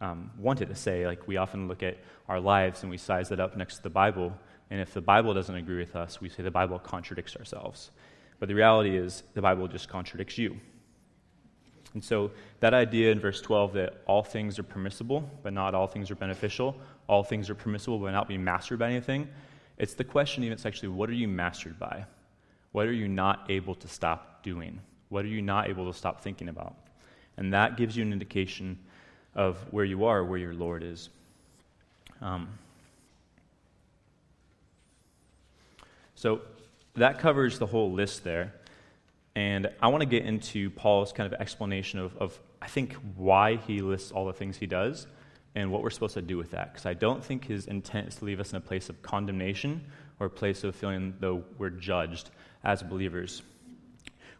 um, 0.00 0.32
wanted 0.36 0.68
to 0.68 0.74
say. 0.74 1.06
Like 1.06 1.28
we 1.28 1.36
often 1.36 1.68
look 1.68 1.84
at 1.84 1.98
our 2.28 2.40
lives 2.40 2.82
and 2.82 2.90
we 2.90 2.98
size 2.98 3.30
it 3.30 3.38
up 3.38 3.56
next 3.56 3.76
to 3.76 3.82
the 3.84 3.90
Bible, 3.90 4.32
and 4.70 4.80
if 4.80 4.92
the 4.94 5.00
Bible 5.00 5.32
doesn't 5.32 5.54
agree 5.54 5.78
with 5.78 5.94
us, 5.94 6.20
we 6.20 6.28
say 6.28 6.42
the 6.42 6.50
Bible 6.50 6.80
contradicts 6.80 7.36
ourselves. 7.36 7.92
But 8.40 8.48
the 8.48 8.54
reality 8.54 8.96
is, 8.96 9.22
the 9.34 9.42
Bible 9.42 9.68
just 9.68 9.88
contradicts 9.88 10.38
you. 10.38 10.58
And 11.94 12.02
so, 12.02 12.32
that 12.58 12.74
idea 12.74 13.12
in 13.12 13.20
verse 13.20 13.40
12 13.40 13.72
that 13.74 14.02
all 14.06 14.24
things 14.24 14.58
are 14.58 14.64
permissible, 14.64 15.28
but 15.44 15.52
not 15.52 15.74
all 15.74 15.86
things 15.86 16.10
are 16.10 16.16
beneficial, 16.16 16.76
all 17.06 17.22
things 17.22 17.48
are 17.48 17.54
permissible, 17.54 17.98
but 17.98 18.10
not 18.10 18.26
be 18.26 18.36
mastered 18.36 18.80
by 18.80 18.90
anything, 18.90 19.28
it's 19.78 19.94
the 19.94 20.04
question 20.04 20.42
even 20.44 20.52
it's 20.52 20.66
actually 20.66 20.88
what 20.88 21.08
are 21.08 21.14
you 21.14 21.28
mastered 21.28 21.78
by? 21.78 22.04
What 22.72 22.86
are 22.86 22.92
you 22.92 23.08
not 23.08 23.46
able 23.48 23.74
to 23.76 23.88
stop 23.88 24.42
doing? 24.42 24.80
What 25.08 25.24
are 25.24 25.28
you 25.28 25.42
not 25.42 25.68
able 25.68 25.90
to 25.90 25.96
stop 25.96 26.20
thinking 26.20 26.48
about? 26.48 26.74
And 27.36 27.52
that 27.52 27.76
gives 27.76 27.96
you 27.96 28.02
an 28.02 28.12
indication 28.12 28.78
of 29.34 29.58
where 29.72 29.84
you 29.84 30.04
are, 30.04 30.24
where 30.24 30.38
your 30.38 30.54
Lord 30.54 30.82
is. 30.82 31.08
Um, 32.20 32.48
so 36.14 36.40
that 36.94 37.18
covers 37.18 37.58
the 37.58 37.66
whole 37.66 37.92
list 37.92 38.24
there. 38.24 38.54
And 39.36 39.68
I 39.82 39.88
want 39.88 40.00
to 40.02 40.06
get 40.06 40.24
into 40.24 40.70
Paul's 40.70 41.12
kind 41.12 41.32
of 41.32 41.40
explanation 41.40 41.98
of, 41.98 42.16
of, 42.16 42.38
I 42.62 42.68
think, 42.68 42.94
why 43.16 43.56
he 43.56 43.80
lists 43.80 44.12
all 44.12 44.26
the 44.26 44.32
things 44.32 44.56
he 44.56 44.66
does 44.66 45.06
and 45.56 45.70
what 45.70 45.82
we're 45.82 45.90
supposed 45.90 46.14
to 46.14 46.22
do 46.22 46.36
with 46.36 46.52
that. 46.52 46.72
Because 46.72 46.86
I 46.86 46.94
don't 46.94 47.24
think 47.24 47.46
his 47.46 47.66
intent 47.66 48.08
is 48.08 48.16
to 48.16 48.24
leave 48.24 48.40
us 48.40 48.52
in 48.52 48.56
a 48.56 48.60
place 48.60 48.88
of 48.88 49.02
condemnation 49.02 49.84
or 50.20 50.26
a 50.28 50.30
place 50.30 50.62
of 50.64 50.74
feeling 50.76 51.14
though 51.20 51.44
we're 51.58 51.70
judged 51.70 52.30
as 52.62 52.82
believers. 52.82 53.42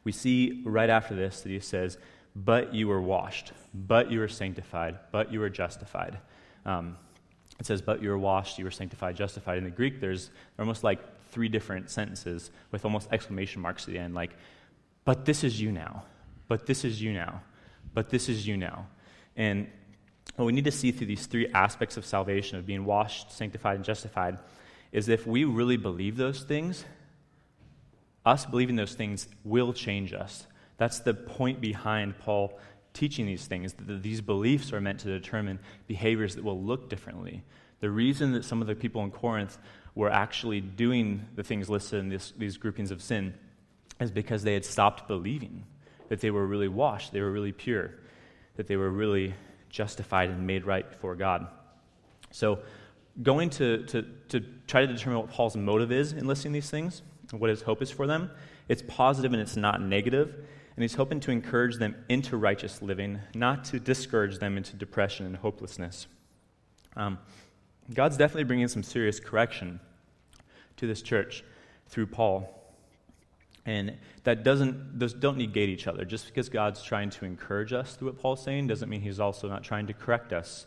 We 0.04 0.12
see 0.12 0.62
right 0.64 0.90
after 0.90 1.14
this 1.14 1.40
that 1.40 1.48
he 1.48 1.60
says, 1.60 1.98
But 2.36 2.74
you 2.74 2.88
were 2.88 3.00
washed, 3.00 3.52
but 3.74 4.10
you 4.10 4.20
were 4.20 4.28
sanctified, 4.28 4.98
but 5.10 5.32
you 5.32 5.40
were 5.40 5.50
justified. 5.50 6.18
Um, 6.64 6.96
it 7.58 7.66
says, 7.66 7.82
But 7.82 8.02
you 8.02 8.10
were 8.10 8.18
washed, 8.18 8.58
you 8.58 8.64
were 8.64 8.70
sanctified, 8.70 9.16
justified. 9.16 9.58
In 9.58 9.64
the 9.64 9.70
Greek, 9.70 10.00
there's 10.00 10.30
almost 10.58 10.84
like 10.84 11.00
three 11.30 11.48
different 11.48 11.90
sentences 11.90 12.50
with 12.70 12.84
almost 12.84 13.08
exclamation 13.10 13.60
marks 13.60 13.88
at 13.88 13.94
the 13.94 13.98
end, 13.98 14.14
like, 14.14 14.36
But 15.04 15.24
this 15.24 15.44
is 15.44 15.60
you 15.60 15.70
now, 15.70 16.04
but 16.48 16.66
this 16.66 16.84
is 16.84 17.00
you 17.00 17.12
now, 17.12 17.42
but 17.92 18.08
this 18.10 18.28
is 18.28 18.46
you 18.46 18.56
now. 18.56 18.86
And 19.36 19.68
what 20.36 20.46
we 20.46 20.52
need 20.52 20.64
to 20.64 20.72
see 20.72 20.92
through 20.92 21.06
these 21.06 21.26
three 21.26 21.48
aspects 21.48 21.96
of 21.96 22.06
salvation, 22.06 22.58
of 22.58 22.66
being 22.66 22.84
washed, 22.84 23.30
sanctified, 23.32 23.76
and 23.76 23.84
justified, 23.84 24.38
is 24.92 25.08
if 25.08 25.26
we 25.26 25.44
really 25.44 25.76
believe 25.76 26.16
those 26.16 26.42
things, 26.42 26.84
us 28.24 28.46
believing 28.46 28.76
those 28.76 28.94
things 28.94 29.28
will 29.44 29.72
change 29.72 30.12
us. 30.12 30.46
That's 30.76 31.00
the 31.00 31.14
point 31.14 31.60
behind 31.60 32.18
Paul 32.18 32.58
teaching 32.94 33.26
these 33.26 33.46
things, 33.46 33.74
that 33.74 34.02
these 34.02 34.20
beliefs 34.20 34.72
are 34.72 34.80
meant 34.80 35.00
to 35.00 35.08
determine 35.08 35.58
behaviors 35.86 36.36
that 36.36 36.44
will 36.44 36.60
look 36.60 36.88
differently. 36.88 37.42
The 37.80 37.90
reason 37.90 38.32
that 38.32 38.44
some 38.44 38.60
of 38.60 38.68
the 38.68 38.74
people 38.74 39.02
in 39.02 39.10
Corinth 39.10 39.58
were 39.94 40.10
actually 40.10 40.60
doing 40.60 41.26
the 41.34 41.42
things 41.42 41.68
listed 41.68 42.00
in 42.00 42.08
this, 42.08 42.32
these 42.38 42.56
groupings 42.56 42.90
of 42.90 43.02
sin 43.02 43.34
is 44.00 44.10
because 44.10 44.42
they 44.42 44.54
had 44.54 44.64
stopped 44.64 45.08
believing 45.08 45.64
that 46.08 46.20
they 46.20 46.30
were 46.30 46.46
really 46.46 46.68
washed, 46.68 47.12
they 47.12 47.20
were 47.20 47.32
really 47.32 47.52
pure, 47.52 47.92
that 48.56 48.66
they 48.66 48.76
were 48.76 48.90
really 48.90 49.34
justified 49.70 50.30
and 50.30 50.46
made 50.46 50.64
right 50.64 50.88
before 50.88 51.14
God. 51.14 51.48
So, 52.30 52.60
going 53.22 53.50
to, 53.50 53.84
to, 53.86 54.02
to 54.28 54.40
try 54.66 54.84
to 54.84 54.86
determine 54.86 55.20
what 55.20 55.30
Paul's 55.30 55.56
motive 55.56 55.92
is 55.92 56.12
in 56.12 56.26
listing 56.26 56.52
these 56.52 56.68
things, 56.68 57.02
what 57.30 57.48
his 57.48 57.62
hope 57.62 57.80
is 57.80 57.90
for 57.90 58.06
them. 58.06 58.30
It's 58.68 58.82
positive 58.86 59.32
and 59.32 59.40
it's 59.40 59.56
not 59.56 59.80
negative, 59.80 60.34
and 60.76 60.82
he's 60.82 60.94
hoping 60.94 61.20
to 61.20 61.30
encourage 61.30 61.76
them 61.76 61.94
into 62.08 62.36
righteous 62.36 62.82
living, 62.82 63.20
not 63.34 63.64
to 63.66 63.78
discourage 63.78 64.38
them 64.38 64.56
into 64.56 64.74
depression 64.74 65.26
and 65.26 65.36
hopelessness. 65.36 66.08
Um, 66.96 67.18
God's 67.92 68.16
definitely 68.16 68.44
bringing 68.44 68.68
some 68.68 68.82
serious 68.82 69.20
correction 69.20 69.78
to 70.76 70.86
this 70.86 71.02
church 71.02 71.44
through 71.86 72.06
Paul. 72.06 72.63
And 73.66 73.96
that 74.24 74.44
doesn't, 74.44 74.98
those 74.98 75.14
don't 75.14 75.38
negate 75.38 75.68
each 75.68 75.86
other. 75.86 76.04
Just 76.04 76.26
because 76.26 76.48
God's 76.48 76.82
trying 76.82 77.10
to 77.10 77.24
encourage 77.24 77.72
us 77.72 77.96
through 77.96 78.08
what 78.08 78.18
Paul's 78.18 78.42
saying 78.42 78.66
doesn't 78.66 78.88
mean 78.88 79.00
he's 79.00 79.20
also 79.20 79.48
not 79.48 79.64
trying 79.64 79.86
to 79.86 79.94
correct 79.94 80.32
us 80.32 80.66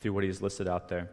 through 0.00 0.14
what 0.14 0.24
he's 0.24 0.40
listed 0.40 0.68
out 0.68 0.88
there. 0.88 1.10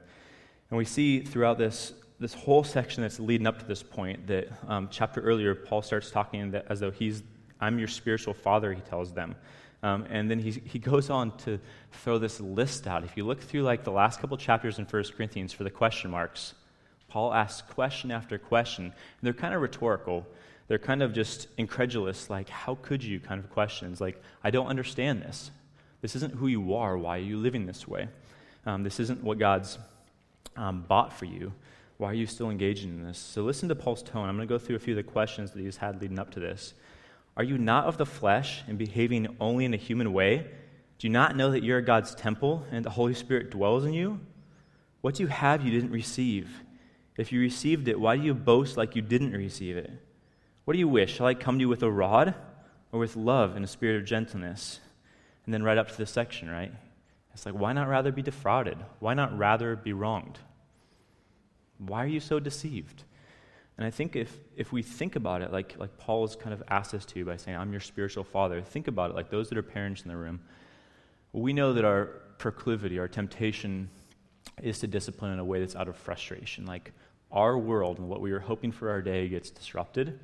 And 0.70 0.78
we 0.78 0.86
see 0.86 1.22
throughout 1.22 1.58
this 1.58 1.94
this 2.20 2.34
whole 2.34 2.64
section 2.64 3.02
that's 3.02 3.20
leading 3.20 3.48
up 3.48 3.60
to 3.60 3.66
this 3.66 3.84
point, 3.84 4.28
that 4.28 4.48
um, 4.68 4.88
chapter 4.90 5.22
earlier, 5.22 5.54
Paul 5.54 5.82
starts 5.82 6.12
talking 6.12 6.52
that 6.52 6.66
as 6.70 6.80
though 6.80 6.92
he's, 6.92 7.24
I'm 7.60 7.78
your 7.78 7.88
spiritual 7.88 8.34
father, 8.34 8.74
he 8.74 8.82
tells 8.82 9.14
them. 9.14 9.36
Um, 9.84 10.06
and 10.10 10.32
then 10.32 10.40
he, 10.40 10.52
he 10.52 10.80
goes 10.80 11.10
on 11.10 11.36
to 11.40 11.60
throw 11.92 12.18
this 12.18 12.40
list 12.40 12.88
out. 12.88 13.04
If 13.04 13.18
you 13.18 13.26
look 13.26 13.42
through 13.42 13.64
like 13.64 13.84
the 13.84 13.92
last 13.92 14.20
couple 14.20 14.38
chapters 14.38 14.80
in 14.80 14.86
1 14.86 15.04
Corinthians 15.16 15.52
for 15.52 15.64
the 15.64 15.70
question 15.70 16.10
marks, 16.10 16.54
Paul 17.10 17.34
asks 17.34 17.70
question 17.74 18.12
after 18.12 18.38
question. 18.38 18.94
They're 19.22 19.34
kind 19.34 19.54
of 19.54 19.62
rhetorical. 19.62 20.26
They're 20.68 20.80
kind 20.80 21.04
of 21.04 21.14
just 21.14 21.48
incredulous, 21.58 22.30
like, 22.30 22.50
how 22.50 22.76
could 22.76 23.04
you 23.04 23.20
kind 23.20 23.44
of 23.44 23.50
questions. 23.52 24.02
Like, 24.02 24.22
I 24.44 24.50
don't 24.50 24.68
understand 24.68 25.22
this. 25.22 25.52
This 26.02 26.16
isn't 26.16 26.36
who 26.36 26.48
you 26.48 26.76
are. 26.76 26.98
Why 26.98 27.18
are 27.18 27.22
you 27.22 27.38
living 27.38 27.66
this 27.66 27.88
way? 27.88 28.08
Um, 28.66 28.84
this 28.84 29.00
isn't 29.00 29.24
what 29.24 29.38
God's 29.38 29.78
um, 30.56 30.86
bought 30.88 31.14
for 31.14 31.26
you. 31.26 31.54
Why 31.98 32.12
are 32.12 32.16
you 32.16 32.28
still 32.28 32.50
engaging 32.50 32.90
in 32.90 33.04
this? 33.04 33.18
So 33.18 33.44
listen 33.44 33.70
to 33.70 33.76
Paul's 33.76 34.04
tone. 34.04 34.28
I'm 34.28 34.36
going 34.36 34.48
to 34.48 34.54
go 34.54 34.58
through 34.58 34.76
a 34.76 34.80
few 34.80 34.98
of 34.98 35.06
the 35.06 35.12
questions 35.12 35.52
that 35.52 35.60
he's 35.62 35.78
had 35.78 36.02
leading 36.02 36.20
up 36.20 36.32
to 36.32 36.40
this. 36.40 36.74
Are 37.38 37.44
you 37.44 37.58
not 37.58 37.86
of 37.86 37.98
the 37.98 38.06
flesh 38.06 38.64
and 38.68 38.78
behaving 38.78 39.36
only 39.40 39.66
in 39.66 39.74
a 39.74 39.78
human 39.78 40.14
way? 40.14 40.46
Do 40.98 41.08
you 41.08 41.12
not 41.12 41.36
know 41.36 41.52
that 41.52 41.64
you're 41.64 41.82
God's 41.82 42.16
temple 42.16 42.66
and 42.72 42.84
the 42.84 42.90
Holy 42.90 43.14
Spirit 43.14 43.52
dwells 43.52 43.86
in 43.86 43.94
you? 43.94 44.20
What 45.02 45.16
do 45.16 45.24
you 45.24 45.28
have 45.28 45.64
you 45.64 45.72
didn't 45.72 45.92
receive? 45.92 46.50
If 47.18 47.32
you 47.32 47.40
received 47.40 47.88
it, 47.88 48.00
why 48.00 48.18
do 48.18 48.24
you 48.24 48.34
boast 48.34 48.78
like 48.78 48.96
you 48.96 49.02
didn't 49.02 49.34
receive 49.34 49.78
it? 49.78 49.92
What 50.66 50.74
do 50.74 50.80
you 50.80 50.88
wish? 50.88 51.16
Shall 51.16 51.28
I 51.28 51.36
come 51.36 51.58
to 51.58 51.62
you 51.62 51.70
with 51.70 51.84
a 51.84 51.92
rod 51.92 52.36
or 52.92 53.00
with 53.00 53.16
love 53.16 53.56
and 53.56 53.64
a 53.64 53.68
spirit 53.68 53.98
of 53.98 54.06
gentleness? 54.06 54.80
And 55.46 55.54
then 55.54 55.64
right 55.64 55.78
up 55.78 55.90
to 55.90 55.98
this 55.98 56.12
section, 56.12 56.50
right? 56.50 56.72
It's 57.34 57.46
like, 57.46 57.56
why 57.56 57.74
not 57.74 57.88
rather 57.88 58.12
be 58.12 58.22
defrauded? 58.22 58.78
Why 59.00 59.14
not 59.14 59.38
rather 59.38 59.76
be 59.76 59.94
wronged? 59.94 60.40
Why 61.78 62.04
are 62.04 62.08
you 62.08 62.20
so 62.20 62.40
deceived? 62.40 63.04
And 63.78 63.86
I 63.86 63.92
think 63.92 64.16
if, 64.16 64.40
if 64.56 64.72
we 64.72 64.82
think 64.82 65.16
about 65.16 65.42
it, 65.42 65.52
like, 65.52 65.76
like 65.78 65.98
Paul 65.98 66.26
has 66.26 66.36
kind 66.36 66.54
of 66.54 66.64
asked 66.70 66.94
us 66.94 67.06
to 67.08 67.26
by 67.26 67.38
saying, 67.38 67.58
I'm 67.58 67.72
your 67.72 67.82
spiritual 67.82 68.24
father, 68.24 68.62
think 68.62 68.88
about 68.88 69.12
it 69.12 69.16
like 69.16 69.30
those 69.30 69.50
that 69.50 69.58
are 69.58 69.64
parents 69.64 70.02
in 70.04 70.08
the 70.08 70.16
room. 70.16 70.40
We 71.34 71.52
know 71.52 71.74
that 71.74 71.84
our 71.84 72.06
proclivity, 72.38 72.98
our 72.98 73.10
temptation 73.10 73.90
is 74.64 74.80
to 74.80 74.88
discipline 74.88 75.34
in 75.34 75.40
a 75.40 75.46
way 75.46 75.60
that's 75.60 75.76
out 75.76 75.90
of 75.90 75.98
frustration. 75.98 76.66
Like 76.66 76.94
our 77.32 77.58
world 77.58 78.00
and 78.00 78.08
what 78.08 78.22
we 78.22 78.32
were 78.32 78.40
hoping 78.40 78.72
for 78.72 78.90
our 78.90 79.02
day 79.02 79.28
gets 79.28 79.50
disrupted. 79.50 80.20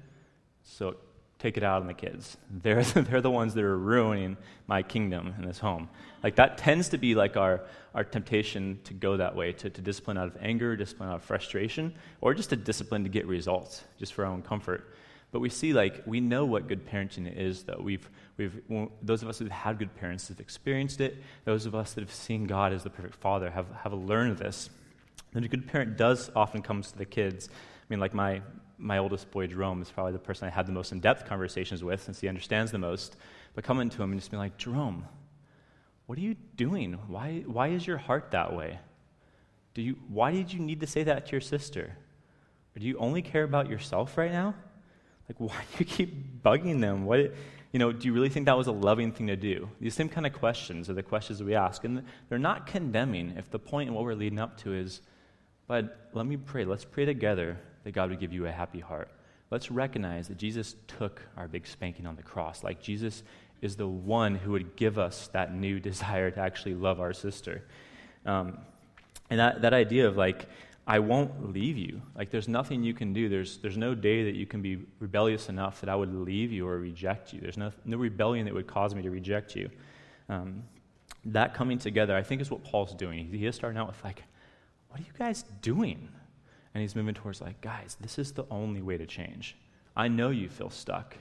So 0.64 0.96
take 1.40 1.58
it 1.58 1.64
out 1.64 1.82
on 1.82 1.88
the 1.88 1.94
kids. 1.94 2.38
They're, 2.50 2.84
they're 2.84 3.22
the 3.22 3.32
ones 3.32 3.54
that 3.56 3.64
are 3.64 3.78
ruining 3.78 4.38
my 4.68 4.84
kingdom 4.84 5.34
in 5.38 5.46
this 5.46 5.60
home. 5.60 5.90
Like 6.24 6.36
that 6.36 6.58
tends 6.58 6.90
to 6.90 6.98
be 6.98 7.16
like 7.16 7.36
our, 7.36 7.62
our 7.96 8.04
temptation 8.04 8.80
to 8.84 8.94
go 8.94 9.18
that 9.18 9.36
way, 9.36 9.54
to, 9.54 9.70
to 9.70 9.82
discipline 9.82 10.18
out 10.18 10.28
of 10.28 10.38
anger, 10.40 10.76
discipline 10.76 11.10
out 11.10 11.16
of 11.16 11.24
frustration, 11.24 11.96
or 12.22 12.34
just 12.34 12.52
to 12.52 12.56
discipline 12.56 13.04
to 13.04 13.10
get 13.10 13.26
results, 13.26 13.84
just 13.98 14.14
for 14.14 14.26
our 14.26 14.32
own 14.32 14.44
comfort. 14.44 14.94
But 15.32 15.40
we 15.40 15.50
see, 15.50 15.72
like, 15.72 16.04
we 16.06 16.20
know 16.20 16.46
what 16.46 16.68
good 16.68 16.86
parenting 16.86 17.34
is, 17.34 17.64
though. 17.64 17.80
We've, 17.82 18.08
we've, 18.36 18.62
those 19.02 19.24
of 19.24 19.30
us 19.30 19.40
who've 19.40 19.50
had 19.50 19.80
good 19.80 19.96
parents 19.96 20.28
have 20.28 20.42
experienced 20.42 21.00
it. 21.00 21.22
Those 21.46 21.66
of 21.66 21.74
us 21.74 21.94
that 21.94 22.02
have 22.02 22.14
seen 22.14 22.46
God 22.46 22.74
as 22.74 22.84
the 22.84 22.90
perfect 22.90 23.16
father 23.16 23.50
have, 23.50 23.68
have 23.84 23.94
learned 23.94 24.38
this. 24.38 24.70
And 25.34 25.46
a 25.46 25.48
good 25.48 25.68
parent 25.68 25.98
does 25.98 26.30
often 26.36 26.62
comes 26.62 26.92
to 26.92 26.98
the 26.98 27.06
kids. 27.06 27.48
I 27.50 27.86
mean, 27.88 28.02
like 28.02 28.14
my, 28.14 28.42
my 28.82 28.98
oldest 28.98 29.30
boy, 29.32 29.48
Jerome, 29.48 29.82
is 29.82 29.90
probably 29.90 30.14
the 30.14 30.20
person 30.20 30.48
I 30.48 30.52
had 30.52 30.66
the 30.66 30.72
most 30.72 30.92
in 30.92 31.00
depth 31.00 31.26
conversations 31.26 31.84
with 31.84 32.02
since 32.02 32.20
he 32.20 32.28
understands 32.28 32.72
the 32.72 32.78
most. 32.78 33.16
But 33.54 33.64
coming 33.64 33.90
to 33.90 34.04
him 34.04 34.12
and 34.12 34.20
just 34.20 34.32
being 34.32 34.42
like, 34.42 34.58
Jerome, 34.58 35.06
what 36.08 36.18
are 36.18 36.22
you 36.22 36.36
doing? 36.56 36.94
Why, 37.08 37.44
why 37.46 37.68
is 37.70 37.86
your 37.86 37.98
heart 37.98 38.32
that 38.32 38.56
way? 38.56 38.80
Do 39.74 39.82
you, 39.82 39.98
why 40.10 40.32
did 40.32 40.52
you 40.52 40.60
need 40.60 40.82
to 40.82 40.88
say 40.88 41.04
that 41.04 41.28
to 41.28 41.32
your 41.32 41.42
sister? 41.42 41.96
Or 42.76 42.80
do 42.80 42.86
you 42.86 42.98
only 42.98 43.22
care 43.22 43.44
about 43.44 43.70
yourself 43.70 44.18
right 44.18 44.32
now? 44.32 44.56
Like, 45.30 45.40
why 45.50 45.62
do 45.72 45.78
you 45.80 45.86
keep 45.86 46.44
bugging 46.44 46.82
them? 46.82 47.06
What, 47.06 47.34
you 47.72 47.80
know, 47.80 47.92
do 47.92 48.08
you 48.08 48.14
really 48.14 48.30
think 48.30 48.48
that 48.48 48.58
was 48.58 48.68
a 48.68 48.74
loving 48.74 49.12
thing 49.12 49.28
to 49.28 49.36
do? 49.36 49.70
These 49.80 49.94
same 49.94 50.10
kind 50.10 50.26
of 50.26 50.34
questions 50.34 50.90
are 50.90 50.94
the 50.94 51.04
questions 51.04 51.40
that 51.40 51.46
we 51.46 51.56
ask. 51.56 51.84
And 51.84 52.04
they're 52.30 52.40
not 52.40 52.68
condemning 52.68 53.36
if 53.38 53.50
the 53.50 53.60
point 53.60 53.88
and 53.88 53.96
what 53.96 54.04
we're 54.04 54.16
leading 54.16 54.40
up 54.40 54.58
to 54.62 54.74
is, 54.74 55.02
but 55.72 56.10
let 56.12 56.26
me 56.26 56.36
pray. 56.36 56.66
Let's 56.66 56.84
pray 56.84 57.06
together 57.06 57.58
that 57.86 57.94
God 57.94 58.10
would 58.10 58.20
give 58.20 58.34
you 58.34 58.46
a 58.46 58.52
happy 58.52 58.82
heart. 58.82 59.10
Let's 59.52 59.72
recognize 59.72 60.28
that 60.28 60.36
Jesus 60.36 60.76
took 60.86 61.22
our 61.38 61.48
big 61.48 61.66
spanking 61.66 62.06
on 62.06 62.18
the 62.18 62.24
cross. 62.24 62.62
Like 62.62 62.82
Jesus 62.82 63.24
is 63.62 63.78
the 63.78 63.88
one 63.88 64.36
who 64.36 64.52
would 64.52 64.76
give 64.76 65.00
us 65.00 65.30
that 65.30 65.56
new 65.56 65.80
desire 65.90 66.30
to 66.30 66.40
actually 66.42 66.76
love 66.76 67.00
our 67.00 67.14
sister. 67.14 67.64
Um, 68.26 68.58
and 69.30 69.40
that, 69.40 69.62
that 69.62 69.74
idea 69.74 70.10
of 70.10 70.18
like, 70.18 70.50
I 70.86 71.00
won't 71.00 71.54
leave 71.54 71.78
you. 71.78 72.02
Like, 72.18 72.32
there's 72.32 72.50
nothing 72.50 72.84
you 72.84 72.94
can 72.94 73.14
do. 73.14 73.30
There's, 73.30 73.60
there's 73.60 73.78
no 73.78 73.96
day 73.96 74.26
that 74.26 74.36
you 74.36 74.46
can 74.46 74.62
be 74.62 74.80
rebellious 75.00 75.48
enough 75.48 75.80
that 75.80 75.90
I 75.90 75.96
would 75.96 76.14
leave 76.14 76.52
you 76.52 76.68
or 76.68 76.80
reject 76.80 77.32
you. 77.32 77.40
There's 77.40 77.58
no, 77.58 77.72
no 77.86 77.96
rebellion 77.96 78.44
that 78.44 78.54
would 78.54 78.68
cause 78.68 78.94
me 78.94 79.04
to 79.04 79.10
reject 79.10 79.56
you. 79.56 79.70
Um, 80.28 80.64
that 81.24 81.54
coming 81.54 81.78
together, 81.78 82.14
I 82.14 82.24
think, 82.24 82.42
is 82.42 82.52
what 82.52 82.62
Paul's 82.66 82.94
doing. 82.94 83.30
He 83.32 83.46
is 83.46 83.56
starting 83.56 83.80
out 83.80 83.88
with, 83.88 84.04
like, 84.04 84.24
what 84.92 85.00
are 85.00 85.04
you 85.04 85.14
guys 85.18 85.44
doing? 85.62 86.10
And 86.74 86.82
he's 86.82 86.96
moving 86.96 87.16
towards, 87.16 87.42
like, 87.42 87.62
guys, 87.62 87.98
this 88.00 88.20
is 88.20 88.34
the 88.34 88.46
only 88.52 88.82
way 88.82 88.98
to 88.98 89.06
change. 89.06 89.58
I 89.96 90.08
know 90.08 90.30
you 90.30 90.50
feel 90.50 90.70
stuck. 90.70 91.16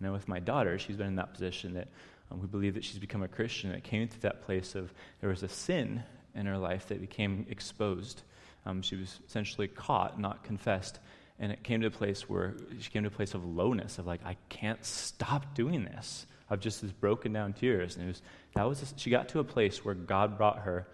I 0.00 0.04
know 0.04 0.12
with 0.12 0.28
my 0.28 0.38
daughter, 0.38 0.78
she's 0.78 0.96
been 0.96 1.08
in 1.08 1.16
that 1.16 1.32
position 1.32 1.74
that 1.74 1.88
um, 2.30 2.40
we 2.40 2.46
believe 2.46 2.74
that 2.74 2.84
she's 2.84 2.98
become 2.98 3.22
a 3.22 3.28
Christian. 3.28 3.72
It 3.72 3.84
came 3.84 4.06
to 4.08 4.20
that 4.20 4.42
place 4.42 4.74
of 4.74 4.92
there 5.20 5.30
was 5.30 5.42
a 5.42 5.48
sin 5.48 6.02
in 6.34 6.46
her 6.46 6.58
life 6.58 6.86
that 6.88 7.00
became 7.00 7.46
exposed. 7.50 8.22
Um, 8.64 8.82
she 8.82 8.96
was 8.96 9.20
essentially 9.26 9.68
caught, 9.68 10.20
not 10.20 10.44
confessed. 10.44 11.00
And 11.38 11.52
it 11.52 11.62
came 11.62 11.80
to 11.80 11.86
a 11.86 11.90
place 11.90 12.28
where 12.28 12.54
she 12.80 12.90
came 12.90 13.02
to 13.02 13.08
a 13.08 13.12
place 13.12 13.34
of 13.34 13.44
lowness, 13.44 13.98
of 13.98 14.06
like, 14.06 14.20
I 14.24 14.36
can't 14.48 14.84
stop 14.84 15.54
doing 15.54 15.84
this, 15.84 16.26
of 16.50 16.60
just 16.60 16.82
this 16.82 16.92
broken 16.92 17.32
down 17.32 17.52
tears. 17.52 17.96
And 17.96 18.04
it 18.04 18.08
was, 18.08 18.22
that 18.54 18.68
was, 18.68 18.82
a, 18.82 18.86
she 18.98 19.10
got 19.10 19.28
to 19.30 19.38
a 19.38 19.44
place 19.44 19.84
where 19.84 19.94
God 19.94 20.36
brought 20.36 20.60
her 20.60 20.86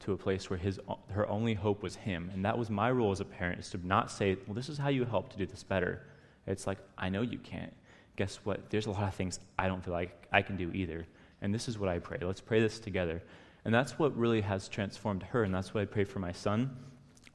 to 0.00 0.12
a 0.12 0.16
place 0.16 0.48
where 0.48 0.58
his, 0.58 0.78
her 1.10 1.28
only 1.28 1.54
hope 1.54 1.82
was 1.82 1.96
him. 1.96 2.30
And 2.32 2.44
that 2.44 2.56
was 2.56 2.70
my 2.70 2.90
role 2.90 3.10
as 3.10 3.20
a 3.20 3.24
parent, 3.24 3.60
is 3.60 3.70
to 3.70 3.86
not 3.86 4.10
say, 4.10 4.36
well, 4.46 4.54
this 4.54 4.68
is 4.68 4.78
how 4.78 4.88
you 4.88 5.04
help 5.04 5.30
to 5.32 5.38
do 5.38 5.46
this 5.46 5.62
better. 5.62 6.02
It's 6.46 6.66
like, 6.66 6.78
I 6.96 7.08
know 7.08 7.22
you 7.22 7.38
can't. 7.38 7.72
Guess 8.16 8.40
what? 8.44 8.70
There's 8.70 8.86
a 8.86 8.90
lot 8.90 9.04
of 9.04 9.14
things 9.14 9.40
I 9.58 9.68
don't 9.68 9.84
feel 9.84 9.94
like 9.94 10.26
I 10.32 10.42
can 10.42 10.56
do 10.56 10.70
either. 10.72 11.06
And 11.40 11.54
this 11.54 11.68
is 11.68 11.78
what 11.78 11.88
I 11.88 11.98
pray. 11.98 12.18
Let's 12.20 12.40
pray 12.40 12.60
this 12.60 12.78
together. 12.80 13.22
And 13.64 13.74
that's 13.74 13.98
what 13.98 14.16
really 14.16 14.40
has 14.40 14.68
transformed 14.68 15.22
her. 15.24 15.42
And 15.42 15.54
that's 15.54 15.74
what 15.74 15.82
I 15.82 15.84
pray 15.84 16.04
for 16.04 16.18
my 16.20 16.32
son. 16.32 16.76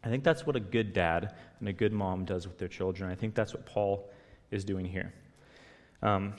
I 0.04 0.10
think 0.10 0.24
that's 0.24 0.46
what 0.46 0.56
a 0.56 0.60
good 0.60 0.94
dad 0.94 1.34
and 1.60 1.70
a 1.70 1.74
good 1.74 1.94
mom 1.94 2.26
does 2.26 2.48
with 2.48 2.58
their 2.58 2.68
children. 2.68 3.10
I 3.10 3.16
think 3.16 3.36
that's 3.36 3.54
what 3.54 3.66
Paul 3.66 4.10
is 4.52 4.66
doing 4.66 4.86
here. 4.86 5.14
Um, 6.02 6.34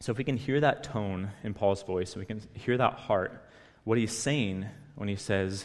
so 0.00 0.12
if 0.12 0.18
we 0.18 0.24
can 0.24 0.36
hear 0.36 0.60
that 0.60 0.82
tone 0.82 1.30
in 1.42 1.54
Paul's 1.54 1.82
voice, 1.82 2.16
we 2.16 2.26
can 2.26 2.42
hear 2.54 2.76
that 2.76 2.94
heart, 2.94 3.46
what 3.84 3.98
he's 3.98 4.12
saying 4.12 4.66
when 4.96 5.08
he 5.08 5.16
says, 5.16 5.64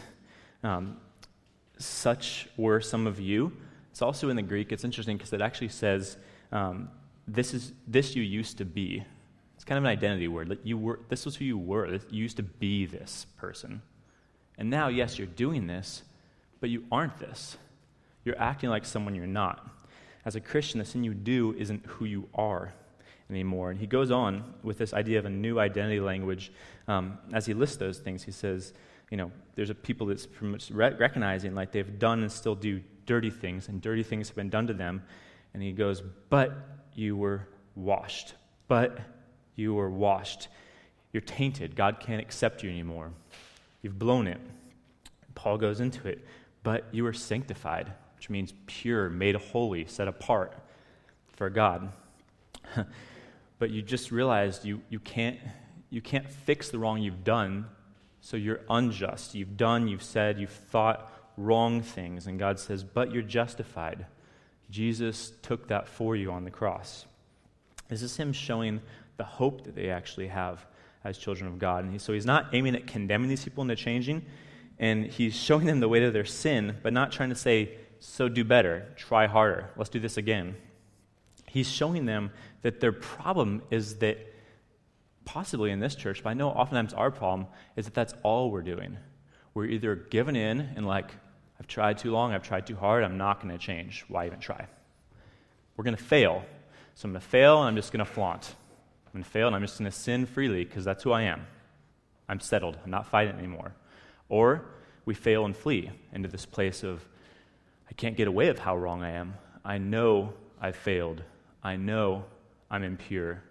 um, 0.63 0.97
such 1.78 2.47
were 2.57 2.82
some 2.82 3.07
of 3.07 3.19
you. 3.19 3.51
It's 3.91 4.01
also 4.01 4.30
in 4.30 4.36
the 4.36 4.41
Greek. 4.41 4.71
It's 4.71 4.84
interesting 4.84 5.17
because 5.17 5.34
it 5.34 5.41
actually 5.41 5.69
says, 5.69 6.17
um, 6.51 6.89
this, 7.28 7.53
is, 7.53 7.73
this 7.88 8.15
you 8.15 8.23
used 8.23 8.57
to 8.57 8.65
be. 8.65 9.03
It's 9.55 9.63
kind 9.63 9.78
of 9.78 9.84
an 9.84 9.89
identity 9.89 10.28
word. 10.28 10.57
You 10.63 10.78
were, 10.78 10.99
this 11.09 11.26
was 11.26 11.36
who 11.36 11.45
you 11.45 11.57
were. 11.57 11.88
You 11.88 12.01
used 12.09 12.38
to 12.38 12.43
be 12.43 12.86
this 12.86 13.26
person. 13.38 13.82
And 14.57 14.69
now, 14.69 14.88
yes, 14.88 15.17
you're 15.17 15.28
doing 15.28 15.67
this, 15.67 16.03
but 16.59 16.69
you 16.69 16.86
aren't 16.91 17.17
this. 17.19 17.57
You're 18.23 18.39
acting 18.39 18.69
like 18.69 18.86
someone 18.86 19.15
you're 19.15 19.28
not. 19.28 19.69
As 20.26 20.36
a 20.36 20.41
Christian, 20.41 20.80
the 20.80 20.86
sin 20.86 21.03
you 21.03 21.13
do 21.13 21.55
isn't 21.57 21.86
who 21.86 22.05
you 22.05 22.28
are 22.34 22.73
anymore. 23.30 23.71
And 23.71 23.80
he 23.80 23.88
goes 23.88 24.11
on 24.11 24.53
with 24.63 24.78
this 24.78 24.93
idea 24.93 25.19
of 25.19 25.26
a 25.26 25.30
new 25.30 25.59
identity 25.59 25.99
language. 25.99 26.51
Um, 26.88 27.17
as 27.34 27.45
he 27.45 27.53
lists 27.53 27.78
those 27.78 27.99
things, 27.99 28.23
he 28.23 28.32
says, 28.32 28.73
you 29.09 29.17
know, 29.17 29.31
there's 29.55 29.69
a 29.69 29.75
people 29.75 30.07
that's 30.07 30.27
recognizing 30.71 31.55
like 31.55 31.71
they've 31.71 31.99
done 31.99 32.21
and 32.21 32.31
still 32.31 32.55
do 32.55 32.81
dirty 33.05 33.29
things, 33.29 33.67
and 33.67 33.81
dirty 33.81 34.03
things 34.03 34.27
have 34.29 34.35
been 34.35 34.49
done 34.49 34.67
to 34.67 34.73
them. 34.73 35.03
And 35.53 35.63
he 35.63 35.71
goes, 35.71 36.01
but 36.29 36.53
you 36.93 37.15
were 37.15 37.47
washed. 37.75 38.33
But 38.67 38.99
you 39.55 39.73
were 39.73 39.89
washed. 39.89 40.49
You're 41.13 41.21
tainted. 41.21 41.75
God 41.75 41.99
can't 41.99 42.21
accept 42.21 42.63
you 42.63 42.69
anymore. 42.69 43.11
You've 43.81 43.97
blown 43.97 44.27
it. 44.27 44.41
Paul 45.35 45.57
goes 45.57 45.79
into 45.79 46.07
it 46.07 46.25
but 46.65 46.83
you 46.91 47.03
were 47.03 47.13
sanctified, 47.13 47.93
which 48.15 48.27
means 48.27 48.51
pure, 48.65 49.07
made 49.07 49.35
holy, 49.35 49.85
set 49.85 50.07
apart 50.07 50.51
for 51.27 51.47
God. 51.47 51.91
but 53.59 53.69
you 53.69 53.83
just 53.83 54.11
realized 54.11 54.65
you, 54.65 54.81
you, 54.89 54.99
can't, 54.99 55.37
you 55.91 56.01
can't 56.01 56.27
fix 56.27 56.69
the 56.69 56.79
wrong 56.79 57.03
you've 57.03 57.23
done, 57.23 57.67
so 58.26 58.38
you're 58.38 58.61
unjust. 58.69 59.36
You've 59.36 59.55
done, 59.55 59.88
you've 59.88 60.01
said, 60.01 60.39
you've 60.39 60.49
thought 60.49 61.11
wrong 61.38 61.82
things, 61.82 62.26
and 62.26 62.39
God 62.39 62.59
says, 62.59 62.84
but 62.84 63.11
you're 63.11 63.21
justified. 63.21 64.07
Jesus 64.71 65.32
took 65.43 65.67
that 65.67 65.88
for 65.88 66.15
you 66.15 66.32
on 66.32 66.43
the 66.43 66.49
cross. 66.49 67.05
This 67.88 68.01
is 68.01 68.17
Him 68.17 68.34
showing 68.34 68.82
the 69.17 69.23
hope 69.23 69.65
that 69.65 69.76
they 69.76 69.91
actually 69.91 70.30
have 70.30 70.65
as 71.03 71.19
children 71.19 71.47
of 71.47 71.59
God. 71.59 71.84
And 71.84 71.93
he, 71.93 71.99
so 71.99 72.13
He's 72.13 72.26
not 72.26 72.47
aiming 72.53 72.76
at 72.76 72.88
condemning 72.88 73.30
these 73.30 73.43
people 73.43 73.61
into 73.61 73.76
changing 73.76 74.26
and 74.80 75.05
he's 75.05 75.36
showing 75.36 75.65
them 75.65 75.80
the 75.80 75.88
way 75.88 75.99
to 75.99 76.11
their 76.11 76.26
sin, 76.26 76.78
but 76.84 76.93
not 76.93 77.11
trying 77.11 77.30
to 77.30 77.36
say, 77.36 77.71
so 77.99 78.28
do 78.28 78.43
better, 78.43 78.88
try 78.95 79.28
harder, 79.28 79.69
let's 79.78 79.89
do 79.89 79.99
this 79.99 80.17
again. 80.17 80.55
He's 81.47 81.69
showing 81.69 82.05
them 82.05 82.32
that 82.63 82.82
their 82.82 82.91
problem 82.91 83.61
is 83.71 83.97
that, 83.99 84.17
possibly 85.26 85.71
in 85.71 85.80
this 85.80 85.95
church, 85.95 86.23
but 86.23 86.30
I 86.30 86.34
know 86.34 86.49
oftentimes 86.49 86.93
our 86.93 87.11
problem 87.11 87.47
is 87.76 87.86
that 87.86 87.93
that's 87.93 88.13
all 88.23 88.51
we're 88.51 88.61
doing. 88.61 88.97
We're 89.53 89.65
either 89.65 89.95
giving 89.95 90.36
in 90.36 90.61
and 90.61 90.86
like, 90.86 91.11
I've 91.59 91.67
tried 91.67 91.97
too 91.97 92.11
long, 92.11 92.34
I've 92.34 92.43
tried 92.43 92.67
too 92.67 92.76
hard, 92.76 93.03
I'm 93.03 93.17
not 93.17 93.41
going 93.41 93.57
to 93.57 93.57
change. 93.57 94.05
Why 94.07 94.26
even 94.26 94.39
try? 94.39 94.67
We're 95.76 95.84
going 95.84 95.95
to 95.95 96.03
fail. 96.03 96.45
So 96.95 97.07
I'm 97.07 97.11
going 97.11 97.21
to 97.21 97.28
fail 97.28 97.59
and 97.59 97.67
I'm 97.67 97.76
just 97.76 97.91
going 97.91 98.05
to 98.05 98.11
flaunt. 98.11 98.55
I'm 99.07 99.13
going 99.13 99.23
to 99.23 99.30
fail 99.30 99.47
and 99.47 99.55
I'm 99.55 99.61
just 99.61 99.78
going 99.80 99.91
to 99.91 99.97
sin 99.97 100.26
freely 100.26 100.63
because 100.63 100.86
that's 100.86 101.03
who 101.03 101.11
I 101.11 101.23
am. 101.23 101.45
I'm 102.28 102.39
settled. 102.39 102.78
I'm 102.84 102.91
not 102.91 103.07
fighting 103.07 103.38
anymore. 103.38 103.73
Or 104.30 104.65
we 105.05 105.13
fail 105.13 105.45
and 105.45 105.55
flee 105.55 105.91
into 106.13 106.30
this 106.30 106.45
place 106.45 106.84
of, 106.84 107.05
I 107.89 107.93
can't 107.93 108.17
get 108.17 108.28
away 108.28 108.47
of 108.47 108.59
how 108.59 108.78
wrong 108.78 109.03
I 109.03 109.11
am. 109.11 109.36
I 109.63 109.78
know 109.78 110.34
I've 110.59 110.76
failed. 110.76 111.21
I 111.63 111.76
know 111.76 112.26
I'm 112.69 112.84
impure. 112.84 113.43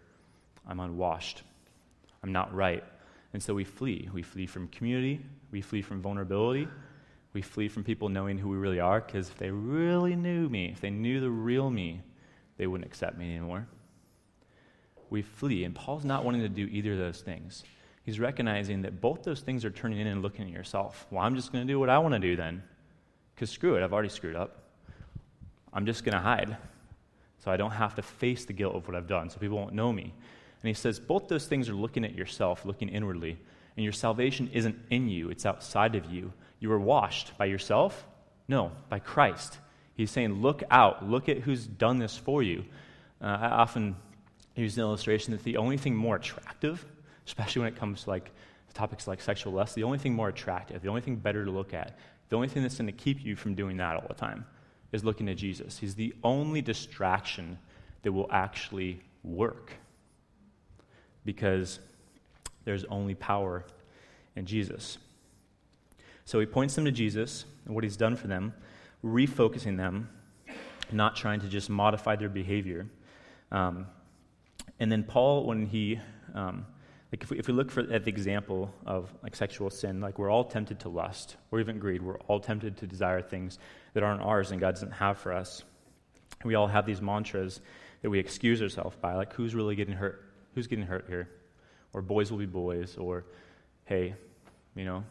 I'm 0.66 0.80
unwashed. 0.80 1.42
I'm 2.24 2.32
not 2.32 2.54
right. 2.54 2.82
And 3.34 3.42
so 3.42 3.52
we 3.52 3.64
flee. 3.64 4.08
We 4.10 4.22
flee 4.22 4.46
from 4.46 4.68
community. 4.68 5.20
We 5.50 5.60
flee 5.60 5.82
from 5.82 6.00
vulnerability. 6.00 6.66
We 7.34 7.42
flee 7.42 7.68
from 7.68 7.84
people 7.84 8.08
knowing 8.08 8.38
who 8.38 8.48
we 8.48 8.56
really 8.56 8.80
are 8.80 9.02
because 9.02 9.28
if 9.28 9.36
they 9.36 9.50
really 9.50 10.16
knew 10.16 10.48
me, 10.48 10.70
if 10.72 10.80
they 10.80 10.88
knew 10.88 11.20
the 11.20 11.28
real 11.28 11.68
me, 11.68 12.00
they 12.56 12.66
wouldn't 12.66 12.86
accept 12.86 13.18
me 13.18 13.36
anymore. 13.36 13.68
We 15.10 15.20
flee. 15.20 15.64
And 15.64 15.74
Paul's 15.74 16.06
not 16.06 16.24
wanting 16.24 16.40
to 16.40 16.48
do 16.48 16.64
either 16.64 16.92
of 16.92 16.98
those 16.98 17.20
things. 17.20 17.62
He's 18.04 18.18
recognizing 18.18 18.80
that 18.82 19.02
both 19.02 19.22
those 19.22 19.40
things 19.40 19.62
are 19.66 19.70
turning 19.70 19.98
in 19.98 20.06
and 20.06 20.22
looking 20.22 20.46
at 20.46 20.50
yourself. 20.50 21.06
Well, 21.10 21.22
I'm 21.22 21.36
just 21.36 21.52
going 21.52 21.66
to 21.66 21.70
do 21.70 21.78
what 21.78 21.90
I 21.90 21.98
want 21.98 22.14
to 22.14 22.20
do 22.20 22.36
then. 22.36 22.62
Because 23.34 23.50
screw 23.50 23.76
it, 23.76 23.84
I've 23.84 23.92
already 23.92 24.08
screwed 24.08 24.36
up. 24.36 24.62
I'm 25.74 25.84
just 25.84 26.04
going 26.04 26.14
to 26.14 26.20
hide. 26.20 26.56
So 27.44 27.50
I 27.50 27.58
don't 27.58 27.72
have 27.72 27.94
to 27.96 28.02
face 28.02 28.46
the 28.46 28.54
guilt 28.54 28.76
of 28.76 28.88
what 28.88 28.96
I've 28.96 29.08
done, 29.08 29.28
so 29.28 29.38
people 29.38 29.58
won't 29.58 29.74
know 29.74 29.92
me. 29.92 30.14
And 30.64 30.68
he 30.68 30.74
says 30.74 30.98
both 30.98 31.28
those 31.28 31.46
things 31.46 31.68
are 31.68 31.74
looking 31.74 32.06
at 32.06 32.14
yourself, 32.14 32.64
looking 32.64 32.88
inwardly. 32.88 33.36
And 33.76 33.84
your 33.84 33.92
salvation 33.92 34.48
isn't 34.54 34.78
in 34.88 35.10
you, 35.10 35.28
it's 35.28 35.44
outside 35.44 35.94
of 35.94 36.06
you. 36.06 36.32
You 36.58 36.70
were 36.70 36.80
washed 36.80 37.36
by 37.36 37.44
yourself? 37.44 38.06
No, 38.48 38.72
by 38.88 38.98
Christ. 38.98 39.58
He's 39.94 40.10
saying, 40.10 40.40
look 40.40 40.62
out, 40.70 41.06
look 41.06 41.28
at 41.28 41.40
who's 41.40 41.66
done 41.66 41.98
this 41.98 42.16
for 42.16 42.42
you. 42.42 42.64
Uh, 43.20 43.26
I 43.26 43.48
often 43.48 43.94
use 44.56 44.78
an 44.78 44.84
illustration 44.84 45.32
that 45.32 45.44
the 45.44 45.58
only 45.58 45.76
thing 45.76 45.94
more 45.94 46.16
attractive, 46.16 46.82
especially 47.26 47.60
when 47.60 47.68
it 47.74 47.78
comes 47.78 48.04
to 48.04 48.10
like 48.10 48.30
topics 48.72 49.06
like 49.06 49.20
sexual 49.20 49.52
lust, 49.52 49.74
the 49.74 49.84
only 49.84 49.98
thing 49.98 50.14
more 50.14 50.30
attractive, 50.30 50.80
the 50.80 50.88
only 50.88 51.02
thing 51.02 51.16
better 51.16 51.44
to 51.44 51.50
look 51.50 51.74
at, 51.74 51.98
the 52.30 52.36
only 52.36 52.48
thing 52.48 52.62
that's 52.62 52.78
going 52.78 52.86
to 52.86 52.92
keep 52.92 53.22
you 53.22 53.36
from 53.36 53.54
doing 53.54 53.76
that 53.76 53.96
all 53.96 54.06
the 54.08 54.14
time 54.14 54.46
is 54.92 55.04
looking 55.04 55.28
at 55.28 55.36
Jesus. 55.36 55.76
He's 55.76 55.94
the 55.94 56.14
only 56.24 56.62
distraction 56.62 57.58
that 58.02 58.12
will 58.12 58.28
actually 58.30 59.02
work 59.22 59.74
because 61.24 61.78
there's 62.64 62.84
only 62.84 63.14
power 63.14 63.64
in 64.36 64.46
Jesus. 64.46 64.98
So 66.24 66.40
he 66.40 66.46
points 66.46 66.74
them 66.74 66.84
to 66.84 66.92
Jesus 66.92 67.44
and 67.66 67.74
what 67.74 67.84
he's 67.84 67.96
done 67.96 68.16
for 68.16 68.26
them, 68.26 68.54
refocusing 69.04 69.76
them, 69.76 70.08
not 70.90 71.16
trying 71.16 71.40
to 71.40 71.48
just 71.48 71.68
modify 71.68 72.16
their 72.16 72.28
behavior. 72.28 72.86
Um, 73.52 73.86
and 74.80 74.90
then 74.90 75.04
Paul, 75.04 75.46
when 75.46 75.66
he, 75.66 76.00
um, 76.34 76.66
like 77.12 77.22
if 77.22 77.30
we, 77.30 77.38
if 77.38 77.46
we 77.46 77.54
look 77.54 77.70
for, 77.70 77.80
at 77.92 78.04
the 78.04 78.10
example 78.10 78.72
of 78.86 79.12
like 79.22 79.36
sexual 79.36 79.70
sin, 79.70 80.00
like 80.00 80.18
we're 80.18 80.30
all 80.30 80.44
tempted 80.44 80.80
to 80.80 80.88
lust 80.88 81.36
or 81.50 81.60
even 81.60 81.78
greed. 81.78 82.02
We're 82.02 82.18
all 82.20 82.40
tempted 82.40 82.76
to 82.78 82.86
desire 82.86 83.22
things 83.22 83.58
that 83.92 84.02
aren't 84.02 84.22
ours 84.22 84.50
and 84.50 84.60
God 84.60 84.74
doesn't 84.74 84.92
have 84.92 85.18
for 85.18 85.32
us. 85.32 85.62
We 86.44 86.54
all 86.54 86.66
have 86.66 86.86
these 86.86 87.00
mantras 87.00 87.60
that 88.02 88.10
we 88.10 88.18
excuse 88.18 88.60
ourselves 88.60 88.96
by, 89.00 89.14
like 89.14 89.32
who's 89.32 89.54
really 89.54 89.76
getting 89.76 89.94
hurt? 89.94 90.33
Who's 90.54 90.66
getting 90.66 90.86
hurt 90.86 91.06
here? 91.08 91.28
Or 91.92 92.02
boys 92.02 92.30
will 92.30 92.38
be 92.38 92.46
boys, 92.46 92.96
or 92.96 93.24
hey, 93.84 94.14
you 94.74 94.84
know, 94.84 95.04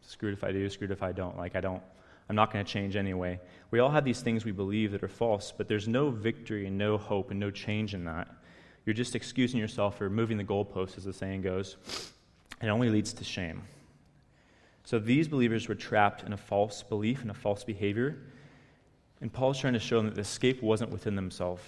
screwed 0.00 0.34
if 0.34 0.44
I 0.44 0.52
do, 0.52 0.68
screwed 0.68 0.90
if 0.90 1.02
I 1.02 1.12
don't. 1.12 1.36
Like, 1.36 1.56
I 1.56 1.60
don't, 1.60 1.82
I'm 2.28 2.36
not 2.36 2.52
going 2.52 2.64
to 2.64 2.70
change 2.70 2.96
anyway. 2.96 3.40
We 3.70 3.78
all 3.78 3.90
have 3.90 4.04
these 4.04 4.20
things 4.20 4.44
we 4.44 4.52
believe 4.52 4.92
that 4.92 5.02
are 5.02 5.08
false, 5.08 5.52
but 5.56 5.68
there's 5.68 5.88
no 5.88 6.10
victory 6.10 6.66
and 6.66 6.76
no 6.76 6.98
hope 6.98 7.30
and 7.30 7.40
no 7.40 7.50
change 7.50 7.94
in 7.94 8.04
that. 8.04 8.28
You're 8.84 8.94
just 8.94 9.14
excusing 9.14 9.60
yourself 9.60 10.00
or 10.00 10.08
moving 10.08 10.36
the 10.38 10.44
goalpost, 10.44 10.96
as 10.96 11.04
the 11.04 11.12
saying 11.12 11.42
goes. 11.42 11.76
It 12.62 12.68
only 12.68 12.88
leads 12.88 13.12
to 13.14 13.24
shame. 13.24 13.62
So 14.84 14.98
these 14.98 15.28
believers 15.28 15.68
were 15.68 15.74
trapped 15.74 16.22
in 16.22 16.32
a 16.32 16.36
false 16.36 16.82
belief 16.82 17.20
and 17.20 17.30
a 17.30 17.34
false 17.34 17.64
behavior. 17.64 18.18
And 19.20 19.30
Paul's 19.30 19.58
trying 19.58 19.74
to 19.74 19.78
show 19.78 19.98
them 19.98 20.06
that 20.06 20.14
the 20.14 20.22
escape 20.22 20.62
wasn't 20.62 20.90
within 20.90 21.14
themselves. 21.14 21.62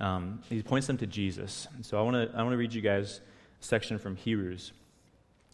Um, 0.00 0.40
he 0.48 0.62
points 0.62 0.86
them 0.86 0.98
to 0.98 1.06
Jesus. 1.06 1.68
So 1.82 1.98
I 1.98 2.02
want 2.02 2.14
to 2.14 2.36
I 2.36 2.42
want 2.42 2.52
to 2.52 2.56
read 2.56 2.72
you 2.72 2.80
guys 2.80 3.20
a 3.60 3.64
section 3.64 3.98
from 3.98 4.16
Hebrews 4.16 4.72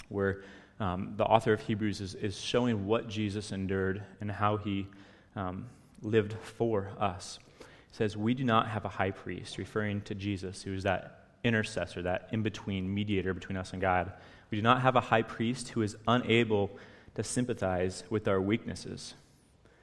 where 0.08 0.42
um, 0.80 1.14
the 1.16 1.24
author 1.24 1.52
of 1.52 1.60
Hebrews 1.60 2.00
is, 2.00 2.14
is 2.14 2.40
showing 2.40 2.86
what 2.86 3.08
Jesus 3.08 3.52
endured 3.52 4.02
and 4.20 4.30
how 4.30 4.56
he 4.56 4.86
um, 5.34 5.66
lived 6.02 6.34
for 6.42 6.90
us. 6.98 7.38
He 7.58 7.64
says, 7.96 8.16
We 8.16 8.34
do 8.34 8.44
not 8.44 8.68
have 8.68 8.84
a 8.84 8.88
high 8.88 9.10
priest, 9.10 9.58
referring 9.58 10.02
to 10.02 10.14
Jesus, 10.14 10.62
who 10.62 10.74
is 10.74 10.84
that 10.84 11.24
intercessor, 11.44 12.02
that 12.02 12.28
in 12.32 12.42
between 12.42 12.92
mediator 12.92 13.34
between 13.34 13.56
us 13.56 13.72
and 13.72 13.80
God. 13.80 14.12
We 14.50 14.56
do 14.56 14.62
not 14.62 14.82
have 14.82 14.96
a 14.96 15.00
high 15.00 15.22
priest 15.22 15.70
who 15.70 15.82
is 15.82 15.96
unable 16.06 16.70
to 17.14 17.24
sympathize 17.24 18.04
with 18.08 18.28
our 18.28 18.40
weaknesses. 18.40 19.14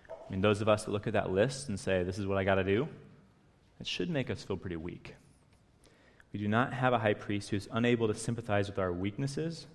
I 0.09 0.31
mean, 0.31 0.41
those 0.41 0.61
of 0.61 0.69
us 0.69 0.85
that 0.85 0.91
look 0.91 1.07
at 1.07 1.13
that 1.13 1.31
list 1.31 1.69
and 1.69 1.79
say, 1.79 2.03
This 2.03 2.17
is 2.17 2.25
what 2.25 2.37
I 2.37 2.43
got 2.45 2.55
to 2.55 2.63
do, 2.63 2.87
it 3.79 3.87
should 3.87 4.09
make 4.09 4.29
us 4.29 4.43
feel 4.43 4.57
pretty 4.57 4.77
weak. 4.77 5.15
We 6.33 6.39
do 6.39 6.47
not 6.47 6.73
have 6.73 6.93
a 6.93 6.99
high 6.99 7.13
priest 7.13 7.49
who 7.49 7.57
is 7.57 7.69
unable 7.71 8.07
to 8.07 8.13
sympathize 8.13 8.69
with 8.69 8.79
our 8.79 8.91
weaknesses 8.91 9.67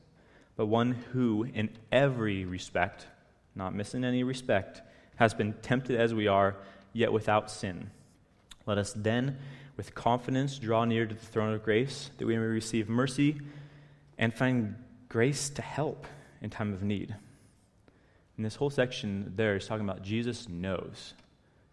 but 0.60 0.66
one 0.66 0.92
who, 1.12 1.44
in 1.54 1.70
every 1.90 2.44
respect, 2.44 3.06
not 3.54 3.74
missing 3.74 4.04
any 4.04 4.22
respect, 4.22 4.82
has 5.16 5.32
been 5.32 5.54
tempted 5.62 5.98
as 5.98 6.12
we 6.12 6.26
are, 6.26 6.54
yet 6.92 7.14
without 7.14 7.50
sin. 7.50 7.90
Let 8.66 8.76
us 8.76 8.92
then, 8.94 9.38
with 9.78 9.94
confidence, 9.94 10.58
draw 10.58 10.84
near 10.84 11.06
to 11.06 11.14
the 11.14 11.24
throne 11.24 11.54
of 11.54 11.62
grace, 11.62 12.10
that 12.18 12.26
we 12.26 12.36
may 12.36 12.44
receive 12.44 12.90
mercy 12.90 13.40
and 14.18 14.34
find 14.34 14.74
grace 15.08 15.48
to 15.48 15.62
help 15.62 16.06
in 16.42 16.50
time 16.50 16.74
of 16.74 16.82
need. 16.82 17.14
In 18.36 18.44
this 18.44 18.56
whole 18.56 18.68
section 18.68 19.32
there 19.36 19.56
is 19.56 19.66
talking 19.66 19.88
about 19.88 20.02
Jesus 20.02 20.46
knows. 20.46 21.14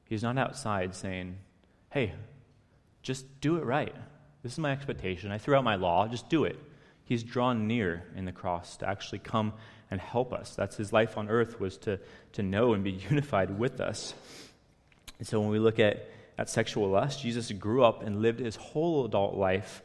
He's 0.06 0.24
not 0.24 0.38
outside 0.38 0.96
saying, 0.96 1.36
hey, 1.90 2.14
just 3.02 3.40
do 3.42 3.58
it 3.58 3.66
right. 3.66 3.96
This 4.44 4.54
is 4.54 4.60
my 4.60 4.72
expectation. 4.72 5.32
I 5.32 5.38
threw 5.38 5.56
out 5.56 5.64
my 5.64 5.76
law, 5.76 6.08
just 6.08 6.30
do 6.30 6.44
it. 6.44 6.60
He's 7.04 7.24
drawn 7.24 7.68
near 7.68 8.04
in 8.16 8.26
the 8.26 8.32
cross 8.32 8.78
to 8.78 8.90
actually 8.90 9.20
come 9.20 9.54
and 9.90 10.02
help 10.02 10.34
us. 10.34 10.56
That's 10.56 10.76
his 10.76 10.92
life 10.92 11.18
on 11.18 11.30
earth 11.30 11.60
was 11.60 11.78
to, 11.80 12.00
to 12.34 12.44
know 12.44 12.74
and 12.74 12.84
be 12.84 12.92
unified 13.10 13.58
with 13.58 13.80
us. 13.80 14.14
And 15.20 15.28
so 15.28 15.40
when 15.40 15.50
we 15.50 15.60
look 15.60 15.80
at, 15.80 16.10
at 16.38 16.50
sexual 16.50 16.90
lust, 16.90 17.22
Jesus 17.22 17.52
grew 17.54 17.84
up 17.84 18.04
and 18.04 18.22
lived 18.22 18.40
his 18.40 18.56
whole 18.56 19.06
adult 19.06 19.36
life 19.36 19.82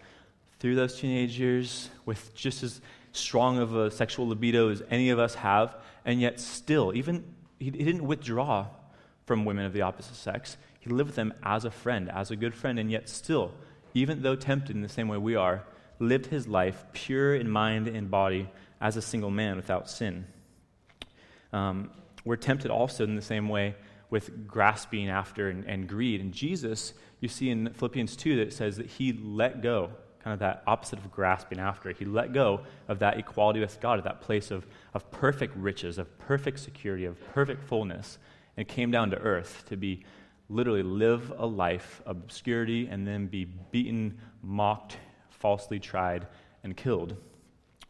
through 0.58 0.74
those 0.74 0.98
teenage 0.98 1.38
years 1.38 1.88
with 2.04 2.34
just 2.34 2.62
as 2.62 2.80
strong 3.12 3.58
of 3.58 3.74
a 3.74 3.90
sexual 3.90 4.28
libido 4.28 4.70
as 4.70 4.82
any 4.90 5.10
of 5.10 5.18
us 5.18 5.34
have, 5.34 5.76
and 6.04 6.20
yet 6.20 6.40
still, 6.40 6.92
even 6.94 7.24
he, 7.58 7.66
he 7.66 7.84
didn't 7.84 8.06
withdraw 8.06 8.66
from 9.26 9.44
women 9.44 9.64
of 9.64 9.72
the 9.72 9.82
opposite 9.82 10.16
sex. 10.16 10.56
He 10.82 10.90
lived 10.90 11.10
with 11.10 11.16
them 11.16 11.32
as 11.44 11.64
a 11.64 11.70
friend, 11.70 12.10
as 12.10 12.32
a 12.32 12.36
good 12.36 12.56
friend, 12.56 12.76
and 12.76 12.90
yet 12.90 13.08
still, 13.08 13.52
even 13.94 14.22
though 14.22 14.34
tempted 14.34 14.74
in 14.74 14.82
the 14.82 14.88
same 14.88 15.06
way 15.06 15.16
we 15.16 15.36
are, 15.36 15.62
lived 16.00 16.26
his 16.26 16.48
life 16.48 16.84
pure 16.92 17.36
in 17.36 17.48
mind 17.48 17.86
and 17.86 18.10
body 18.10 18.50
as 18.80 18.96
a 18.96 19.02
single 19.02 19.30
man 19.30 19.54
without 19.54 19.88
sin. 19.88 20.26
Um, 21.52 21.92
we're 22.24 22.34
tempted 22.34 22.72
also 22.72 23.04
in 23.04 23.14
the 23.14 23.22
same 23.22 23.48
way 23.48 23.76
with 24.10 24.48
grasping 24.48 25.08
after 25.08 25.50
and, 25.50 25.64
and, 25.66 25.88
greed. 25.88 26.20
And 26.20 26.32
Jesus, 26.32 26.94
you 27.20 27.28
see 27.28 27.50
in 27.50 27.72
Philippians 27.74 28.16
2 28.16 28.44
that 28.44 28.52
says 28.52 28.76
that 28.78 28.86
he 28.86 29.12
let 29.12 29.62
go, 29.62 29.92
kind 30.24 30.34
of 30.34 30.40
that 30.40 30.64
opposite 30.66 30.98
of 30.98 31.12
grasping 31.12 31.60
after. 31.60 31.92
He 31.92 32.04
let 32.04 32.32
go 32.32 32.62
of 32.88 32.98
that 32.98 33.18
equality 33.18 33.60
with 33.60 33.80
God, 33.80 33.98
of 33.98 34.04
that 34.04 34.20
place 34.20 34.50
of, 34.50 34.66
of 34.94 35.08
perfect 35.12 35.56
riches, 35.56 35.96
of 35.96 36.18
perfect 36.18 36.58
security, 36.58 37.04
of 37.04 37.20
perfect 37.32 37.62
fullness, 37.62 38.18
and 38.56 38.66
came 38.66 38.90
down 38.90 39.10
to 39.10 39.18
earth 39.18 39.62
to 39.68 39.76
be 39.76 40.04
literally 40.52 40.82
live 40.82 41.32
a 41.38 41.46
life 41.46 42.02
of 42.04 42.16
obscurity 42.18 42.86
and 42.86 43.06
then 43.06 43.26
be 43.26 43.44
beaten, 43.44 44.18
mocked, 44.42 44.98
falsely 45.30 45.80
tried 45.80 46.26
and 46.62 46.76
killed. 46.76 47.16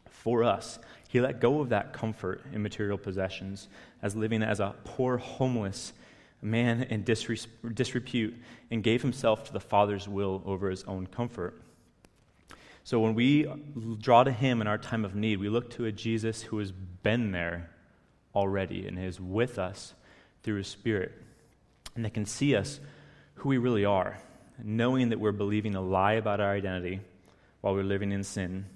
For 0.09 0.45
us, 0.45 0.79
he 1.09 1.21
let 1.21 1.41
go 1.41 1.61
of 1.61 1.71
that 1.71 1.93
comfort 1.93 2.43
in 2.53 2.63
material 2.63 2.97
possessions 2.97 3.69
as 4.01 4.15
living 4.15 4.43
as 4.43 4.61
a 4.61 4.75
poor, 4.85 5.19
homeless 5.19 5.93
man 6.41 6.83
in 6.85 7.05
disrepute 7.05 8.35
and 8.71 8.83
gave 8.83 9.03
himself 9.03 9.45
to 9.45 9.53
the 9.53 9.61
Father's 9.61 10.09
will 10.09 10.43
over 10.47 10.71
his 10.71 10.85
own 10.85 11.07
comfort. 11.07 11.61
So 12.85 12.99
when 13.01 13.15
we 13.15 13.47
draw 14.01 14.25
to 14.25 14.33
him 14.33 14.61
in 14.61 14.67
our 14.67 14.79
time 14.79 15.05
of 15.05 15.15
need, 15.15 15.39
we 15.39 15.49
look 15.49 15.71
to 15.71 15.85
a 15.85 15.93
Jesus 15.93 16.43
who 16.43 16.59
has 16.59 16.73
been 16.73 17.31
there 17.33 17.71
already 18.35 18.87
and 18.87 18.99
is 18.99 19.21
with 19.21 19.59
us 19.59 19.95
through 20.43 20.57
his 20.57 20.69
Spirit 20.69 21.13
and 21.95 22.05
that 22.05 22.15
can 22.15 22.27
see 22.27 22.57
us 22.57 22.81
who 23.35 23.49
we 23.49 23.59
really 23.59 23.85
are, 23.85 24.19
knowing 24.63 25.11
that 25.11 25.21
we're 25.21 25.33
believing 25.33 25.75
a 25.75 25.81
lie 25.81 26.15
about 26.15 26.41
our 26.41 26.53
identity 26.53 27.01
while 27.61 27.75
we're 27.75 27.83
living 27.83 28.13
in 28.13 28.23
sin 28.25 28.67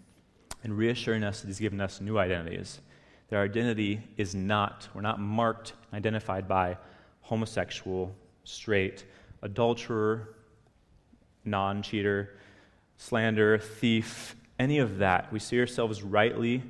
and 0.62 0.76
reassuring 0.76 1.22
us 1.22 1.40
that 1.40 1.46
He's 1.46 1.60
given 1.60 1.80
us 1.80 2.00
new 2.00 2.18
identities. 2.18 2.80
That 3.28 3.36
our 3.36 3.44
identity 3.44 4.00
is 4.16 4.34
not, 4.34 4.88
we're 4.94 5.00
not 5.00 5.20
marked, 5.20 5.74
identified 5.92 6.48
by 6.48 6.78
homosexual, 7.20 8.14
straight, 8.44 9.04
adulterer, 9.42 10.34
non 11.44 11.82
cheater, 11.82 12.36
slander, 12.96 13.58
thief, 13.58 14.36
any 14.58 14.78
of 14.78 14.98
that. 14.98 15.32
We 15.32 15.38
see 15.38 15.58
ourselves 15.60 16.02
rightly 16.02 16.62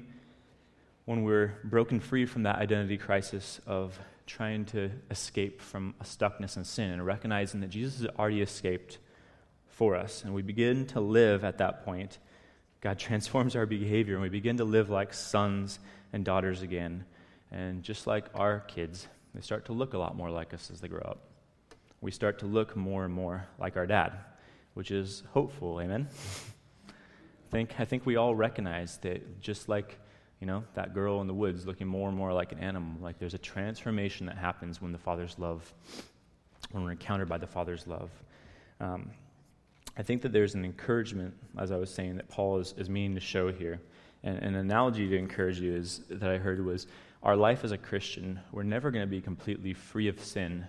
when 1.05 1.23
we're 1.23 1.55
broken 1.65 2.01
free 2.01 2.27
from 2.27 2.43
that 2.45 2.57
identity 2.57 2.99
crisis 2.99 3.61
of 3.67 3.99
trying 4.27 4.65
to 4.67 4.91
escape 5.11 5.61
from 5.63 5.95
a 6.01 6.05
stuckness 6.05 6.57
in 6.57 6.65
sin 6.65 6.91
and 6.91 7.07
recognizing 7.07 7.61
that 7.61 7.71
Jesus 7.71 8.01
has 8.01 8.09
already 8.19 8.43
escaped 8.43 8.99
for 9.69 9.95
us. 9.95 10.25
And 10.25 10.35
we 10.35 10.43
begin 10.43 10.87
to 10.89 11.01
live 11.01 11.45
at 11.45 11.59
that 11.59 11.85
point. 11.85 12.19
God 12.81 12.99
transforms 12.99 13.57
our 13.57 13.67
behavior, 13.67 14.15
and 14.15 14.23
we 14.23 14.29
begin 14.29 14.57
to 14.59 14.65
live 14.65 14.91
like 14.91 15.15
sons 15.15 15.79
and 16.13 16.25
daughters 16.25 16.63
again. 16.63 17.05
And 17.53 17.83
just 17.83 18.07
like 18.07 18.27
our 18.35 18.61
kids, 18.61 19.07
they 19.35 19.41
start 19.41 19.67
to 19.67 19.73
look 19.73 19.95
a 19.95 19.99
lot 19.99 20.17
more 20.17 20.31
like 20.31 20.53
us 20.53 20.71
as 20.73 20.81
they 20.81 20.89
grow 20.89 21.01
up. 21.01 21.29
We 22.01 22.11
start 22.11 22.41
to 22.41 22.47
look 22.47 22.77
more 22.77 23.05
and 23.05 23.15
more 23.15 23.47
like 23.59 23.77
our 23.77 23.87
dad, 23.87 24.13
which 24.75 24.91
is 24.91 25.23
hopeful. 25.33 25.81
Amen? 25.81 26.09
I 26.89 27.53
think, 27.53 27.79
I 27.79 27.85
think 27.85 28.05
we 28.05 28.17
all 28.17 28.35
recognize 28.35 28.99
that 28.99 29.41
just 29.41 29.69
like 29.69 29.99
you 30.41 30.47
know, 30.47 30.65
that 30.75 30.95
girl 30.95 31.21
in 31.21 31.27
the 31.27 31.35
woods 31.35 31.67
looking 31.67 31.87
more 31.87 32.09
and 32.09 32.17
more 32.17 32.33
like 32.33 32.53
an 32.53 32.59
animal. 32.59 32.93
Like 33.01 33.19
there's 33.19 33.35
a 33.35 33.39
transformation 33.39 34.27
that 34.27 34.37
happens 34.37 34.83
when 34.83 34.93
the 34.93 34.99
Father's 34.99 35.39
love, 35.39 35.73
when 36.73 36.85
we're 36.85 36.93
encountered 36.93 37.29
by 37.29 37.39
the 37.39 37.47
Father's 37.47 37.87
love. 37.87 38.11
Um, 38.81 39.11
I 39.97 40.03
think 40.03 40.21
that 40.23 40.33
there's 40.33 40.55
an 40.55 40.65
encouragement, 40.65 41.35
as 41.59 41.73
I 41.73 41.77
was 41.77 41.91
saying, 41.91 42.17
that 42.17 42.29
Paul 42.29 42.59
is, 42.59 42.75
is 42.77 42.91
meaning 42.91 43.15
to 43.15 43.21
show 43.21 43.51
here. 43.51 43.81
And, 44.23 44.39
an 44.39 44.55
analogy 44.57 45.09
to 45.09 45.17
encourage 45.17 45.59
you 45.59 45.75
is 45.75 46.03
that 46.11 46.29
I 46.29 46.37
heard 46.37 46.63
was 46.63 46.87
our 47.23 47.37
life 47.37 47.65
as 47.65 47.73
a 47.73 47.79
Christian, 47.79 48.39
we're 48.53 48.63
never 48.63 48.91
going 48.91 49.05
to 49.05 49.11
be 49.11 49.21
completely 49.21 49.73
free 49.73 50.09
of 50.09 50.23
sin 50.23 50.67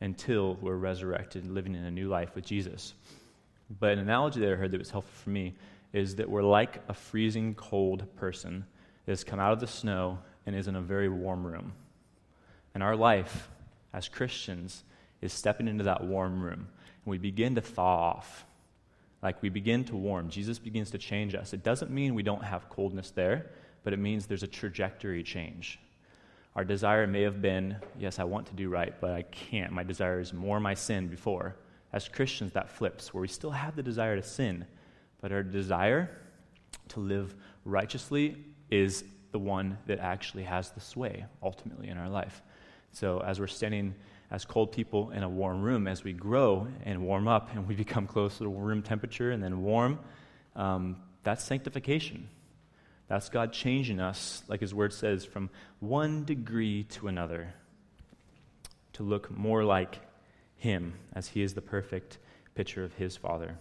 until 0.00 0.54
we're 0.60 0.76
resurrected, 0.76 1.50
living 1.50 1.74
in 1.74 1.84
a 1.84 1.90
new 1.90 2.08
life 2.08 2.34
with 2.34 2.44
Jesus. 2.44 2.94
But 3.80 3.92
an 3.92 3.98
analogy 3.98 4.40
that 4.40 4.52
I 4.52 4.54
heard 4.54 4.70
that 4.70 4.78
was 4.78 4.90
helpful 4.90 5.12
for 5.24 5.30
me 5.30 5.54
is 5.92 6.16
that 6.16 6.28
we're 6.28 6.42
like 6.42 6.82
a 6.88 6.94
freezing 6.94 7.54
cold 7.54 8.04
person 8.16 8.64
has 9.10 9.24
come 9.24 9.40
out 9.40 9.52
of 9.52 9.60
the 9.60 9.66
snow 9.66 10.18
and 10.46 10.54
is 10.54 10.68
in 10.68 10.76
a 10.76 10.80
very 10.80 11.08
warm 11.08 11.46
room. 11.46 11.72
And 12.74 12.82
our 12.82 12.96
life 12.96 13.48
as 13.92 14.08
Christians 14.08 14.84
is 15.20 15.32
stepping 15.32 15.68
into 15.68 15.84
that 15.84 16.04
warm 16.04 16.42
room, 16.42 16.68
and 17.04 17.10
we 17.10 17.18
begin 17.18 17.54
to 17.54 17.60
thaw 17.60 18.12
off. 18.12 18.46
Like 19.22 19.40
we 19.40 19.50
begin 19.50 19.84
to 19.84 19.96
warm. 19.96 20.30
Jesus 20.30 20.58
begins 20.58 20.90
to 20.90 20.98
change 20.98 21.34
us. 21.34 21.52
It 21.52 21.62
doesn't 21.62 21.92
mean 21.92 22.14
we 22.14 22.24
don't 22.24 22.42
have 22.42 22.68
coldness 22.68 23.10
there, 23.10 23.50
but 23.84 23.92
it 23.92 23.98
means 23.98 24.26
there's 24.26 24.42
a 24.42 24.48
trajectory 24.48 25.22
change. 25.22 25.78
Our 26.56 26.64
desire 26.64 27.06
may 27.06 27.22
have 27.22 27.40
been, 27.40 27.76
yes, 27.98 28.18
I 28.18 28.24
want 28.24 28.46
to 28.48 28.54
do 28.54 28.68
right, 28.68 28.92
but 29.00 29.12
I 29.12 29.22
can't. 29.22 29.72
My 29.72 29.84
desire 29.84 30.20
is 30.20 30.32
more 30.32 30.60
my 30.60 30.74
sin 30.74 31.08
before. 31.08 31.56
As 31.92 32.08
Christians, 32.08 32.52
that 32.52 32.68
flips, 32.68 33.14
where 33.14 33.20
we 33.20 33.28
still 33.28 33.50
have 33.50 33.76
the 33.76 33.82
desire 33.82 34.16
to 34.16 34.22
sin, 34.22 34.66
but 35.20 35.30
our 35.30 35.42
desire 35.42 36.10
to 36.88 37.00
live 37.00 37.34
righteously 37.64 38.36
is 38.72 39.04
the 39.32 39.38
one 39.38 39.78
that 39.86 39.98
actually 39.98 40.44
has 40.44 40.70
the 40.70 40.80
sway 40.80 41.26
ultimately 41.42 41.88
in 41.88 41.98
our 41.98 42.08
life. 42.08 42.42
So, 42.92 43.20
as 43.20 43.38
we're 43.38 43.46
standing 43.46 43.94
as 44.30 44.46
cold 44.46 44.72
people 44.72 45.10
in 45.10 45.22
a 45.22 45.28
warm 45.28 45.62
room, 45.62 45.86
as 45.86 46.02
we 46.02 46.14
grow 46.14 46.66
and 46.84 47.02
warm 47.02 47.28
up 47.28 47.54
and 47.54 47.68
we 47.68 47.74
become 47.84 48.06
close 48.06 48.38
to 48.38 48.48
room 48.48 48.82
temperature 48.82 49.30
and 49.30 49.42
then 49.42 49.62
warm, 49.62 49.98
um, 50.56 50.96
that's 51.22 51.44
sanctification. 51.44 52.28
That's 53.08 53.28
God 53.28 53.52
changing 53.52 54.00
us, 54.00 54.42
like 54.48 54.60
His 54.60 54.74
Word 54.74 54.94
says, 54.94 55.24
from 55.24 55.50
one 55.80 56.24
degree 56.24 56.84
to 56.84 57.08
another 57.08 57.52
to 58.94 59.02
look 59.02 59.30
more 59.30 59.64
like 59.64 60.00
Him 60.56 60.94
as 61.12 61.28
He 61.28 61.42
is 61.42 61.52
the 61.52 61.62
perfect 61.62 62.18
picture 62.54 62.84
of 62.84 62.94
His 62.94 63.16
Father 63.16 63.58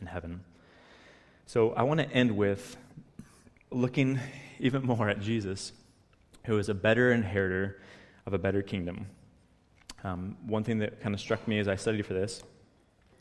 in 0.00 0.08
heaven. 0.08 0.40
So 1.46 1.72
I 1.72 1.82
want 1.82 2.00
to 2.00 2.08
end 2.10 2.36
with 2.36 2.76
looking 3.70 4.18
even 4.58 4.84
more 4.84 5.08
at 5.08 5.20
Jesus, 5.20 5.72
who 6.44 6.58
is 6.58 6.68
a 6.68 6.74
better 6.74 7.12
inheritor 7.12 7.80
of 8.26 8.32
a 8.34 8.38
better 8.38 8.62
kingdom. 8.62 9.06
Um, 10.02 10.36
one 10.46 10.64
thing 10.64 10.78
that 10.78 11.00
kind 11.00 11.14
of 11.14 11.20
struck 11.20 11.46
me 11.46 11.58
as 11.58 11.68
I 11.68 11.76
studied 11.76 12.06
for 12.06 12.14
this 12.14 12.42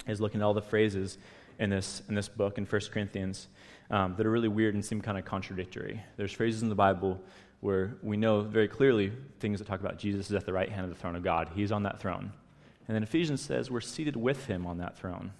is 0.08 0.20
looking 0.20 0.41
at 0.41 0.43
all 0.43 0.54
the 0.54 0.62
phrases 0.62 1.18
in 1.60 1.70
this, 1.70 2.02
in 2.08 2.16
this 2.16 2.30
book 2.30 2.58
in 2.58 2.66
1 2.66 2.82
Corinthians 2.91 3.47
um, 3.91 4.16
that 4.16 4.26
are 4.26 4.32
really 4.32 4.47
weird 4.47 4.74
and 4.74 4.84
seem 4.84 5.02
kind 5.02 5.18
of 5.18 5.26
contradictory. 5.26 6.02
There's 6.18 6.32
phrases 6.32 6.64
in 6.64 6.70
the 6.70 6.76
Bible 6.76 7.20
where 7.60 7.97
we 8.02 8.16
know 8.16 8.41
very 8.41 8.68
clearly 8.68 9.12
things 9.39 9.60
that 9.60 9.68
talk 9.68 9.82
about 9.82 9.97
Jesus 9.97 10.30
is 10.30 10.36
at 10.36 10.45
the 10.45 10.54
right 10.54 10.70
hand 10.70 10.86
of 10.86 10.89
the 10.89 10.95
throne 10.95 11.16
of 11.16 11.24
God. 11.24 11.50
He's 11.54 11.72
on 11.72 11.84
that 11.84 12.00
throne. 12.00 12.32
And 12.88 12.95
then 12.95 13.04
Ephesians 13.04 13.41
says 13.41 13.70
we're 13.70 13.82
seated 13.82 14.16
with 14.16 14.45
him 14.45 14.66
on 14.66 14.78
that 14.78 14.97
throne. 14.97 15.32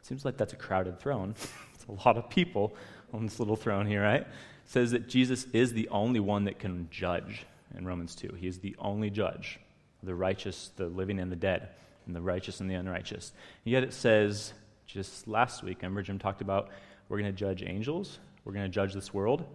It 0.00 0.06
seems 0.06 0.24
like 0.24 0.36
that's 0.36 0.54
a 0.54 0.56
crowded 0.56 0.98
throne. 0.98 1.34
it's 1.74 1.84
a 1.86 2.06
lot 2.06 2.16
of 2.16 2.30
people 2.30 2.74
on 3.14 3.24
this 3.24 3.38
little 3.38 3.56
throne 3.56 3.86
here, 3.86 4.02
right? 4.02 4.26
Says 4.66 4.90
that 4.90 5.08
Jesus 5.08 5.46
is 5.52 5.72
the 5.72 5.88
only 5.88 6.20
one 6.20 6.44
that 6.44 6.58
can 6.58 6.88
judge 6.90 7.46
in 7.76 7.86
Romans 7.86 8.14
2. 8.14 8.36
He 8.38 8.46
is 8.46 8.58
the 8.58 8.74
only 8.78 9.10
judge 9.10 9.58
the 10.02 10.14
righteous, 10.14 10.70
the 10.76 10.86
living, 10.86 11.18
and 11.18 11.32
the 11.32 11.36
dead, 11.36 11.70
and 12.06 12.14
the 12.14 12.20
righteous 12.20 12.60
and 12.60 12.68
the 12.68 12.74
unrighteous. 12.74 13.32
And 13.64 13.72
yet 13.72 13.82
it 13.82 13.94
says, 13.94 14.52
just 14.86 15.26
last 15.26 15.62
week, 15.62 15.78
remember 15.80 16.02
Jim 16.02 16.18
talked 16.18 16.42
about 16.42 16.68
we're 17.08 17.18
going 17.18 17.32
to 17.32 17.38
judge 17.38 17.62
angels, 17.62 18.18
we're 18.44 18.52
going 18.52 18.66
to 18.66 18.70
judge 18.70 18.92
this 18.92 19.14
world. 19.14 19.46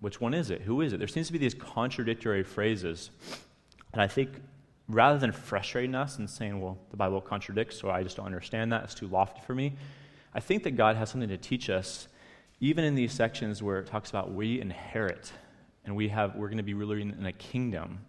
Which 0.00 0.20
one 0.20 0.34
is 0.34 0.50
it? 0.50 0.60
Who 0.60 0.82
is 0.82 0.92
it? 0.92 0.98
There 0.98 1.08
seems 1.08 1.28
to 1.28 1.32
be 1.32 1.38
these 1.38 1.54
contradictory 1.54 2.42
phrases. 2.42 3.10
And 3.94 4.02
I 4.02 4.06
think 4.06 4.28
rather 4.86 5.18
than 5.18 5.32
frustrating 5.32 5.94
us 5.94 6.18
and 6.18 6.28
saying, 6.28 6.60
well, 6.60 6.76
the 6.90 6.98
Bible 6.98 7.22
contradicts, 7.22 7.82
or 7.82 7.90
I 7.90 8.02
just 8.02 8.18
don't 8.18 8.26
understand 8.26 8.70
that, 8.72 8.84
it's 8.84 8.94
too 8.94 9.06
lofty 9.06 9.40
for 9.46 9.54
me, 9.54 9.72
I 10.34 10.40
think 10.40 10.64
that 10.64 10.72
God 10.72 10.96
has 10.96 11.08
something 11.08 11.30
to 11.30 11.38
teach 11.38 11.70
us, 11.70 12.08
even 12.60 12.84
in 12.84 12.94
these 12.94 13.12
sections 13.12 13.62
where 13.62 13.78
it 13.78 13.86
talks 13.86 14.10
about 14.10 14.32
we 14.32 14.60
inherit 14.60 15.32
and 15.84 15.94
we 15.94 16.08
have, 16.08 16.34
we're 16.36 16.48
going 16.48 16.58
to 16.58 16.62
be 16.62 16.74
ruling 16.74 17.14
in 17.18 17.26
a 17.26 17.32
kingdom 17.32 18.00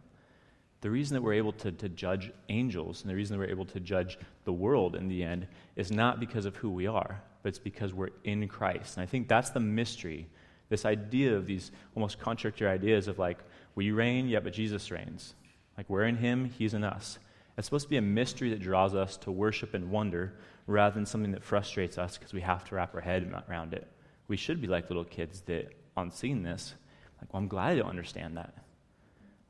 the 0.85 0.91
reason 0.91 1.15
that 1.15 1.23
we're 1.23 1.33
able 1.33 1.51
to, 1.51 1.71
to 1.71 1.89
judge 1.89 2.31
angels 2.49 3.01
and 3.01 3.09
the 3.09 3.15
reason 3.15 3.35
that 3.35 3.43
we're 3.43 3.49
able 3.49 3.65
to 3.65 3.79
judge 3.79 4.19
the 4.43 4.53
world 4.53 4.95
in 4.95 5.07
the 5.07 5.23
end 5.23 5.47
is 5.75 5.91
not 5.91 6.19
because 6.19 6.45
of 6.45 6.55
who 6.57 6.69
we 6.69 6.85
are, 6.85 7.23
but 7.41 7.49
it's 7.49 7.57
because 7.57 7.91
we're 7.91 8.11
in 8.23 8.47
Christ. 8.47 8.95
And 8.95 9.01
I 9.01 9.07
think 9.07 9.27
that's 9.27 9.49
the 9.49 9.59
mystery. 9.59 10.27
This 10.69 10.85
idea 10.85 11.35
of 11.35 11.47
these 11.47 11.71
almost 11.95 12.19
contradictory 12.19 12.67
ideas 12.67 13.07
of 13.07 13.17
like, 13.17 13.39
we 13.73 13.89
reign, 13.89 14.27
yeah, 14.27 14.41
but 14.41 14.53
Jesus 14.53 14.91
reigns. 14.91 15.33
Like, 15.75 15.89
we're 15.89 16.03
in 16.03 16.17
Him, 16.17 16.51
He's 16.55 16.75
in 16.75 16.83
us. 16.83 17.17
It's 17.57 17.65
supposed 17.65 17.85
to 17.85 17.89
be 17.89 17.97
a 17.97 18.01
mystery 18.03 18.51
that 18.51 18.61
draws 18.61 18.93
us 18.93 19.17
to 19.17 19.31
worship 19.31 19.73
and 19.73 19.89
wonder 19.89 20.33
rather 20.67 20.93
than 20.93 21.07
something 21.07 21.31
that 21.31 21.43
frustrates 21.43 21.97
us 21.97 22.15
because 22.15 22.31
we 22.31 22.41
have 22.41 22.63
to 22.65 22.75
wrap 22.75 22.93
our 22.93 23.01
head 23.01 23.33
around 23.49 23.73
it. 23.73 23.87
We 24.27 24.37
should 24.37 24.61
be 24.61 24.67
like 24.67 24.89
little 24.89 25.03
kids 25.03 25.41
that, 25.41 25.73
on 25.95 26.11
seeing 26.11 26.43
this, 26.43 26.75
like, 27.21 27.33
well, 27.33 27.41
I'm 27.41 27.47
glad 27.47 27.73
I 27.73 27.75
don't 27.77 27.89
understand 27.89 28.37
that. 28.37 28.53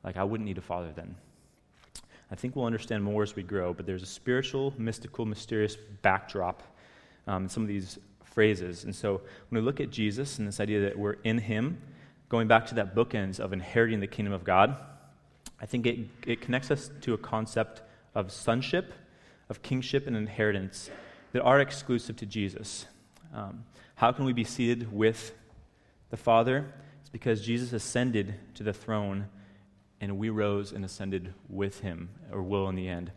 Like, 0.04 0.16
I 0.16 0.24
wouldn't 0.24 0.46
need 0.46 0.58
a 0.58 0.62
father 0.62 0.92
then. 0.94 1.16
I 2.30 2.34
think 2.34 2.56
we'll 2.56 2.66
understand 2.66 3.04
more 3.04 3.22
as 3.22 3.36
we 3.36 3.42
grow, 3.42 3.72
but 3.72 3.86
there's 3.86 4.02
a 4.02 4.06
spiritual, 4.06 4.74
mystical, 4.78 5.24
mysterious 5.24 5.76
backdrop 6.02 6.62
um, 7.26 7.44
in 7.44 7.48
some 7.48 7.62
of 7.62 7.68
these 7.68 7.98
phrases. 8.24 8.84
And 8.84 8.94
so 8.94 9.20
when 9.48 9.60
we 9.62 9.64
look 9.64 9.80
at 9.80 9.90
Jesus 9.90 10.38
and 10.38 10.46
this 10.46 10.60
idea 10.60 10.80
that 10.82 10.98
we're 10.98 11.16
in 11.24 11.38
Him, 11.38 11.80
going 12.28 12.48
back 12.48 12.66
to 12.66 12.74
that 12.76 12.94
bookends 12.94 13.38
of 13.38 13.52
inheriting 13.52 14.00
the 14.00 14.06
kingdom 14.06 14.32
of 14.32 14.44
God, 14.44 14.76
I 15.60 15.66
think 15.66 15.86
it, 15.86 15.98
it 16.26 16.40
connects 16.40 16.70
us 16.70 16.90
to 17.02 17.14
a 17.14 17.18
concept 17.18 17.82
of 18.14 18.32
sonship, 18.32 18.92
of 19.48 19.62
kingship, 19.62 20.06
and 20.06 20.16
inheritance 20.16 20.90
that 21.32 21.42
are 21.42 21.60
exclusive 21.60 22.16
to 22.16 22.26
Jesus. 22.26 22.86
Um, 23.32 23.64
how 23.96 24.12
can 24.12 24.26
we 24.26 24.34
be 24.34 24.44
seated 24.44 24.92
with 24.92 25.34
the 26.10 26.18
Father? 26.18 26.66
It's 27.00 27.08
because 27.08 27.40
Jesus 27.40 27.72
ascended 27.72 28.34
to 28.54 28.62
the 28.62 28.74
throne 28.74 29.26
and 30.02 30.18
we 30.18 30.28
rose 30.28 30.72
and 30.72 30.84
ascended 30.84 31.32
with 31.48 31.80
him, 31.80 32.10
or 32.30 32.42
will 32.42 32.68
in 32.68 32.74
the 32.74 32.88
end. 32.88 33.10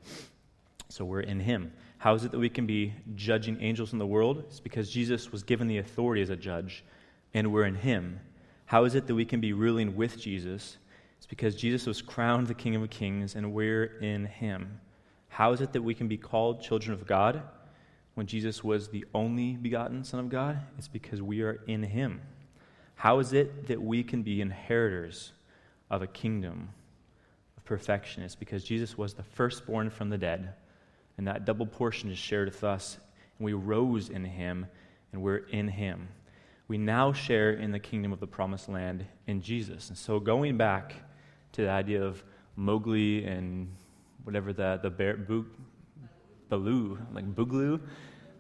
So 0.88 1.04
we're 1.04 1.20
in 1.20 1.42
him. 1.42 1.74
How 1.98 2.16
is 2.16 2.24
it 2.24 2.32
that 2.32 2.40
we 2.40 2.50
can 2.50 2.66
be 2.66 2.94
judging 3.14 3.62
angels 3.62 3.92
in 3.92 4.00
the 4.00 4.08
world? 4.08 4.46
It's 4.48 4.62
because 4.62 4.90
Jesus 4.90 5.34
was 5.34 5.44
given 5.44 5.68
the 5.68 5.80
authority 5.80 6.22
as 6.22 6.30
a 6.30 6.38
judge, 6.38 6.86
and 7.34 7.52
we're 7.52 7.66
in 7.66 7.76
him. 7.76 8.22
How 8.66 8.86
is 8.86 8.96
it 8.96 9.06
that 9.08 9.16
we 9.16 9.26
can 9.26 9.42
be 9.42 9.52
ruling 9.52 9.98
with 9.98 10.18
Jesus? 10.18 10.78
It's 11.18 11.28
because 11.28 11.58
Jesus 11.58 11.86
was 11.86 12.02
crowned 12.02 12.48
the 12.48 12.54
King 12.54 12.76
of 12.76 12.90
Kings, 12.90 13.36
and 13.36 13.52
we're 13.52 13.84
in 13.84 14.28
him. 14.28 14.80
How 15.28 15.52
is 15.52 15.60
it 15.60 15.74
that 15.74 15.82
we 15.82 15.94
can 15.94 16.08
be 16.08 16.18
called 16.18 16.62
children 16.62 16.94
of 16.94 17.06
God 17.06 17.44
when 18.20 18.28
Jesus 18.28 18.64
was 18.64 18.90
the 18.90 19.06
only 19.16 19.56
begotten 19.56 20.04
Son 20.04 20.20
of 20.20 20.30
God? 20.30 20.60
It's 20.78 20.88
because 20.88 21.22
we 21.22 21.42
are 21.42 21.64
in 21.68 21.82
him. 21.82 22.22
How 22.96 23.20
is 23.20 23.34
it 23.34 23.68
that 23.68 23.82
we 23.82 24.04
can 24.04 24.22
be 24.24 24.42
inheritors 24.42 25.32
of 25.90 26.02
a 26.02 26.08
kingdom 26.08 26.70
of 27.58 27.66
perfection. 27.66 28.24
It's 28.24 28.36
because 28.36 28.64
Jesus 28.64 28.98
was 28.98 29.14
the 29.14 29.24
firstborn 29.24 29.90
from 29.90 30.10
the 30.10 30.18
dead, 30.18 30.54
and 31.18 31.28
that 31.28 31.46
double 31.46 31.66
portion 31.66 32.12
is 32.12 32.18
shared 32.18 32.48
with 32.48 32.64
us, 32.64 32.98
and 33.38 33.46
we 33.46 33.54
rose 33.54 34.10
in 34.10 34.24
him, 34.24 34.68
and 35.12 35.22
we're 35.22 35.48
in 35.50 35.68
him. 35.68 36.10
We 36.68 36.78
now 36.78 37.12
share 37.14 37.54
in 37.54 37.72
the 37.72 37.80
kingdom 37.80 38.14
of 38.14 38.20
the 38.20 38.28
promised 38.28 38.70
land 38.70 39.06
in 39.26 39.42
Jesus. 39.42 39.90
And 39.90 39.98
so 39.98 40.20
going 40.20 40.58
back 40.58 40.94
to 41.54 41.64
the 41.64 41.70
idea 41.70 42.04
of 42.04 42.24
Mowgli 42.56 43.26
and 43.26 43.74
whatever 44.24 44.54
the, 44.54 44.80
the 44.82 44.90
bear, 44.90 45.18
Baloo, 46.50 46.98
like 47.14 47.26
Boogaloo, 47.36 47.80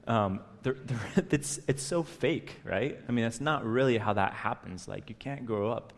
um, 0.07 0.41
they're, 0.63 0.75
they're, 0.85 1.25
it's, 1.31 1.59
it's 1.67 1.83
so 1.83 2.03
fake, 2.03 2.59
right? 2.63 2.99
I 3.07 3.11
mean, 3.11 3.23
that's 3.23 3.41
not 3.41 3.65
really 3.65 3.97
how 3.97 4.13
that 4.13 4.33
happens. 4.33 4.87
Like, 4.87 5.09
you 5.09 5.15
can't 5.15 5.45
grow 5.45 5.71
up 5.71 5.93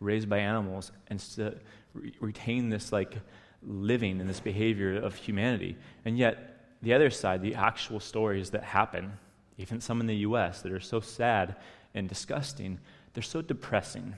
raised 0.00 0.28
by 0.28 0.38
animals 0.38 0.92
and 1.08 1.18
to 1.18 1.54
re- 1.94 2.12
retain 2.20 2.68
this 2.68 2.92
like 2.92 3.14
living 3.62 4.20
and 4.20 4.28
this 4.28 4.40
behavior 4.40 4.96
of 4.96 5.14
humanity. 5.14 5.76
And 6.04 6.18
yet, 6.18 6.52
the 6.82 6.92
other 6.92 7.10
side, 7.10 7.42
the 7.42 7.54
actual 7.54 8.00
stories 8.00 8.50
that 8.50 8.62
happen, 8.62 9.12
even 9.58 9.80
some 9.80 10.00
in 10.00 10.06
the 10.06 10.16
US 10.16 10.62
that 10.62 10.72
are 10.72 10.80
so 10.80 11.00
sad 11.00 11.56
and 11.94 12.08
disgusting, 12.08 12.78
they're 13.14 13.22
so 13.22 13.40
depressing. 13.40 14.14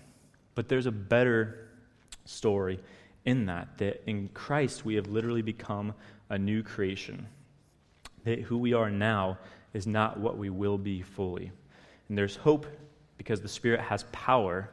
But 0.55 0.68
there's 0.68 0.86
a 0.86 0.93
better 0.93 1.68
story 2.24 2.80
in 3.25 3.47
that, 3.47 3.79
that 3.79 4.03
in 4.09 4.29
Christ 4.35 4.85
we 4.85 4.95
have 4.95 5.07
literally 5.07 5.43
become 5.43 5.95
a 6.31 6.39
new 6.39 6.62
creation. 6.62 7.27
That 8.25 8.41
who 8.41 8.59
we 8.59 8.73
are 8.73 8.91
now 8.91 9.39
is 9.75 9.87
not 9.87 10.19
what 10.19 10.39
we 10.39 10.51
will 10.51 10.79
be 10.79 11.03
fully. 11.03 11.51
And 12.09 12.16
there's 12.16 12.37
hope 12.37 12.66
because 13.16 13.41
the 13.41 13.49
Spirit 13.49 13.81
has 13.81 14.05
power 14.12 14.71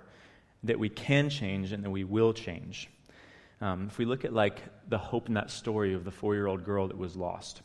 that 0.63 0.79
we 0.79 0.89
can 0.89 1.29
change 1.29 1.71
and 1.71 1.83
that 1.83 1.89
we 1.89 2.03
will 2.03 2.33
change. 2.33 2.89
Um, 3.61 3.87
if 3.87 3.97
we 3.97 4.05
look 4.05 4.25
at 4.25 4.33
like 4.33 4.61
the 4.89 4.97
hope 4.97 5.27
in 5.27 5.33
that 5.35 5.49
story 5.49 5.93
of 5.93 6.03
the 6.03 6.11
four-year-old 6.11 6.63
girl 6.63 6.87
that 6.87 6.97
was 6.97 7.15
lost, 7.15 7.61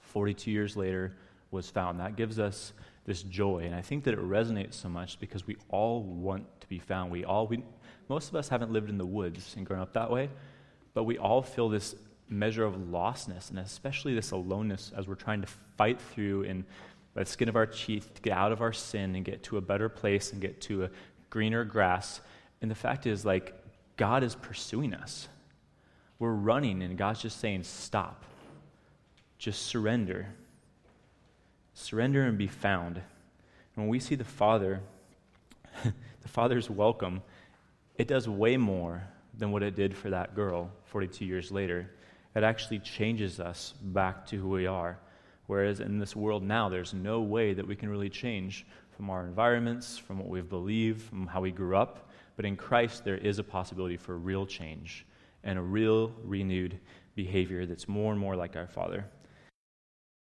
42 0.00 0.50
years 0.50 0.76
later 0.76 1.16
was 1.50 1.70
found, 1.70 2.00
that 2.00 2.16
gives 2.16 2.38
us 2.38 2.72
this 3.06 3.22
joy, 3.22 3.60
and 3.64 3.74
I 3.74 3.80
think 3.80 4.04
that 4.04 4.14
it 4.14 4.20
resonates 4.20 4.74
so 4.74 4.88
much 4.88 5.18
because 5.18 5.46
we 5.46 5.56
all 5.68 6.02
want 6.02 6.44
to 6.60 6.68
be 6.68 6.78
found. 6.78 7.10
We 7.10 7.24
all, 7.24 7.46
we, 7.46 7.62
most 8.10 8.28
of 8.28 8.34
us 8.34 8.48
haven't 8.48 8.72
lived 8.72 8.90
in 8.90 8.98
the 8.98 9.06
woods 9.06 9.54
and 9.56 9.64
grown 9.64 9.78
up 9.78 9.92
that 9.92 10.10
way, 10.10 10.28
but 10.94 11.04
we 11.04 11.16
all 11.16 11.42
feel 11.42 11.68
this 11.68 11.94
measure 12.28 12.64
of 12.64 12.74
lostness, 12.74 13.50
and 13.50 13.58
especially 13.60 14.16
this 14.16 14.32
aloneness 14.32 14.90
as 14.96 15.06
we're 15.06 15.14
trying 15.14 15.40
to 15.40 15.46
fight 15.76 16.00
through 16.00 16.42
and 16.42 16.64
by 17.14 17.22
the 17.22 17.30
skin 17.30 17.48
of 17.48 17.54
our 17.54 17.66
teeth 17.66 18.12
to 18.12 18.20
get 18.20 18.36
out 18.36 18.50
of 18.50 18.62
our 18.62 18.72
sin 18.72 19.14
and 19.14 19.24
get 19.24 19.44
to 19.44 19.58
a 19.58 19.60
better 19.60 19.88
place 19.88 20.32
and 20.32 20.40
get 20.40 20.60
to 20.60 20.82
a 20.84 20.90
greener 21.28 21.64
grass. 21.64 22.20
And 22.60 22.68
the 22.68 22.74
fact 22.74 23.06
is, 23.06 23.24
like, 23.24 23.54
God 23.96 24.24
is 24.24 24.34
pursuing 24.34 24.92
us. 24.92 25.28
We're 26.18 26.32
running, 26.32 26.82
and 26.82 26.98
God's 26.98 27.22
just 27.22 27.38
saying, 27.38 27.62
Stop. 27.62 28.24
Just 29.38 29.66
surrender. 29.66 30.26
Surrender 31.74 32.24
and 32.24 32.36
be 32.36 32.48
found. 32.48 32.96
And 32.96 33.04
when 33.76 33.88
we 33.88 34.00
see 34.00 34.16
the 34.16 34.24
Father, 34.24 34.80
the 35.84 36.28
Father's 36.28 36.68
welcome, 36.68 37.22
it 38.00 38.08
does 38.08 38.26
way 38.26 38.56
more 38.56 39.02
than 39.36 39.52
what 39.52 39.62
it 39.62 39.76
did 39.76 39.94
for 39.94 40.08
that 40.08 40.34
girl 40.34 40.70
42 40.86 41.26
years 41.26 41.52
later. 41.52 41.90
It 42.34 42.42
actually 42.42 42.78
changes 42.78 43.38
us 43.38 43.74
back 43.78 44.24
to 44.28 44.38
who 44.38 44.48
we 44.48 44.66
are. 44.66 44.98
Whereas 45.48 45.80
in 45.80 45.98
this 45.98 46.16
world 46.16 46.42
now, 46.42 46.70
there's 46.70 46.94
no 46.94 47.20
way 47.20 47.52
that 47.52 47.68
we 47.68 47.76
can 47.76 47.90
really 47.90 48.08
change 48.08 48.64
from 48.96 49.10
our 49.10 49.26
environments, 49.26 49.98
from 49.98 50.18
what 50.18 50.28
we've 50.28 50.48
believed, 50.48 51.02
from 51.02 51.26
how 51.26 51.42
we 51.42 51.50
grew 51.50 51.76
up. 51.76 52.08
But 52.36 52.46
in 52.46 52.56
Christ, 52.56 53.04
there 53.04 53.18
is 53.18 53.38
a 53.38 53.44
possibility 53.44 53.98
for 53.98 54.16
real 54.16 54.46
change 54.46 55.04
and 55.44 55.58
a 55.58 55.62
real 55.62 56.14
renewed 56.24 56.80
behavior 57.14 57.66
that's 57.66 57.86
more 57.86 58.12
and 58.12 58.20
more 58.20 58.34
like 58.34 58.56
our 58.56 58.66
Father. 58.66 59.04